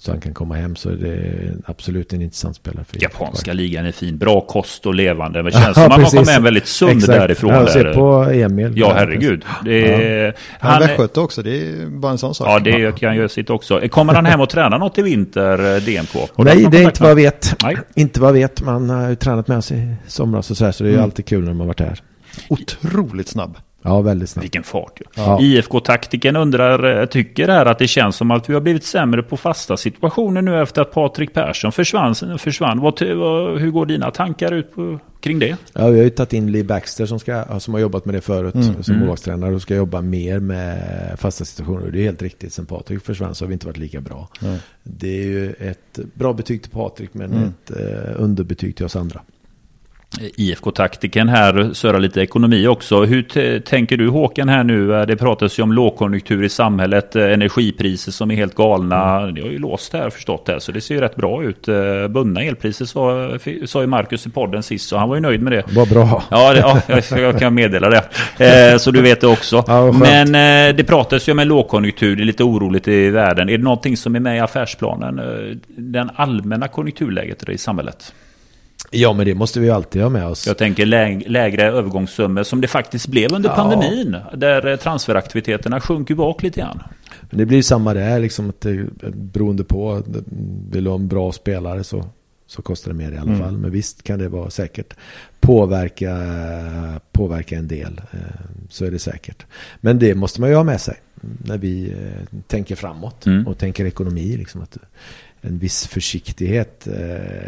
[0.00, 2.84] så han kan komma hem så är det absolut en intressant spelare.
[2.84, 5.42] För Japanska ligan är fin, bra kost och levande.
[5.44, 7.18] Det känns som att man kommer hem väldigt sund Exakt.
[7.18, 7.50] därifrån.
[7.50, 8.72] Jag ser på Emil.
[8.76, 9.44] Ja, herregud.
[9.64, 10.32] Det är, ja.
[10.58, 12.48] Han, han västgöte också, det är bara en sån sak.
[12.48, 13.80] Ja, det kan göra sitt också.
[13.88, 16.14] Kommer han hem och träna något i vinter, eh, DMK?
[16.34, 17.56] Har Nej, det är inte vad jag vet.
[17.62, 17.76] Nej.
[17.94, 18.62] Inte vad jag vet.
[18.62, 21.04] Man har ju tränat med oss i somras och så här, så det är mm.
[21.04, 22.02] alltid kul när man har varit här.
[22.48, 23.56] Otroligt snabb.
[23.86, 24.44] Ja, väldigt snabbt.
[24.44, 25.00] Vilken fart.
[25.14, 25.40] Ja.
[25.40, 29.36] IFK-taktiken undrar, eh, tycker här att det känns som att vi har blivit sämre på
[29.36, 32.38] fasta situationer nu efter att Patrik Persson försvann.
[32.38, 32.80] försvann.
[32.80, 35.56] Vad, vad, hur går dina tankar ut på, kring det?
[35.72, 38.20] Ja, vi har ju tagit in Lee Baxter som, ska, som har jobbat med det
[38.20, 38.82] förut mm.
[38.82, 39.00] som mm.
[39.00, 40.78] målvaktstränare och ska jobba mer med
[41.18, 41.90] fasta situationer.
[41.90, 42.52] Det är helt riktigt.
[42.52, 44.28] Sen Patrik försvann så har vi inte varit lika bra.
[44.42, 44.56] Mm.
[44.82, 47.44] Det är ju ett bra betyg till Patrik men mm.
[47.48, 49.20] ett eh, underbetyg till oss andra.
[50.36, 53.04] IFK-taktiken här, söra lite ekonomi också.
[53.04, 55.06] Hur tänker du Håkan här nu?
[55.06, 59.26] Det pratas ju om lågkonjunktur i samhället, eh, energipriser som är helt galna.
[59.26, 61.68] Det har ju låst här förstått det, så det ser ju rätt bra ut.
[61.68, 63.30] Eh, bundna elpriser sa,
[63.66, 65.62] sa ju Marcus i podden sist, så han var ju nöjd med det.
[65.74, 66.22] Vad bra.
[66.30, 66.58] Ja, det,
[67.10, 68.72] ja jag kan meddela det.
[68.72, 69.64] Eh, så du vet det också.
[69.66, 70.32] Ja, Men
[70.76, 73.48] det pratas ju om en lågkonjunktur, det är lite oroligt i världen.
[73.48, 75.20] Är det någonting som är med i affärsplanen?
[75.76, 78.12] Den allmänna konjunkturläget i samhället?
[78.90, 80.46] Ja, men det måste vi alltid ha med oss.
[80.46, 83.56] Jag tänker lä lägre övergångssummor som det faktiskt blev under ja.
[83.56, 84.16] pandemin.
[84.34, 86.82] Där eh, transferaktiviteterna sjunker bak lite grann.
[87.20, 90.02] Men det blir samma där, liksom att det, beroende på.
[90.70, 92.04] Vill du ha en bra spelare så,
[92.46, 93.40] så kostar det mer i alla mm.
[93.40, 93.56] fall.
[93.56, 94.94] Men visst kan det vara säkert
[95.40, 96.18] påverka,
[97.12, 98.00] påverka en del.
[98.12, 98.18] Eh,
[98.68, 99.46] så är det säkert.
[99.80, 103.46] Men det måste man ju ha med sig när vi eh, tänker framåt mm.
[103.46, 104.36] och tänker ekonomi.
[104.36, 104.78] Liksom att
[105.40, 106.88] en viss försiktighet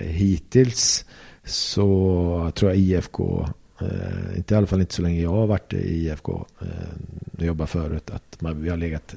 [0.00, 1.04] hittills
[1.46, 3.48] så tror jag IFK,
[3.80, 7.70] eh, inte i alla fall inte så länge jag har varit i IFK, eh, jobbat
[7.70, 9.14] förut, att man, vi har legat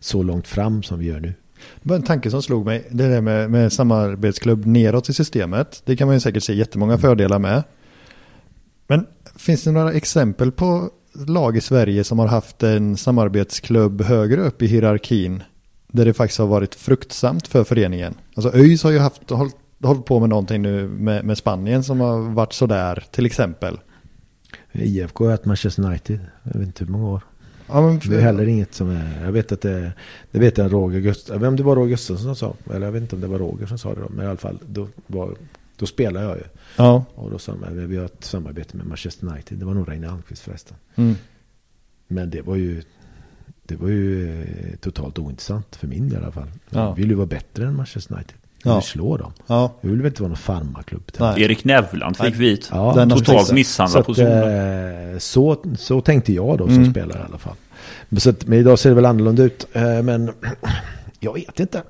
[0.00, 1.34] så långt fram som vi gör nu.
[1.82, 5.82] Det var en tanke som slog mig, det där med, med samarbetsklubb neråt i systemet.
[5.84, 7.62] Det kan man ju säkert se jättemånga fördelar med.
[8.86, 9.06] Men
[9.36, 10.90] finns det några exempel på
[11.26, 15.42] lag i Sverige som har haft en samarbetsklubb högre upp i hierarkin
[15.92, 18.14] där det faktiskt har varit fruktsamt för föreningen?
[18.34, 22.00] Alltså ÖIS har ju haft, hållit hållit på med någonting nu med, med Spanien som
[22.00, 23.80] har varit sådär till exempel.
[24.72, 27.22] IFK har haft Manchester United, jag vet inte hur många år.
[27.66, 29.92] Ja, men, det är heller inget som är, jag vet att det,
[30.30, 33.02] det vet jag Roger Gustafsson, vem det var Roger Gustafsson som sa, eller jag vet
[33.02, 35.34] inte om det var Roger som sa det då, men i alla fall, då var
[35.76, 36.44] Då spelar jag ju.
[36.76, 37.04] Ja.
[37.14, 39.58] Och då sa de, vi har ett samarbete med Manchester United.
[39.58, 40.76] Det var nog Reine Almqvist förresten.
[40.94, 41.14] Mm.
[42.06, 42.82] Men det var ju,
[43.62, 46.50] det var ju eh, totalt ointressant för min del i alla fall.
[46.70, 46.88] Ja.
[46.88, 48.36] Jag vill ju vara bättre än Manchester United.
[48.64, 48.74] Jag Ja.
[48.74, 49.32] vill slå dem.
[49.46, 49.72] Ja.
[49.80, 51.10] Jag vill väl inte vara någon farmaklubb.
[51.20, 52.68] Erik Nevland fick vit.
[52.72, 55.12] Ja, Totalt misshandlad på zonen.
[55.12, 56.90] eh, så, så tänkte jag då som Mm.
[56.90, 57.54] spelare i alla fall.
[58.08, 59.66] Men, så att, men idag ser det väl annorlunda ut.
[59.72, 60.32] Eh, Men
[61.20, 61.82] jag vet inte.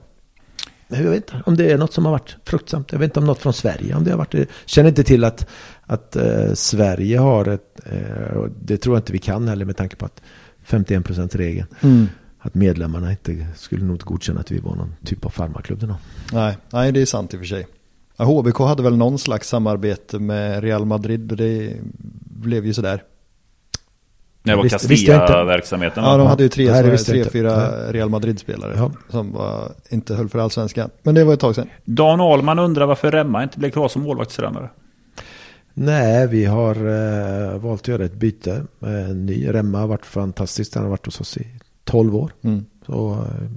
[0.88, 2.92] Jag vet inte om det är något som har varit fruktsamt.
[2.92, 3.94] Jag vet inte om något från Sverige.
[3.94, 4.46] Om det har varit det.
[4.66, 5.46] Känner inte till att,
[5.86, 9.96] att eh, Sverige har ett, eh, det tror jag inte vi kan heller med tanke
[9.96, 10.22] på att
[10.66, 11.66] 51% regeln.
[11.80, 12.08] Mm.
[12.46, 15.94] Att medlemmarna inte skulle nog inte godkänna att vi var någon typ av farmaklubb.
[16.32, 17.66] Nej, nej, det är sant i och för sig.
[18.18, 21.76] HBK hade väl någon slags samarbete med Real Madrid och det
[22.24, 23.02] blev ju sådär.
[24.42, 24.68] Det var.
[24.68, 26.04] Castilla-verksamheten.
[26.04, 28.92] Ja, de hade ju tre, Nej, tre, fyra Real Madrid-spelare Ja.
[29.10, 30.90] som var, inte höll för allsvenskan.
[31.02, 31.68] Men det var ett tag sedan.
[31.84, 34.70] Dan Ahlman undrar varför Remma inte blev kvar som målvaktstränare.
[35.74, 38.64] Nej, vi har eh, valt att göra ett byte.
[38.82, 40.74] Eh, En ny Remma har varit fantastisk.
[40.74, 41.46] Han har varit hos oss i
[41.84, 42.32] 12 år.
[42.42, 42.64] Mm.
[42.86, 43.48] Så eh,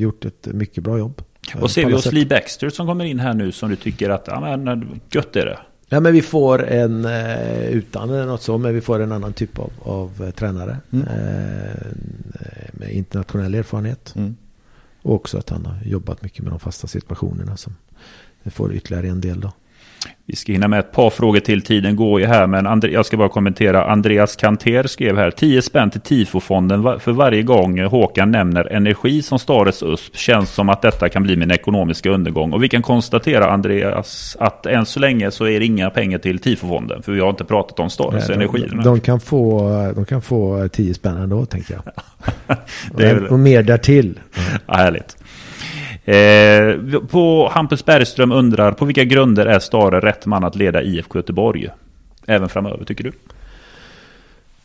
[0.00, 1.22] gjort ett mycket bra jobb.
[1.54, 2.12] Vad ser vi hos.
[2.12, 5.46] Lee Baxter som kommer in här nu som du tycker att, ja men gött är
[5.46, 5.58] det.
[5.88, 9.58] Ja, men vi får en, eh, utan något så, men vi får en annan typ
[9.58, 10.78] av, av eh, tränare.
[10.90, 11.06] Mm.
[12.72, 14.14] Med internationell erfarenhet.
[14.16, 14.36] Mm.
[15.02, 17.56] Och också att han har jobbat mycket med de fasta situationerna.
[17.56, 17.76] Som
[18.44, 19.52] får ytterligare en del då.
[20.30, 21.62] Vi ska hinna med ett par frågor till.
[21.62, 23.84] Tiden går ju här, men Andre, jag ska bara kommentera.
[23.84, 25.30] Andreas Kanter skrev här.
[25.30, 30.16] 10 spänn till Tifofonden för varje gång Håkan nämner energi som Stares USP.
[30.16, 32.52] Känns som att detta kan bli min ekonomiska undergång.
[32.52, 36.38] Och vi kan konstatera, Andreas, att än så länge så är det inga pengar till
[36.38, 37.02] Tifofonden.
[37.02, 38.66] För vi har inte pratat om Stares Eh, energi.
[38.70, 41.82] de, de, kan få, de kan få 10 spänn ändå, tänker jag.
[42.96, 44.20] Det är och mer därtill.
[44.66, 45.17] Ja, härligt.
[46.08, 51.18] Eh, på Hampus Bergström undrar på vilka grunder är Stare rätt man att leda IFK
[51.18, 51.68] Göteborg?
[52.26, 53.12] Även framöver tycker du?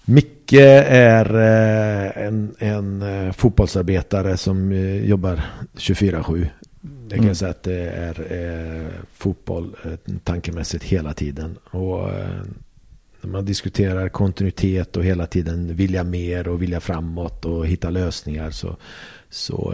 [0.06, 5.42] Micke är eh, en, en eh, fotbollsarbetare som eh, jobbar
[5.78, 6.48] 24-7.
[7.10, 7.36] Jag kan Mm.
[7.36, 9.76] säga att det är fotboll
[10.24, 11.58] tankemässigt hela tiden.
[11.72, 12.10] Och
[13.22, 18.52] när man diskuterar kontinuitet och hela tiden vilja mer och vilja framåt och hitta lösningar
[18.52, 18.78] så,
[19.30, 19.74] så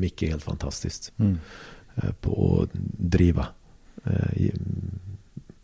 [0.00, 1.38] Micke helt fantastiskt Mm.
[1.94, 3.46] eh, på att driva
[4.04, 4.50] eh,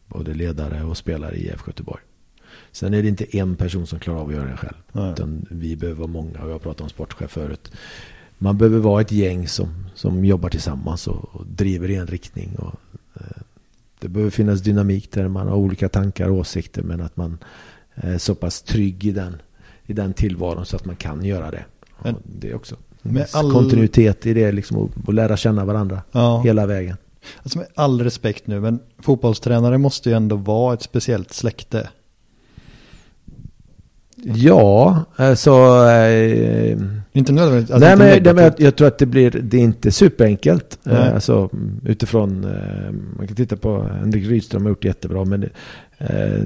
[0.07, 2.03] både ledare och spelare i IFK Göteborg.
[2.73, 4.77] Sen är det inte en person som klarar av att göra det själv.
[4.93, 5.13] Nej.
[5.13, 6.43] Utan vi behöver vara många.
[6.43, 7.73] Och jag har pratat om sportchef förut.
[8.39, 12.57] Man behöver vara ett gäng som, som jobbar tillsammans och, och driver i en riktning.
[12.57, 12.75] Och,
[13.15, 13.43] eh,
[13.99, 16.83] det behöver finnas dynamik där man har olika tankar och åsikter.
[16.83, 17.39] Men att man
[17.95, 19.37] är så pass trygg i den,
[19.87, 21.65] i den tillvaron så att man kan göra det.
[22.03, 24.53] Men- det är också Med all- kontinuitet i det.
[24.53, 26.43] Liksom, och, och lära känna varandra Ja.
[26.45, 26.97] hela vägen.
[27.43, 31.89] Alltså med all respekt nu, men fotbollstränare måste ju ändå vara ett speciellt släkte.
[34.25, 35.51] Ja, alltså...
[35.89, 36.79] Eh,
[37.13, 37.71] Inte nödvändigtvis.
[37.75, 38.35] alltså nej, inte men, nej, negativt.
[38.35, 40.79] men jag, jag tror att det blir, det är inte superenkelt.
[40.87, 41.51] Eh, alltså
[41.85, 45.25] utifrån, eh, man kan titta på Henrik Rydström har gjort det jättebra.
[45.25, 45.43] Men
[45.99, 46.43] eh,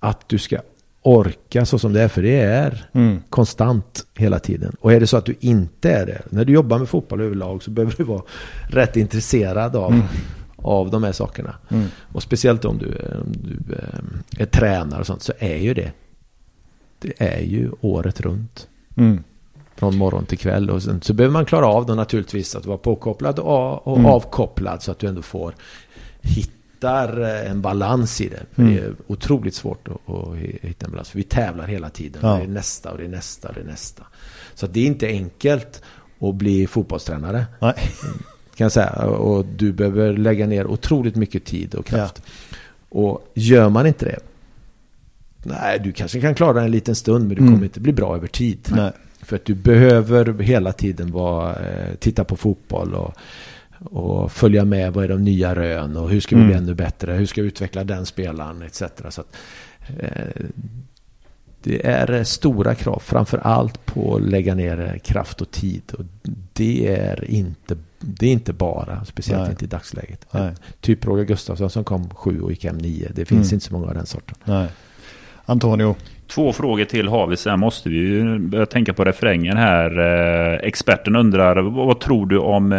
[0.00, 0.58] att du ska
[1.02, 3.22] orka så som det är, för det är Mm.
[3.30, 4.76] konstant hela tiden.
[4.80, 7.62] Och är det så att du inte är det, när du jobbar med fotboll överlag
[7.62, 8.22] så behöver du vara
[8.68, 10.04] rätt intresserad av, Mm.
[10.56, 11.54] av de här sakerna.
[11.70, 11.86] Mm.
[12.12, 12.86] Och speciellt om du,
[13.24, 15.92] om du eh, är tränare och sånt så är ju det.
[16.98, 18.68] Det är ju året runt.
[18.96, 19.22] Mm.
[19.76, 20.70] Från morgon till kväll.
[20.70, 24.10] Och sen så behöver man klara av då naturligtvis att vara påkopplad och, och Mm.
[24.10, 24.82] avkopplad.
[24.82, 25.54] Så att du ändå får
[26.78, 28.42] hittar eh, en balans i det.
[28.54, 28.74] För Mm.
[28.74, 31.08] det är otroligt svårt att, att hitta en balans.
[31.10, 32.20] För vi tävlar hela tiden.
[32.24, 32.36] Ja.
[32.36, 34.02] Det är nästa och det är nästa och det är nästa.
[34.54, 35.82] Så det är inte enkelt
[36.20, 37.46] att bli fotbollstränare.
[37.60, 37.74] Nej.
[38.56, 38.90] Kan jag säga.
[39.06, 42.22] Och du behöver lägga ner otroligt mycket tid och kraft.
[42.88, 44.18] Och gör man inte det.
[45.42, 47.26] Nej, du kanske kan klara en liten stund.
[47.28, 47.52] Men du Mm.
[47.54, 48.58] kommer inte bli bra över tid.
[48.76, 48.92] Nej.
[49.22, 53.14] För att du behöver hela tiden vara, eh, titta på fotboll och,
[53.84, 54.92] och följa med.
[54.92, 56.64] Vad är de nya rön och hur ska vi bli Mm.
[56.64, 57.12] ännu bättre?
[57.12, 58.82] Hur ska vi utveckla den spelaren etc.
[59.08, 59.36] Så att,
[59.98, 60.44] eh,
[61.62, 65.82] det är eh, stora krav, framför allt på att lägga ner eh, kraft och tid.
[65.98, 66.04] Och
[66.52, 69.50] det är inte, det är inte bara, speciellt Nej.
[69.50, 70.26] inte i dagsläget.
[70.30, 70.52] Nej.
[70.80, 73.08] Typ Roger Gustafsson som kom sju och gick hem nio.
[73.14, 73.54] Det finns Mm.
[73.56, 74.36] inte så många av den sorten.
[74.44, 74.68] Nej.
[75.44, 75.96] Antonio.
[76.26, 77.36] Två frågor till har vi.
[77.36, 79.98] Sen måste vi ju börja tänka på refrängen här.
[79.98, 82.72] Eh, experten undrar, vad, tror du om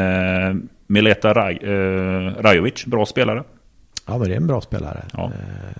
[0.91, 2.85] Mileta Raj, eh, Rajovic?
[2.85, 3.43] Bra spelare.
[4.07, 5.05] Ja, men det är en bra spelare.
[5.13, 5.25] Ja.
[5.25, 5.31] Eh,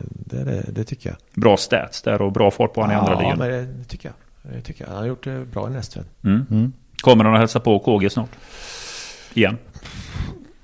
[0.10, 1.18] Det, det, det tycker jag.
[1.42, 3.38] Bra stats där och bra fart på han i andra ja, ligan.
[3.38, 4.10] men det, det tycker
[4.44, 4.54] jag.
[4.56, 4.90] Det tycker jag.
[4.90, 6.06] Han har gjort det bra i Nästved.
[6.24, 6.46] Mm.
[6.52, 6.74] Mm.
[7.02, 8.30] Kommer han att hälsa på KG snart?
[9.34, 9.58] Igen?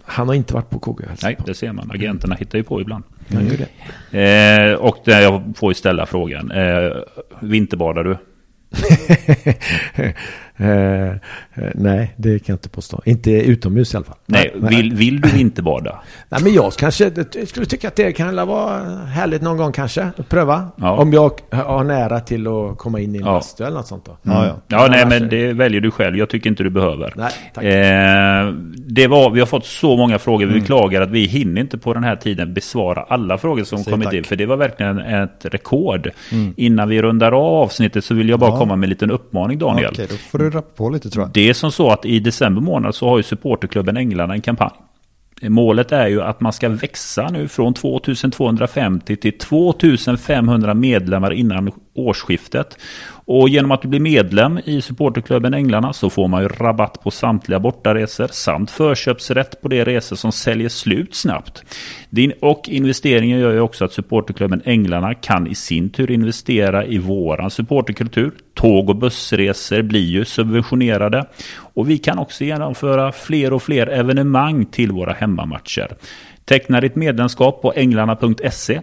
[0.04, 1.06] Han har inte varit på KG.
[1.24, 1.92] Nej, det ser man.
[1.92, 3.04] Agenterna hittar ju på ibland.
[3.32, 3.48] Mm.
[4.12, 6.52] Eh, och där jag får ju ställa frågan.
[6.52, 6.92] Eh,
[7.42, 8.18] vinterbadar du?
[10.58, 11.16] Eh, eh,
[11.74, 13.02] nej, det kan jag inte påstå.
[13.06, 14.16] Inte utomhus i alla fall.
[14.26, 14.76] Nej, nej.
[14.76, 16.02] Vill, vill du inte bada?
[16.30, 20.10] nej, men jag kanske jag skulle tycka att det kan vara härligt någon gång kanske.
[20.18, 20.68] Att pröva.
[20.76, 20.92] Ja.
[20.92, 23.32] Om jag har nära till att komma in i en ja.
[23.32, 24.32] bastu eller något sånt då.
[24.32, 24.38] Mm.
[24.38, 24.56] Ja, ja.
[24.68, 26.18] ja nej, men det väljer du själv.
[26.18, 27.14] Jag tycker inte du behöver.
[27.16, 27.64] Nej, tack.
[27.64, 28.54] Eh,
[28.88, 30.46] det var, vi har fått så många frågor.
[30.46, 30.60] Vi mm.
[30.60, 34.06] beklagar att vi hinner inte på den här tiden besvara alla frågor som Säg kommit
[34.06, 34.14] tack.
[34.14, 34.24] in.
[34.24, 36.10] För det var verkligen ett rekord.
[36.32, 36.54] Mm.
[36.58, 39.92] Innan vi rundar av avsnittet så vill jag bara komma med en liten uppmaning Daniel.
[39.94, 40.08] Okej,
[40.50, 41.32] börjar rappa på lite tror jag.
[41.34, 44.72] Det är som så att i december månad så har ju supporterklubben Änglarna en kampanj.
[45.42, 52.78] Målet är ju att man ska växa nu från 2250 till 2500 medlemmar innan årsskiftet.
[53.28, 57.12] Och genom att du blir medlem i supporterklubben Änglarna så får man ju rabatt på
[57.12, 61.64] samtliga bortaresor samt förköpsrätt på de resor som säljer slut snabbt.
[62.10, 66.98] Din och investeringen gör ju också att supporterklubben Änglarna kan i sin tur investera i
[66.98, 68.32] våran supporterkultur.
[68.54, 71.26] Tåg och bussresor blir ju subventionerade
[71.58, 75.88] och vi kan också genomföra fler och fler evenemang till våra hemmamatcher.
[76.46, 78.82] Teckna ditt medlemskap på änglarna.se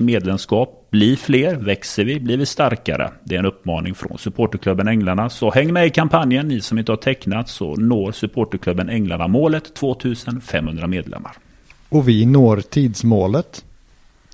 [0.00, 0.86] medlemskap.
[0.90, 3.10] Bli fler, växer vi, blir vi starkare.
[3.24, 5.30] Det är en uppmaning från supporterklubben Änglarna.
[5.30, 9.74] Så häng med i kampanjen, ni som inte har tecknat, så når supporterklubben Änglarna målet
[9.74, 11.32] 2500 medlemmar.
[11.88, 13.64] Och vi når tidsmålet.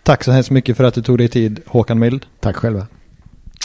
[0.02, 2.26] Tack så hemskt mycket för att du tog dig tid, Håkan Mild.
[2.40, 2.86] Tack själva.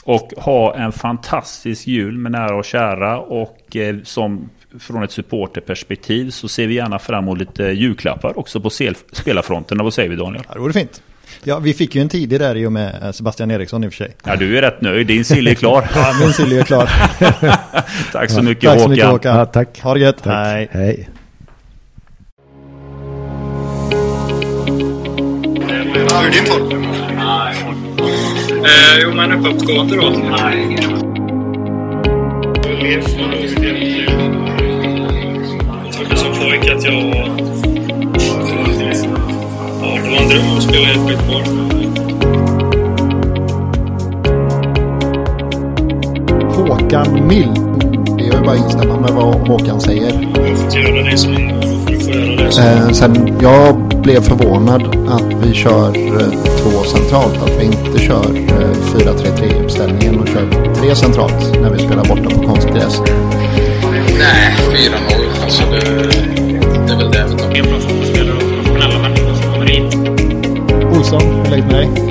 [0.04, 4.50] Och ha en fantastisk jul med nära och kära och eh, som
[4.80, 8.70] från ett supporterperspektiv så ser vi gärna fram emot lite julklappar också på
[9.12, 9.78] spelarfronten.
[9.78, 10.44] Vad säger vi Daniel?
[10.48, 11.02] Ja, det vore fint.
[11.44, 13.94] Ja, vi fick ju en tidig där i och med eh, Sebastian Eriksson i och
[13.94, 14.16] för sig.
[14.24, 15.08] Ja, du är rätt nöjd.
[15.08, 15.90] Din sill är klar.
[15.96, 16.90] ja, min sill är klar.
[18.12, 18.84] tack så mycket tack Håkan.
[18.84, 19.38] Så mycket, Håkan.
[19.38, 19.82] Ja, tack.
[19.82, 20.24] Ha det gött.
[20.24, 20.36] Tack.
[20.36, 20.70] Hej.
[20.72, 21.10] Hej.
[25.94, 26.72] Hur är din form?
[28.66, 30.14] Eh, jo, men uppåtgående då.
[30.14, 30.32] Som
[36.52, 36.94] pojke att jag...
[39.82, 41.44] Ja, det var en dröm att spela i ett skitbar.
[46.56, 47.60] Håkan Mild.
[48.18, 50.28] Det är ju bara att instämma med vad Håkan säger.
[50.74, 51.34] Jag göra det som.
[52.60, 57.44] Eh, sen jag blev förvånad att vi kör eh, två centralt.
[57.44, 62.30] Att vi inte kör eh, 4-3-3 uppställningen och kör tre centralt när vi spelar borta
[62.30, 63.02] på konstgräs.
[64.20, 65.44] Nej, 4-0.
[65.44, 66.31] Alltså det,
[67.10, 67.60] det är väl det.
[67.60, 69.96] En bra fotbollsspelare och professionella människor som kommer hit.
[70.98, 72.11] Olsson, hur läget med dig?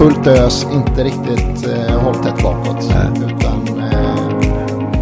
[0.00, 2.88] fullt ös, inte riktigt eh, hålltätt bakåt.
[2.88, 3.26] Nej.
[3.26, 4.50] Utan eh,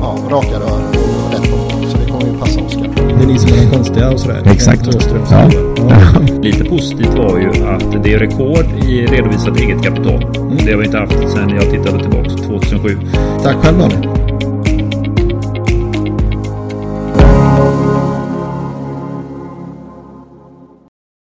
[0.01, 1.87] ja, raka rör och rätt på.
[1.89, 2.89] Så det kommer ju passa Oskar.
[3.19, 4.43] Det är ni som är de konstiga och sådär.
[4.53, 4.83] Exakt.
[5.31, 5.51] Ja.
[5.77, 6.21] Ja.
[6.43, 10.23] Lite positivt var ju att det är rekord i redovisat eget kapital.
[10.37, 10.57] Mm.
[10.57, 12.99] Det har vi inte haft sedan jag tittade tillbaka 2007.
[13.43, 14.28] Tack själv Daniel.